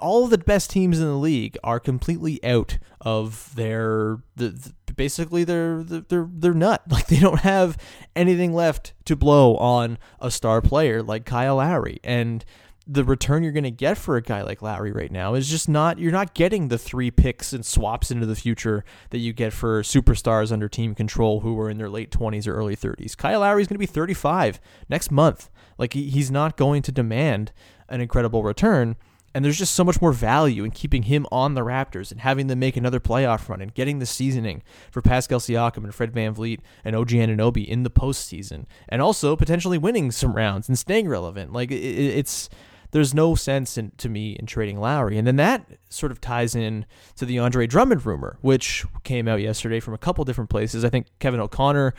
all 0.00 0.26
the 0.26 0.38
best 0.38 0.70
teams 0.70 0.98
in 0.98 1.06
the 1.06 1.16
league 1.16 1.56
are 1.64 1.80
completely 1.80 2.42
out 2.44 2.78
of 3.00 3.54
their 3.54 4.18
the, 4.36 4.50
the, 4.50 4.92
basically 4.94 5.44
they're 5.44 5.82
they're 5.82 6.28
they're 6.30 6.54
nut 6.54 6.82
like 6.90 7.06
they 7.06 7.18
don't 7.18 7.40
have 7.40 7.76
anything 8.14 8.52
left 8.52 8.94
to 9.04 9.16
blow 9.16 9.56
on 9.56 9.98
a 10.20 10.30
star 10.30 10.60
player 10.60 11.02
like 11.02 11.24
Kyle 11.24 11.56
Lowry 11.56 12.00
and 12.02 12.44
the 12.88 13.02
return 13.02 13.42
you're 13.42 13.52
going 13.52 13.64
to 13.64 13.70
get 13.70 13.98
for 13.98 14.16
a 14.16 14.22
guy 14.22 14.42
like 14.42 14.62
Lowry 14.62 14.92
right 14.92 15.10
now 15.10 15.34
is 15.34 15.50
just 15.50 15.68
not 15.68 15.98
you're 15.98 16.12
not 16.12 16.34
getting 16.34 16.68
the 16.68 16.78
three 16.78 17.10
picks 17.10 17.52
and 17.52 17.66
swaps 17.66 18.10
into 18.12 18.26
the 18.26 18.36
future 18.36 18.84
that 19.10 19.18
you 19.18 19.32
get 19.32 19.52
for 19.52 19.82
superstars 19.82 20.52
under 20.52 20.68
team 20.68 20.94
control 20.94 21.40
who 21.40 21.58
are 21.58 21.68
in 21.68 21.78
their 21.78 21.90
late 21.90 22.10
20s 22.10 22.46
or 22.46 22.54
early 22.54 22.76
30s. 22.76 23.16
Kyle 23.16 23.40
Lowry 23.40 23.62
is 23.62 23.68
going 23.68 23.74
to 23.74 23.78
be 23.80 23.86
35 23.86 24.60
next 24.88 25.10
month. 25.10 25.50
Like 25.78 25.94
he's 25.94 26.30
not 26.30 26.56
going 26.56 26.82
to 26.82 26.92
demand 26.92 27.52
an 27.88 28.00
incredible 28.00 28.44
return. 28.44 28.96
And 29.36 29.44
there's 29.44 29.58
just 29.58 29.74
so 29.74 29.84
much 29.84 30.00
more 30.00 30.14
value 30.14 30.64
in 30.64 30.70
keeping 30.70 31.02
him 31.02 31.26
on 31.30 31.52
the 31.52 31.60
Raptors 31.60 32.10
and 32.10 32.22
having 32.22 32.46
them 32.46 32.58
make 32.58 32.74
another 32.74 32.98
playoff 32.98 33.50
run 33.50 33.60
and 33.60 33.74
getting 33.74 33.98
the 33.98 34.06
seasoning 34.06 34.62
for 34.90 35.02
Pascal 35.02 35.40
Siakam 35.40 35.84
and 35.84 35.94
Fred 35.94 36.14
VanVleet 36.14 36.60
and 36.86 36.96
OG 36.96 37.08
Anunoby 37.10 37.68
in 37.68 37.82
the 37.82 37.90
postseason. 37.90 38.64
And 38.88 39.02
also 39.02 39.36
potentially 39.36 39.76
winning 39.76 40.10
some 40.10 40.32
rounds 40.32 40.70
and 40.70 40.78
staying 40.78 41.06
relevant. 41.06 41.52
Like 41.52 41.70
it's 41.70 42.48
there's 42.92 43.12
no 43.12 43.34
sense 43.34 43.76
in, 43.76 43.92
to 43.98 44.08
me 44.08 44.32
in 44.32 44.46
trading 44.46 44.80
Lowry. 44.80 45.18
And 45.18 45.26
then 45.26 45.36
that 45.36 45.66
sort 45.90 46.12
of 46.12 46.20
ties 46.22 46.54
in 46.54 46.86
to 47.16 47.26
the 47.26 47.38
Andre 47.38 47.66
Drummond 47.66 48.06
rumor, 48.06 48.38
which 48.40 48.86
came 49.04 49.28
out 49.28 49.42
yesterday 49.42 49.80
from 49.80 49.92
a 49.92 49.98
couple 49.98 50.24
different 50.24 50.48
places. 50.48 50.82
I 50.82 50.88
think 50.88 51.08
Kevin 51.18 51.40
O'Connor 51.40 51.92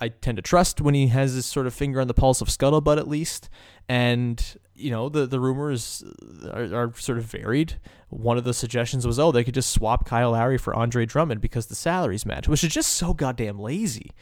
I 0.00 0.08
tend 0.08 0.36
to 0.36 0.42
trust 0.42 0.80
when 0.80 0.94
he 0.94 1.08
has 1.08 1.32
his 1.32 1.46
sort 1.46 1.66
of 1.66 1.74
finger 1.74 2.00
on 2.00 2.08
the 2.08 2.14
pulse 2.14 2.40
of 2.40 2.48
scuttlebutt 2.48 2.98
at 2.98 3.08
least. 3.08 3.48
And 3.88 4.56
you 4.74 4.90
know 4.90 5.08
the 5.08 5.26
the 5.26 5.40
rumors 5.40 6.04
are, 6.52 6.74
are, 6.74 6.92
sort 6.96 7.18
of 7.18 7.24
varied. 7.24 7.74
One 8.08 8.38
of 8.38 8.44
the 8.44 8.54
suggestions 8.54 9.06
was, 9.06 9.18
oh, 9.18 9.32
they 9.32 9.44
could 9.44 9.54
just 9.54 9.72
swap 9.72 10.06
Kyle 10.06 10.32
Lowry 10.32 10.58
for 10.58 10.74
Andre 10.74 11.06
Drummond 11.06 11.40
because 11.40 11.66
the 11.66 11.74
salaries 11.74 12.26
match, 12.26 12.48
which 12.48 12.62
is 12.62 12.72
just 12.72 12.92
so 12.92 13.12
goddamn 13.14 13.58
lazy. 13.58 14.12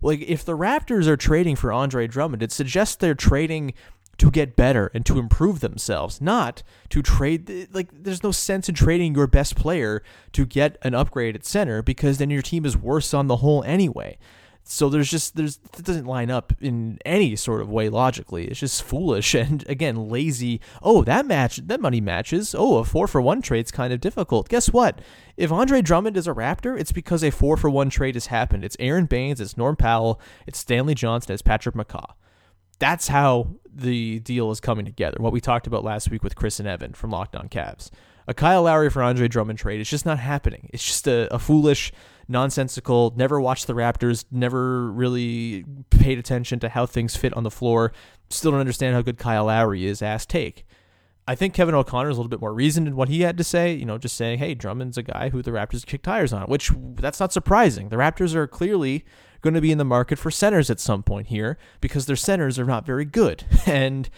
Like 0.00 0.20
if 0.22 0.44
the 0.44 0.56
Raptors 0.56 1.06
are 1.06 1.16
trading 1.16 1.56
for 1.56 1.72
Andre 1.72 2.06
Drummond, 2.06 2.42
it 2.42 2.52
suggests 2.52 2.96
they're 2.96 3.14
trading 3.14 3.74
to 4.18 4.30
get 4.30 4.54
better 4.54 4.90
and 4.92 5.04
to 5.06 5.18
improve 5.18 5.60
themselves, 5.60 6.20
not 6.20 6.62
to 6.90 7.02
trade. 7.02 7.68
Like 7.72 7.88
there's 7.92 8.22
no 8.22 8.32
sense 8.32 8.68
in 8.68 8.74
trading 8.74 9.14
your 9.14 9.26
best 9.26 9.56
player 9.56 10.02
to 10.32 10.46
get 10.46 10.76
an 10.82 10.94
upgrade 10.94 11.34
at 11.34 11.44
center 11.44 11.82
because 11.82 12.18
then 12.18 12.30
your 12.30 12.42
team 12.42 12.64
is 12.64 12.76
worse 12.76 13.14
on 13.14 13.26
the 13.28 13.36
whole 13.36 13.64
anyway. 13.64 14.18
So 14.62 14.88
there's 14.88 15.10
just 15.10 15.36
there's 15.36 15.58
it 15.76 15.84
doesn't 15.84 16.06
line 16.06 16.30
up 16.30 16.52
in 16.60 16.98
any 17.04 17.34
sort 17.34 17.60
of 17.60 17.68
way 17.68 17.88
logically. 17.88 18.46
It's 18.46 18.60
just 18.60 18.82
foolish 18.82 19.34
and 19.34 19.68
again 19.68 20.08
lazy. 20.08 20.60
Oh, 20.82 21.02
that 21.04 21.26
match 21.26 21.56
that 21.66 21.80
money 21.80 22.00
matches. 22.00 22.54
Oh, 22.56 22.78
a 22.78 22.84
four 22.84 23.08
for 23.08 23.20
one 23.20 23.42
trade's 23.42 23.70
kind 23.70 23.92
of 23.92 24.00
difficult. 24.00 24.48
Guess 24.48 24.72
what? 24.72 25.00
If 25.36 25.50
Andre 25.50 25.82
Drummond 25.82 26.16
is 26.16 26.26
a 26.26 26.34
Raptor, 26.34 26.78
it's 26.78 26.92
because 26.92 27.24
a 27.24 27.30
four 27.30 27.56
for 27.56 27.70
one 27.70 27.90
trade 27.90 28.14
has 28.14 28.26
happened. 28.26 28.64
It's 28.64 28.76
Aron 28.78 29.06
Baynes 29.06 29.40
it's 29.40 29.56
Norm 29.56 29.76
Powell, 29.76 30.20
it's 30.46 30.58
Stanley 30.58 30.94
Johnson, 30.94 31.32
it's 31.32 31.42
Patrick 31.42 31.74
McCaw. 31.74 32.12
That's 32.78 33.08
how 33.08 33.48
the 33.70 34.20
deal 34.20 34.50
is 34.50 34.60
coming 34.60 34.84
together. 34.84 35.16
What 35.20 35.32
we 35.32 35.40
talked 35.40 35.66
about 35.66 35.84
last 35.84 36.10
week 36.10 36.22
with 36.22 36.34
Chris 36.34 36.58
and 36.60 36.68
Evan 36.68 36.94
from 36.94 37.10
Locked 37.10 37.36
On 37.36 37.48
Cavs. 37.48 37.90
A 38.26 38.34
Kyle 38.34 38.62
Lowry 38.62 38.90
for 38.90 39.02
Andre 39.02 39.28
Drummond 39.28 39.58
trade 39.58 39.80
is 39.80 39.90
just 39.90 40.06
not 40.06 40.18
happening. 40.18 40.70
It's 40.72 40.84
just 40.84 41.06
a, 41.06 41.32
a 41.34 41.38
foolish 41.38 41.92
nonsensical, 42.30 43.12
never 43.16 43.40
watched 43.40 43.66
the 43.66 43.74
Raptors, 43.74 44.24
never 44.30 44.90
really 44.90 45.64
paid 45.90 46.18
attention 46.18 46.60
to 46.60 46.68
how 46.68 46.86
things 46.86 47.16
fit 47.16 47.34
on 47.34 47.42
the 47.42 47.50
floor, 47.50 47.92
still 48.30 48.52
don't 48.52 48.60
understand 48.60 48.94
how 48.94 49.02
good 49.02 49.18
Kyle 49.18 49.46
Lowry 49.46 49.84
is, 49.84 50.00
ass 50.00 50.24
take. 50.24 50.64
I 51.28 51.34
think 51.34 51.54
Kevin 51.54 51.74
O'Connor 51.74 52.10
is 52.10 52.16
a 52.16 52.20
little 52.20 52.30
bit 52.30 52.40
more 52.40 52.54
reasoned 52.54 52.88
in 52.88 52.96
what 52.96 53.08
he 53.08 53.20
had 53.20 53.36
to 53.38 53.44
say, 53.44 53.72
you 53.74 53.84
know, 53.84 53.98
just 53.98 54.16
saying, 54.16 54.38
hey, 54.38 54.54
Drummond's 54.54 54.96
a 54.96 55.02
guy 55.02 55.28
who 55.28 55.42
the 55.42 55.50
Raptors 55.50 55.84
kick 55.84 56.02
tires 56.02 56.32
on, 56.32 56.44
which 56.44 56.72
that's 56.94 57.20
not 57.20 57.32
surprising. 57.32 57.88
The 57.88 57.96
Raptors 57.96 58.34
are 58.34 58.46
clearly 58.46 59.04
going 59.40 59.54
to 59.54 59.60
be 59.60 59.70
in 59.70 59.78
the 59.78 59.84
market 59.84 60.18
for 60.18 60.30
centers 60.30 60.70
at 60.70 60.80
some 60.80 61.02
point 61.02 61.28
here 61.28 61.58
because 61.80 62.06
their 62.06 62.16
centers 62.16 62.58
are 62.58 62.64
not 62.64 62.86
very 62.86 63.04
good. 63.04 63.44
And 63.66 64.08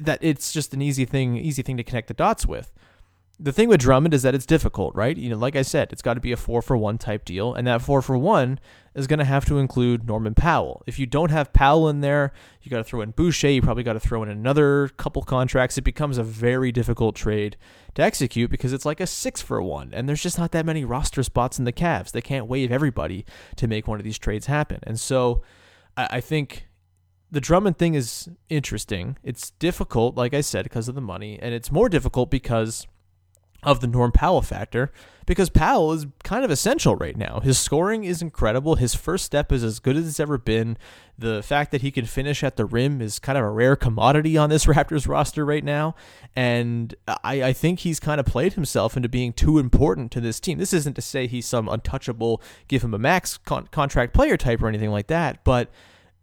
that 0.00 0.18
it's 0.22 0.52
just 0.52 0.74
an 0.74 0.82
easy 0.82 1.04
thing, 1.04 1.36
easy 1.36 1.62
thing 1.62 1.76
to 1.76 1.82
connect 1.82 2.08
the 2.08 2.14
dots 2.14 2.46
with 2.46 2.72
the 3.38 3.52
thing 3.52 3.68
with 3.68 3.80
Drummond 3.80 4.14
is 4.14 4.22
that 4.22 4.34
it's 4.34 4.46
difficult, 4.46 4.94
right? 4.94 5.16
You 5.16 5.30
know, 5.30 5.36
like 5.36 5.56
I 5.56 5.62
said, 5.62 5.92
it's 5.92 6.02
got 6.02 6.14
to 6.14 6.20
be 6.20 6.32
a 6.32 6.36
four 6.36 6.62
for 6.62 6.76
one 6.76 6.98
type 6.98 7.24
deal, 7.24 7.54
and 7.54 7.66
that 7.66 7.82
four 7.82 8.02
for 8.02 8.16
one 8.16 8.60
is 8.94 9.06
going 9.06 9.18
to 9.18 9.24
have 9.24 9.44
to 9.46 9.58
include 9.58 10.06
Norman 10.06 10.34
Powell. 10.34 10.82
If 10.86 10.98
you 10.98 11.06
don't 11.06 11.30
have 11.30 11.52
Powell 11.52 11.88
in 11.88 12.02
there, 12.02 12.32
you 12.62 12.70
got 12.70 12.78
to 12.78 12.84
throw 12.84 13.00
in 13.00 13.10
Boucher. 13.10 13.50
You 13.50 13.62
probably 13.62 13.82
got 13.82 13.94
to 13.94 14.00
throw 14.00 14.22
in 14.22 14.28
another 14.28 14.88
couple 14.96 15.22
contracts. 15.22 15.78
It 15.78 15.82
becomes 15.82 16.18
a 16.18 16.22
very 16.22 16.70
difficult 16.70 17.16
trade 17.16 17.56
to 17.94 18.02
execute 18.02 18.50
because 18.50 18.72
it's 18.72 18.84
like 18.84 19.00
a 19.00 19.06
six 19.06 19.40
for 19.40 19.60
one, 19.62 19.90
and 19.92 20.08
there's 20.08 20.22
just 20.22 20.38
not 20.38 20.52
that 20.52 20.66
many 20.66 20.84
roster 20.84 21.22
spots 21.22 21.58
in 21.58 21.64
the 21.64 21.72
Cavs. 21.72 22.12
They 22.12 22.22
can't 22.22 22.46
waive 22.46 22.70
everybody 22.70 23.24
to 23.56 23.66
make 23.66 23.88
one 23.88 23.98
of 23.98 24.04
these 24.04 24.18
trades 24.18 24.46
happen, 24.46 24.80
and 24.82 25.00
so 25.00 25.42
I, 25.96 26.08
I 26.10 26.20
think 26.20 26.68
the 27.30 27.40
Drummond 27.40 27.78
thing 27.78 27.94
is 27.94 28.28
interesting. 28.50 29.16
It's 29.24 29.50
difficult, 29.52 30.16
like 30.16 30.34
I 30.34 30.42
said, 30.42 30.64
because 30.64 30.86
of 30.86 30.94
the 30.94 31.00
money, 31.00 31.38
and 31.40 31.54
it's 31.54 31.72
more 31.72 31.88
difficult 31.88 32.30
because 32.30 32.86
of 33.62 33.80
the 33.80 33.86
Norm 33.86 34.12
Powell 34.12 34.42
factor 34.42 34.90
because 35.26 35.50
Powell 35.50 35.92
is 35.92 36.06
kind 36.24 36.44
of 36.44 36.50
essential 36.50 36.96
right 36.96 37.16
now. 37.16 37.40
His 37.40 37.58
scoring 37.58 38.04
is 38.04 38.22
incredible. 38.22 38.74
His 38.76 38.94
first 38.94 39.24
step 39.24 39.52
is 39.52 39.62
as 39.62 39.78
good 39.78 39.96
as 39.96 40.06
it's 40.08 40.20
ever 40.20 40.36
been. 40.36 40.76
The 41.16 41.42
fact 41.42 41.70
that 41.70 41.82
he 41.82 41.90
can 41.90 42.06
finish 42.06 42.42
at 42.42 42.56
the 42.56 42.64
rim 42.64 43.00
is 43.00 43.18
kind 43.18 43.38
of 43.38 43.44
a 43.44 43.50
rare 43.50 43.76
commodity 43.76 44.36
on 44.36 44.50
this 44.50 44.64
Raptors 44.66 45.06
roster 45.06 45.44
right 45.44 45.62
now. 45.62 45.94
And 46.34 46.94
I, 47.06 47.42
I 47.42 47.52
think 47.52 47.80
he's 47.80 48.00
kind 48.00 48.18
of 48.18 48.26
played 48.26 48.54
himself 48.54 48.96
into 48.96 49.08
being 49.08 49.32
too 49.32 49.58
important 49.58 50.10
to 50.12 50.20
this 50.20 50.40
team. 50.40 50.58
This 50.58 50.72
isn't 50.72 50.94
to 50.94 51.02
say 51.02 51.26
he's 51.26 51.46
some 51.46 51.68
untouchable, 51.68 52.42
give 52.66 52.82
him 52.82 52.94
a 52.94 52.98
max 52.98 53.38
con- 53.38 53.68
contract 53.70 54.14
player 54.14 54.36
type 54.36 54.60
or 54.62 54.68
anything 54.68 54.90
like 54.90 55.06
that. 55.06 55.44
But 55.44 55.70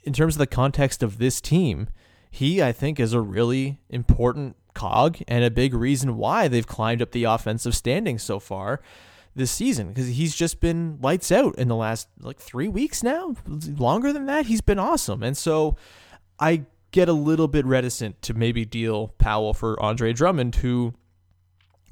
in 0.04 0.12
terms 0.14 0.36
of 0.36 0.40
the 0.40 0.48
context 0.48 1.04
of 1.04 1.20
this 1.20 1.40
team, 1.40 1.88
he, 2.30 2.62
I 2.62 2.72
think, 2.72 3.00
is 3.00 3.14
a 3.14 3.22
really 3.22 3.80
important 3.90 4.56
cog 4.74 5.18
and 5.28 5.44
a 5.44 5.52
big 5.52 5.74
reason 5.74 6.18
why 6.18 6.48
they've 6.48 6.68
climbed 6.68 7.02
up 7.02 7.12
the 7.12 7.24
offensive 7.24 7.76
standings 7.76 8.24
so 8.24 8.40
far 8.40 8.82
this 9.36 9.52
season 9.52 9.90
because 9.90 10.08
he's 10.08 10.36
just 10.36 10.60
been 10.60 10.98
lights 11.02 11.32
out 11.32 11.58
in 11.58 11.68
the 11.68 11.76
last 11.76 12.08
like 12.20 12.40
three 12.40 12.68
weeks 12.68 13.04
now. 13.04 13.36
Longer 13.48 14.14
than 14.14 14.26
that, 14.26 14.46
he's 14.46 14.62
been 14.62 14.80
awesome. 14.80 15.24
And 15.24 15.38
so 15.38 15.76
I 16.40 16.66
get 16.92 17.10
a 17.10 17.14
little 17.14 17.48
bit 17.48 17.66
reticent 17.66 18.22
to 18.24 18.34
maybe 18.34 18.66
deal 18.66 19.10
Powell 19.18 19.54
for 19.54 19.82
Andre 19.82 20.14
Drummond, 20.14 20.56
who 20.56 20.94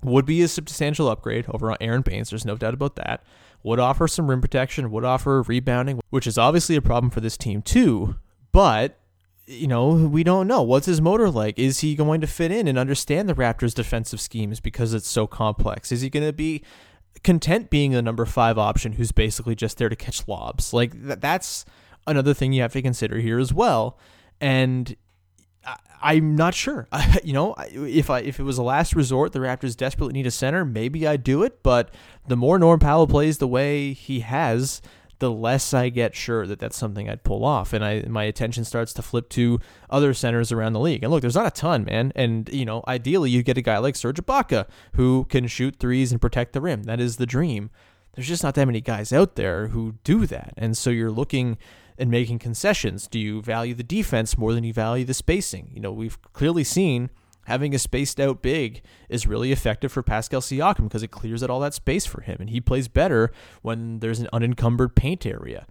would 0.03 0.25
be 0.25 0.41
a 0.41 0.47
substantial 0.47 1.07
upgrade 1.07 1.45
over 1.49 1.71
on 1.71 1.77
Aron 1.81 2.01
Baynes. 2.01 2.29
There's 2.29 2.45
no 2.45 2.55
doubt 2.55 2.73
about 2.73 2.95
that. 2.95 3.23
Would 3.63 3.79
offer 3.79 4.07
some 4.07 4.29
rim 4.29 4.41
protection, 4.41 4.91
would 4.91 5.03
offer 5.03 5.41
rebounding, 5.41 5.99
which 6.09 6.27
is 6.27 6.37
obviously 6.37 6.75
a 6.75 6.81
problem 6.81 7.09
for 7.09 7.21
this 7.21 7.37
team 7.37 7.61
too. 7.61 8.15
But 8.51 8.99
you 9.47 9.67
know, 9.67 9.93
we 9.93 10.23
don't 10.23 10.47
know. 10.47 10.61
What's 10.61 10.85
his 10.85 10.99
motor 10.99 11.29
like? 11.29 11.57
Is 11.57 11.79
he 11.79 11.95
going 11.95 12.21
to 12.21 12.27
fit 12.27 12.51
in 12.51 12.67
and 12.67 12.77
understand 12.77 13.29
the 13.29 13.33
Raptors' 13.33 13.73
defensive 13.73 14.19
schemes 14.19 14.59
because 14.59 14.93
it's 14.93 15.07
so 15.07 15.25
complex? 15.25 15.91
Is 15.91 16.01
he 16.01 16.09
going 16.09 16.25
to 16.25 16.33
be 16.33 16.63
content 17.23 17.69
being 17.69 17.91
the 17.91 18.01
number 18.01 18.25
five 18.25 18.57
option 18.57 18.93
who's 18.93 19.13
basically 19.13 19.55
just 19.55 19.77
there 19.77 19.89
to 19.89 19.95
catch 19.95 20.27
lobs? 20.27 20.73
Like, 20.73 20.91
th- 20.91 21.19
that's 21.21 21.63
another 22.05 22.33
thing 22.33 22.51
you 22.51 22.61
have 22.61 22.73
to 22.73 22.81
consider 22.81 23.19
here 23.19 23.39
as 23.39 23.53
well. 23.53 23.97
And 24.41 24.95
I, 26.01 26.15
am 26.15 26.35
not 26.35 26.53
sure. 26.53 26.87
you 27.23 27.31
know, 27.31 27.55
if 27.71 28.09
I 28.09 28.19
if 28.19 28.39
it 28.41 28.43
was 28.43 28.57
a 28.57 28.63
last 28.63 28.95
resort, 28.95 29.31
the 29.31 29.39
Raptors 29.39 29.77
desperately 29.77 30.13
need 30.13 30.27
a 30.27 30.31
center. 30.31 30.65
Maybe 30.65 31.07
I'd 31.07 31.23
do 31.23 31.43
it. 31.43 31.63
But 31.63 31.93
the 32.27 32.35
more 32.35 32.59
Norm 32.59 32.79
Powell 32.79 33.07
plays 33.07 33.37
the 33.37 33.47
way 33.47 33.93
he 33.93 34.19
has, 34.21 34.81
the 35.19 35.31
less 35.31 35.73
I 35.73 35.89
get 35.89 36.15
sure 36.15 36.45
that 36.45 36.59
that's 36.59 36.77
something 36.77 37.09
I'd 37.09 37.23
pull 37.23 37.43
off, 37.43 37.73
and 37.73 37.83
I 37.83 38.03
my 38.07 38.23
attention 38.23 38.63
starts 38.65 38.93
to 38.93 39.01
flip 39.01 39.29
to 39.29 39.59
other 39.89 40.13
centers 40.13 40.51
around 40.51 40.73
the 40.73 40.79
league. 40.79 41.03
And 41.03 41.11
look, 41.11 41.21
there's 41.21 41.35
not 41.35 41.47
a 41.47 41.51
ton, 41.51 41.85
man. 41.85 42.11
And 42.15 42.49
you 42.49 42.65
know, 42.65 42.83
ideally, 42.87 43.29
you 43.29 43.43
get 43.43 43.57
a 43.57 43.61
guy 43.61 43.77
like 43.77 43.95
Serge 43.95 44.17
Ibaka 44.17 44.67
who 44.93 45.25
can 45.29 45.47
shoot 45.47 45.77
threes 45.79 46.11
and 46.11 46.21
protect 46.21 46.53
the 46.53 46.61
rim. 46.61 46.83
That 46.83 46.99
is 46.99 47.17
the 47.17 47.25
dream. 47.25 47.69
There's 48.13 48.27
just 48.27 48.43
not 48.43 48.55
that 48.55 48.65
many 48.65 48.81
guys 48.81 49.13
out 49.13 49.35
there 49.35 49.67
who 49.67 49.95
do 50.03 50.25
that, 50.27 50.53
and 50.57 50.77
so 50.77 50.89
you're 50.89 51.11
looking 51.11 51.57
and 51.97 52.11
making 52.11 52.39
concessions. 52.39 53.07
Do 53.07 53.19
you 53.19 53.41
value 53.41 53.73
the 53.73 53.83
defense 53.83 54.37
more 54.37 54.53
than 54.53 54.63
you 54.63 54.73
value 54.73 55.05
the 55.05 55.13
spacing? 55.13 55.71
You 55.73 55.81
know, 55.81 55.91
we've 55.91 56.21
clearly 56.33 56.63
seen 56.63 57.09
having 57.47 57.73
a 57.73 57.79
spaced 57.79 58.19
out 58.19 58.41
big 58.41 58.81
is 59.07 59.25
really 59.25 59.53
effective 59.53 59.89
for 59.89 60.03
Pascal 60.03 60.41
Siakam 60.41 60.83
because 60.83 61.01
it 61.01 61.11
clears 61.11 61.41
out 61.41 61.49
all 61.49 61.61
that 61.61 61.73
space 61.73 62.05
for 62.05 62.19
him, 62.19 62.35
and 62.41 62.49
he 62.49 62.59
plays 62.59 62.89
better 62.89 63.31
when 63.61 63.99
there's 63.99 64.19
an 64.19 64.27
unencumbered 64.33 64.95
paint 64.95 65.25
area. 65.25 65.65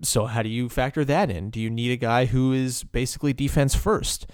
So 0.00 0.24
how 0.24 0.42
do 0.42 0.48
you 0.48 0.70
factor 0.70 1.04
that 1.04 1.30
in? 1.30 1.50
Do 1.50 1.60
you 1.60 1.68
need 1.68 1.92
a 1.92 1.96
guy 1.96 2.24
who 2.24 2.54
is 2.54 2.82
basically 2.82 3.34
defense 3.34 3.74
first? 3.74 4.26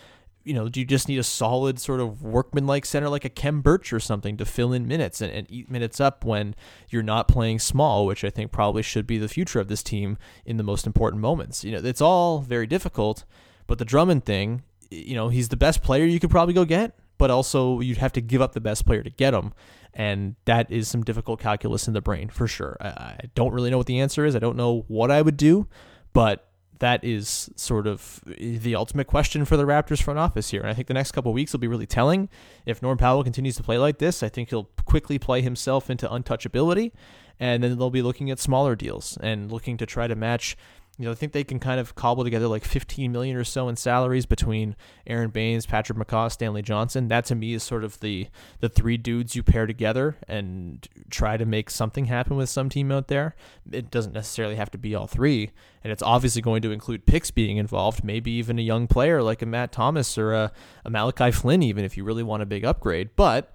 You 0.44 0.54
know, 0.54 0.68
do 0.68 0.78
you 0.78 0.86
just 0.86 1.08
need 1.08 1.18
a 1.18 1.24
solid 1.24 1.80
sort 1.80 1.98
of 1.98 2.22
workman-like 2.22 2.86
center 2.86 3.08
like 3.08 3.24
a 3.24 3.30
Khem 3.30 3.60
Birch 3.60 3.92
or 3.92 3.98
something 3.98 4.36
to 4.36 4.44
fill 4.44 4.72
in 4.72 4.86
minutes 4.86 5.20
and, 5.20 5.32
and 5.32 5.50
eat 5.50 5.68
minutes 5.68 6.00
up 6.00 6.24
when 6.24 6.54
you're 6.90 7.02
not 7.02 7.26
playing 7.26 7.58
small, 7.58 8.06
which 8.06 8.22
I 8.22 8.30
think 8.30 8.52
probably 8.52 8.82
should 8.82 9.06
be 9.06 9.18
the 9.18 9.26
future 9.26 9.58
of 9.58 9.66
this 9.66 9.82
team 9.82 10.16
in 10.44 10.58
the 10.58 10.62
most 10.62 10.86
important 10.86 11.22
moments. 11.22 11.64
You 11.64 11.72
know, 11.72 11.84
it's 11.84 12.02
all 12.02 12.38
very 12.38 12.68
difficult, 12.68 13.24
but 13.66 13.78
the 13.78 13.84
Drummond 13.84 14.24
thing 14.24 14.62
you 14.94 15.14
know, 15.14 15.28
he's 15.28 15.48
the 15.48 15.56
best 15.56 15.82
player 15.82 16.04
you 16.04 16.20
could 16.20 16.30
probably 16.30 16.54
go 16.54 16.64
get, 16.64 16.98
but 17.18 17.30
also 17.30 17.80
you'd 17.80 17.98
have 17.98 18.12
to 18.12 18.20
give 18.20 18.40
up 18.40 18.52
the 18.52 18.60
best 18.60 18.86
player 18.86 19.02
to 19.02 19.10
get 19.10 19.34
him. 19.34 19.52
And 19.92 20.34
that 20.44 20.70
is 20.70 20.88
some 20.88 21.02
difficult 21.02 21.40
calculus 21.40 21.86
in 21.86 21.94
the 21.94 22.00
brain 22.00 22.28
for 22.28 22.48
sure. 22.48 22.76
I, 22.80 22.88
I 22.88 23.20
don't 23.34 23.52
really 23.52 23.70
know 23.70 23.78
what 23.78 23.86
the 23.86 24.00
answer 24.00 24.24
is. 24.24 24.34
I 24.34 24.40
don't 24.40 24.56
know 24.56 24.84
what 24.88 25.10
I 25.10 25.22
would 25.22 25.36
do, 25.36 25.68
but 26.12 26.48
that 26.80 27.04
is 27.04 27.48
sort 27.54 27.86
of 27.86 28.20
the 28.26 28.74
ultimate 28.74 29.06
question 29.06 29.44
for 29.44 29.56
the 29.56 29.64
Raptors 29.64 30.02
front 30.02 30.18
office 30.18 30.50
here. 30.50 30.60
And 30.60 30.70
I 30.70 30.74
think 30.74 30.88
the 30.88 30.94
next 30.94 31.12
couple 31.12 31.32
weeks 31.32 31.52
will 31.52 31.60
be 31.60 31.68
really 31.68 31.86
telling. 31.86 32.28
If 32.66 32.82
Norm 32.82 32.98
Powell 32.98 33.22
continues 33.22 33.56
to 33.56 33.62
play 33.62 33.78
like 33.78 33.98
this, 33.98 34.22
I 34.22 34.28
think 34.28 34.50
he'll 34.50 34.68
quickly 34.84 35.18
play 35.18 35.40
himself 35.40 35.88
into 35.88 36.08
untouchability. 36.08 36.90
And 37.38 37.62
then 37.62 37.78
they'll 37.78 37.90
be 37.90 38.02
looking 38.02 38.30
at 38.30 38.38
smaller 38.38 38.74
deals 38.74 39.16
and 39.20 39.50
looking 39.50 39.76
to 39.78 39.86
try 39.86 40.06
to 40.06 40.14
match 40.14 40.56
you 40.98 41.06
know, 41.06 41.10
I 41.10 41.14
think 41.14 41.32
they 41.32 41.42
can 41.42 41.58
kind 41.58 41.80
of 41.80 41.94
cobble 41.96 42.22
together 42.22 42.46
like 42.46 42.64
15 42.64 43.10
million 43.10 43.36
or 43.36 43.42
so 43.42 43.68
in 43.68 43.74
salaries 43.76 44.26
between 44.26 44.76
Aron 45.06 45.30
Baynes, 45.30 45.66
Patrick 45.66 45.98
McCaw, 45.98 46.30
Stanley 46.30 46.62
Johnson. 46.62 47.08
That 47.08 47.24
to 47.26 47.34
me 47.34 47.54
is 47.54 47.64
sort 47.64 47.82
of 47.82 47.98
the 48.00 48.28
the 48.60 48.68
three 48.68 48.96
dudes 48.96 49.34
you 49.34 49.42
pair 49.42 49.66
together 49.66 50.16
and 50.28 50.86
try 51.10 51.36
to 51.36 51.44
make 51.44 51.70
something 51.70 52.04
happen 52.04 52.36
with 52.36 52.48
some 52.48 52.68
team 52.68 52.92
out 52.92 53.08
there. 53.08 53.34
It 53.70 53.90
doesn't 53.90 54.12
necessarily 54.12 54.54
have 54.54 54.70
to 54.70 54.78
be 54.78 54.94
all 54.94 55.08
three, 55.08 55.50
and 55.82 55.92
it's 55.92 56.02
obviously 56.02 56.42
going 56.42 56.62
to 56.62 56.70
include 56.70 57.06
picks 57.06 57.32
being 57.32 57.56
involved, 57.56 58.04
maybe 58.04 58.30
even 58.32 58.58
a 58.58 58.62
young 58.62 58.86
player 58.86 59.20
like 59.20 59.42
a 59.42 59.46
Matt 59.46 59.72
Thomas 59.72 60.16
or 60.16 60.32
a, 60.32 60.52
a 60.84 60.90
Malachi 60.90 61.32
Flynn, 61.32 61.62
even 61.62 61.84
if 61.84 61.96
you 61.96 62.04
really 62.04 62.22
want 62.22 62.42
a 62.42 62.46
big 62.46 62.64
upgrade. 62.64 63.10
But 63.16 63.52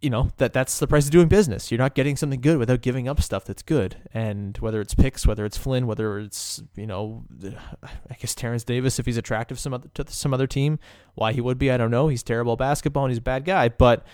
you 0.00 0.08
know 0.08 0.30
that 0.38 0.52
that's 0.52 0.78
the 0.78 0.86
price 0.86 1.04
of 1.04 1.10
doing 1.10 1.28
business. 1.28 1.70
You're 1.70 1.78
not 1.78 1.94
getting 1.94 2.16
something 2.16 2.40
good 2.40 2.58
without 2.58 2.80
giving 2.80 3.06
up 3.08 3.20
stuff 3.20 3.44
that's 3.44 3.62
good. 3.62 3.96
And 4.14 4.56
whether 4.58 4.80
it's 4.80 4.94
picks, 4.94 5.26
whether 5.26 5.44
it's 5.44 5.58
Flynn, 5.58 5.86
whether 5.86 6.18
it's 6.18 6.62
you 6.74 6.86
know, 6.86 7.24
I 7.82 8.14
guess 8.18 8.34
Terence 8.34 8.64
Davis, 8.64 8.98
if 8.98 9.06
he's 9.06 9.18
attractive 9.18 9.58
some 9.58 9.74
other, 9.74 9.88
to 9.94 10.04
some 10.08 10.32
other 10.32 10.46
team, 10.46 10.78
why 11.14 11.32
he 11.32 11.40
would 11.40 11.58
be, 11.58 11.70
I 11.70 11.76
don't 11.76 11.90
know. 11.90 12.08
He's 12.08 12.22
terrible 12.22 12.54
at 12.54 12.58
basketball 12.58 13.04
and 13.04 13.10
he's 13.10 13.18
a 13.18 13.22
bad 13.22 13.44
guy, 13.44 13.68
but 13.68 14.06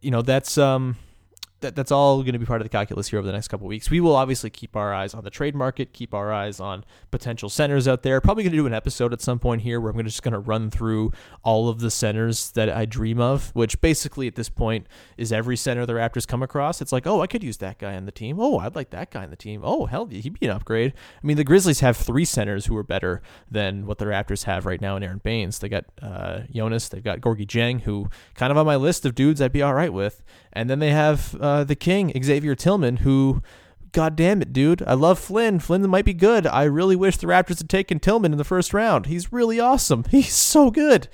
you 0.00 0.10
know 0.10 0.22
that's 0.22 0.58
um 0.58 0.96
that, 1.62 1.74
that's 1.74 1.90
all 1.90 2.22
going 2.22 2.34
to 2.34 2.38
be 2.38 2.46
part 2.46 2.60
of 2.60 2.64
the 2.64 2.70
calculus 2.70 3.08
here 3.08 3.18
over 3.18 3.26
the 3.26 3.32
next 3.32 3.48
couple 3.48 3.66
weeks. 3.66 3.90
We 3.90 4.00
will 4.00 4.14
obviously 4.14 4.50
keep 4.50 4.76
our 4.76 4.92
eyes 4.92 5.14
on 5.14 5.24
the 5.24 5.30
trade 5.30 5.54
market, 5.54 5.92
keep 5.92 6.12
our 6.14 6.32
eyes 6.32 6.60
on 6.60 6.84
potential 7.10 7.48
centers 7.48 7.88
out 7.88 8.02
there. 8.02 8.20
Probably 8.20 8.44
going 8.44 8.52
to 8.52 8.58
do 8.58 8.66
an 8.66 8.74
episode 8.74 9.12
at 9.12 9.20
some 9.20 9.38
point 9.38 9.62
here 9.62 9.80
where 9.80 9.92
I'm 9.92 10.04
just 10.04 10.22
going 10.22 10.32
to 10.32 10.38
run 10.38 10.70
through 10.70 11.12
all 11.42 11.68
of 11.68 11.80
the 11.80 11.90
centers 11.90 12.50
that 12.52 12.68
I 12.68 12.84
dream 12.84 13.20
of, 13.20 13.50
which 13.54 13.80
basically 13.80 14.26
at 14.28 14.34
this 14.34 14.48
point 14.48 14.86
is 15.16 15.32
every 15.32 15.56
center 15.56 15.86
the 15.86 15.94
Raptors 15.94 16.26
come 16.26 16.42
across. 16.42 16.80
It's 16.80 16.92
like, 16.92 17.06
oh, 17.06 17.20
I 17.20 17.26
could 17.26 17.42
use 17.42 17.56
that 17.58 17.78
guy 17.78 17.96
on 17.96 18.04
the 18.04 18.12
team. 18.12 18.38
Oh, 18.38 18.58
I'd 18.58 18.76
like 18.76 18.90
that 18.90 19.10
guy 19.10 19.24
on 19.24 19.30
the 19.30 19.36
team. 19.36 19.62
Oh, 19.64 19.86
hell, 19.86 20.08
yeah, 20.10 20.20
he'd 20.20 20.38
be 20.38 20.46
an 20.46 20.52
upgrade. 20.52 20.92
I 21.22 21.26
mean, 21.26 21.36
the 21.36 21.44
Grizzlies 21.44 21.80
have 21.80 21.96
three 21.96 22.24
centers 22.24 22.66
who 22.66 22.76
are 22.76 22.82
better 22.82 23.22
than 23.50 23.86
what 23.86 23.98
the 23.98 24.06
Raptors 24.06 24.44
have 24.44 24.66
right 24.66 24.80
now 24.80 24.96
in 24.96 25.02
Aron 25.02 25.20
Baynes. 25.22 25.58
They 25.60 25.68
got 25.68 25.84
uh, 26.00 26.40
Jonas, 26.52 26.88
they've 26.88 27.02
got 27.02 27.20
Gorgui 27.20 27.46
Dieng, 27.46 27.82
who 27.82 28.08
kind 28.34 28.50
of 28.50 28.56
on 28.56 28.66
my 28.66 28.76
list 28.76 29.06
of 29.06 29.14
dudes 29.14 29.40
I'd 29.40 29.52
be 29.52 29.62
all 29.62 29.74
right 29.74 29.92
with. 29.92 30.22
And 30.52 30.68
then 30.68 30.78
they 30.78 30.90
have 30.90 31.34
uh, 31.40 31.64
the 31.64 31.74
king, 31.74 32.12
Xavier 32.22 32.54
Tillman, 32.54 32.98
who, 32.98 33.42
god 33.92 34.16
damn 34.16 34.42
it, 34.42 34.52
dude, 34.52 34.82
I 34.86 34.94
love 34.94 35.18
Flynn. 35.18 35.58
Flynn 35.58 35.88
might 35.88 36.04
be 36.04 36.14
good. 36.14 36.46
I 36.46 36.64
really 36.64 36.96
wish 36.96 37.16
the 37.16 37.26
Raptors 37.26 37.58
had 37.58 37.70
taken 37.70 37.98
Tillman 37.98 38.32
in 38.32 38.38
the 38.38 38.44
first 38.44 38.74
round. 38.74 39.06
He's 39.06 39.32
really 39.32 39.58
awesome. 39.58 40.04
He's 40.10 40.34
so 40.34 40.70
good 40.70 41.08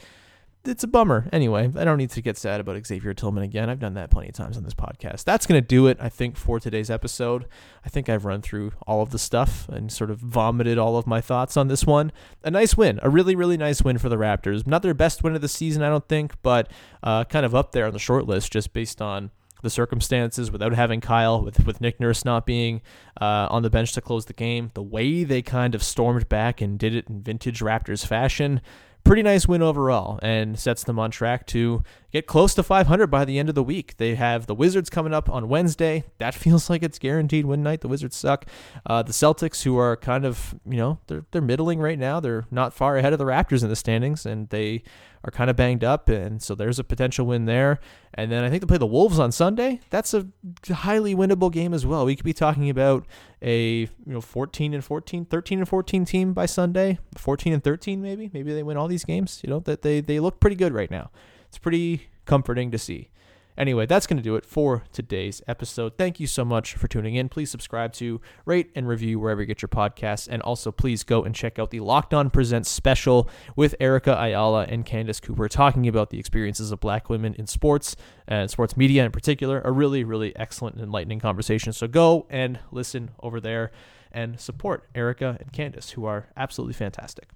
it's 0.68 0.84
a 0.84 0.88
bummer. 0.88 1.28
Anyway, 1.32 1.70
I 1.76 1.84
don't 1.84 1.96
need 1.96 2.10
to 2.10 2.20
get 2.20 2.36
sad 2.36 2.60
about 2.60 2.86
Xavier 2.86 3.14
Tillman 3.14 3.42
again. 3.42 3.70
I've 3.70 3.80
done 3.80 3.94
that 3.94 4.10
plenty 4.10 4.28
of 4.28 4.34
times 4.34 4.56
on 4.56 4.64
this 4.64 4.74
podcast. 4.74 5.24
That's 5.24 5.46
going 5.46 5.60
to 5.60 5.66
do 5.66 5.86
it, 5.86 5.96
I 6.00 6.08
think, 6.08 6.36
for 6.36 6.60
today's 6.60 6.90
episode. 6.90 7.46
I 7.84 7.88
think 7.88 8.08
I've 8.08 8.24
run 8.24 8.42
through 8.42 8.72
all 8.86 9.00
of 9.00 9.10
the 9.10 9.18
stuff 9.18 9.68
and 9.68 9.90
sort 9.90 10.10
of 10.10 10.18
vomited 10.18 10.78
all 10.78 10.96
of 10.96 11.06
my 11.06 11.20
thoughts 11.20 11.56
on 11.56 11.68
this 11.68 11.86
one. 11.86 12.12
A 12.44 12.50
nice 12.50 12.76
win, 12.76 13.00
a 13.02 13.08
really, 13.08 13.34
really 13.34 13.56
nice 13.56 13.82
win 13.82 13.98
for 13.98 14.08
the 14.08 14.16
Raptors. 14.16 14.66
Not 14.66 14.82
their 14.82 14.94
best 14.94 15.22
win 15.22 15.34
of 15.34 15.40
the 15.40 15.48
season, 15.48 15.82
I 15.82 15.88
don't 15.88 16.06
think, 16.06 16.34
but 16.42 16.70
uh, 17.02 17.24
kind 17.24 17.46
of 17.46 17.54
up 17.54 17.72
there 17.72 17.86
on 17.86 17.92
the 17.92 17.98
short 17.98 18.26
list 18.26 18.52
just 18.52 18.72
based 18.72 19.00
on 19.00 19.30
the 19.62 19.70
circumstances 19.70 20.52
without 20.52 20.72
having 20.74 21.00
Kyle, 21.00 21.42
with, 21.42 21.66
with 21.66 21.80
Nick 21.80 21.98
Nurse 21.98 22.24
not 22.24 22.46
being 22.46 22.80
uh, 23.20 23.48
on 23.50 23.62
the 23.62 23.70
bench 23.70 23.92
to 23.92 24.00
close 24.00 24.26
the 24.26 24.32
game, 24.32 24.70
the 24.74 24.82
way 24.82 25.24
they 25.24 25.42
kind 25.42 25.74
of 25.74 25.82
stormed 25.82 26.28
back 26.28 26.60
and 26.60 26.78
did 26.78 26.94
it 26.94 27.08
in 27.08 27.22
vintage 27.22 27.60
Raptors 27.60 28.06
fashion 28.06 28.60
pretty 29.08 29.22
nice 29.22 29.48
win 29.48 29.62
overall 29.62 30.18
and 30.20 30.58
sets 30.58 30.84
them 30.84 30.98
on 30.98 31.10
track 31.10 31.46
to 31.46 31.82
get 32.12 32.26
close 32.26 32.54
to 32.54 32.62
500 32.62 33.06
by 33.06 33.24
the 33.24 33.38
end 33.38 33.48
of 33.48 33.54
the 33.54 33.62
week. 33.62 33.96
They 33.96 34.16
have 34.16 34.46
the 34.46 34.54
Wizards 34.54 34.90
coming 34.90 35.14
up 35.14 35.30
on 35.30 35.48
Wednesday. 35.48 36.04
That 36.18 36.34
feels 36.34 36.68
like 36.68 36.82
it's 36.82 36.98
guaranteed 36.98 37.46
win 37.46 37.62
night. 37.62 37.80
The 37.80 37.88
Wizards 37.88 38.16
suck. 38.16 38.44
Uh, 38.84 39.02
the 39.02 39.12
Celtics, 39.12 39.62
who 39.62 39.78
are 39.78 39.96
kind 39.96 40.26
of, 40.26 40.54
you 40.68 40.76
know, 40.76 40.98
they're, 41.06 41.24
they're 41.30 41.40
middling 41.40 41.80
right 41.80 41.98
now. 41.98 42.20
They're 42.20 42.44
not 42.50 42.74
far 42.74 42.98
ahead 42.98 43.14
of 43.14 43.18
the 43.18 43.24
Raptors 43.24 43.62
in 43.62 43.70
the 43.70 43.76
standings, 43.76 44.26
and 44.26 44.50
they 44.50 44.82
are 45.24 45.30
kind 45.30 45.50
of 45.50 45.56
banged 45.56 45.84
up, 45.84 46.08
and 46.08 46.42
so 46.42 46.54
there's 46.54 46.78
a 46.78 46.84
potential 46.84 47.26
win 47.26 47.44
there. 47.44 47.80
And 48.14 48.30
then 48.30 48.44
I 48.44 48.50
think 48.50 48.62
they 48.62 48.66
play 48.66 48.78
the 48.78 48.86
Wolves 48.86 49.18
on 49.18 49.32
Sunday. 49.32 49.80
That's 49.90 50.14
a 50.14 50.26
highly 50.68 51.14
winnable 51.14 51.52
game 51.52 51.74
as 51.74 51.84
well. 51.84 52.04
We 52.04 52.16
could 52.16 52.24
be 52.24 52.32
talking 52.32 52.70
about 52.70 53.06
a 53.42 53.80
you 53.80 53.88
know 54.06 54.20
14 54.20 54.74
and 54.74 54.84
14, 54.84 55.24
13 55.24 55.58
and 55.58 55.68
14 55.68 56.04
team 56.04 56.32
by 56.32 56.46
Sunday, 56.46 56.98
14 57.16 57.52
and 57.52 57.64
13 57.64 58.00
maybe. 58.00 58.30
Maybe 58.32 58.52
they 58.54 58.62
win 58.62 58.76
all 58.76 58.88
these 58.88 59.04
games. 59.04 59.40
You 59.42 59.50
know 59.50 59.60
that 59.60 59.82
they 59.82 60.00
they 60.00 60.20
look 60.20 60.40
pretty 60.40 60.56
good 60.56 60.72
right 60.72 60.90
now. 60.90 61.10
It's 61.48 61.58
pretty 61.58 62.08
comforting 62.26 62.70
to 62.70 62.78
see. 62.78 63.10
Anyway, 63.58 63.86
that's 63.86 64.06
going 64.06 64.16
to 64.16 64.22
do 64.22 64.36
it 64.36 64.46
for 64.46 64.84
today's 64.92 65.42
episode. 65.48 65.98
Thank 65.98 66.20
you 66.20 66.28
so 66.28 66.44
much 66.44 66.74
for 66.74 66.86
tuning 66.86 67.16
in. 67.16 67.28
Please 67.28 67.50
subscribe 67.50 67.92
to, 67.94 68.20
rate, 68.44 68.70
and 68.76 68.86
review 68.86 69.18
wherever 69.18 69.40
you 69.40 69.46
get 69.48 69.60
your 69.60 69.68
podcasts. 69.68 70.28
And 70.30 70.40
also, 70.42 70.70
please 70.70 71.02
go 71.02 71.24
and 71.24 71.34
check 71.34 71.58
out 71.58 71.70
the 71.70 71.80
Locked 71.80 72.14
On 72.14 72.30
Presents 72.30 72.70
special 72.70 73.28
with 73.56 73.74
Erica 73.80 74.16
Ayala 74.16 74.66
and 74.66 74.86
Candace 74.86 75.18
Cooper 75.18 75.48
talking 75.48 75.88
about 75.88 76.10
the 76.10 76.20
experiences 76.20 76.70
of 76.70 76.78
black 76.78 77.10
women 77.10 77.34
in 77.34 77.48
sports 77.48 77.96
and 78.28 78.48
sports 78.48 78.76
media 78.76 79.04
in 79.04 79.10
particular. 79.10 79.60
A 79.64 79.72
really, 79.72 80.04
really 80.04 80.36
excellent 80.36 80.76
and 80.76 80.84
enlightening 80.84 81.18
conversation. 81.18 81.72
So 81.72 81.88
go 81.88 82.28
and 82.30 82.60
listen 82.70 83.10
over 83.20 83.40
there 83.40 83.72
and 84.12 84.38
support 84.38 84.88
Erica 84.94 85.36
and 85.40 85.52
Candace, 85.52 85.90
who 85.90 86.04
are 86.04 86.28
absolutely 86.36 86.74
fantastic. 86.74 87.30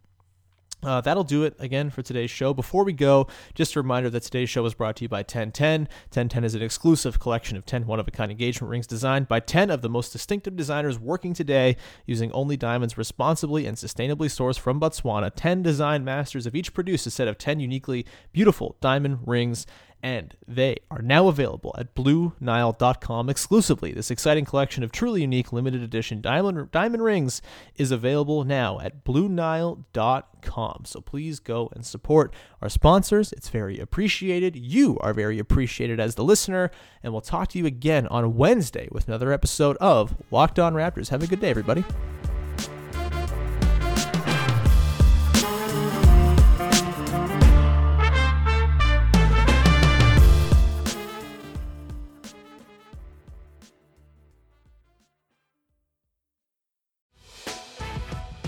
Uh, 0.82 1.00
that'll 1.00 1.22
do 1.22 1.44
it 1.44 1.54
again 1.60 1.90
for 1.90 2.02
today's 2.02 2.30
show. 2.30 2.52
Before 2.52 2.84
we 2.84 2.92
go, 2.92 3.28
just 3.54 3.76
a 3.76 3.80
reminder 3.80 4.10
that 4.10 4.24
today's 4.24 4.50
show 4.50 4.64
was 4.64 4.74
brought 4.74 4.96
to 4.96 5.04
you 5.04 5.08
by 5.08 5.18
1010. 5.18 5.82
1010 5.82 6.44
is 6.44 6.54
an 6.56 6.62
exclusive 6.62 7.20
collection 7.20 7.56
of 7.56 7.64
10 7.64 7.86
one 7.86 8.00
of 8.00 8.08
a 8.08 8.10
kind 8.10 8.32
engagement 8.32 8.70
rings 8.70 8.86
designed 8.86 9.28
by 9.28 9.38
10 9.38 9.70
of 9.70 9.82
the 9.82 9.88
most 9.88 10.12
distinctive 10.12 10.56
designers 10.56 10.98
working 10.98 11.34
today 11.34 11.76
using 12.04 12.32
only 12.32 12.56
diamonds 12.56 12.98
responsibly 12.98 13.64
and 13.64 13.76
sustainably 13.76 14.26
sourced 14.26 14.58
from 14.58 14.80
Botswana. 14.80 15.30
10 15.34 15.62
design 15.62 16.04
masters 16.04 16.46
have 16.46 16.56
each 16.56 16.74
produced 16.74 17.06
a 17.06 17.10
set 17.10 17.28
of 17.28 17.38
10 17.38 17.60
uniquely 17.60 18.04
beautiful 18.32 18.76
diamond 18.80 19.18
rings 19.24 19.66
and 20.02 20.34
they 20.46 20.76
are 20.90 21.00
now 21.00 21.28
available 21.28 21.74
at 21.78 21.94
BlueNile.com 21.94 23.30
exclusively. 23.30 23.92
This 23.92 24.10
exciting 24.10 24.44
collection 24.44 24.82
of 24.82 24.90
truly 24.90 25.20
unique 25.20 25.52
limited 25.52 25.82
edition 25.82 26.20
diamond 26.20 26.70
diamond 26.72 27.04
rings 27.04 27.40
is 27.76 27.92
available 27.92 28.44
now 28.44 28.80
at 28.80 29.04
BlueNile.com. 29.04 30.82
So 30.84 31.00
please 31.00 31.38
go 31.38 31.70
and 31.74 31.86
support 31.86 32.34
our 32.60 32.68
sponsors. 32.68 33.32
It's 33.32 33.48
very 33.48 33.78
appreciated. 33.78 34.56
You 34.56 34.98
are 35.00 35.14
very 35.14 35.38
appreciated 35.38 36.00
as 36.00 36.16
the 36.16 36.24
listener, 36.24 36.70
and 37.02 37.12
we'll 37.12 37.22
talk 37.22 37.48
to 37.48 37.58
you 37.58 37.66
again 37.66 38.08
on 38.08 38.36
Wednesday 38.36 38.88
with 38.90 39.06
another 39.06 39.32
episode 39.32 39.76
of 39.76 40.16
Locked 40.32 40.58
On 40.58 40.74
Raptors. 40.74 41.10
Have 41.10 41.22
a 41.22 41.28
good 41.28 41.40
day, 41.40 41.50
everybody. 41.50 41.84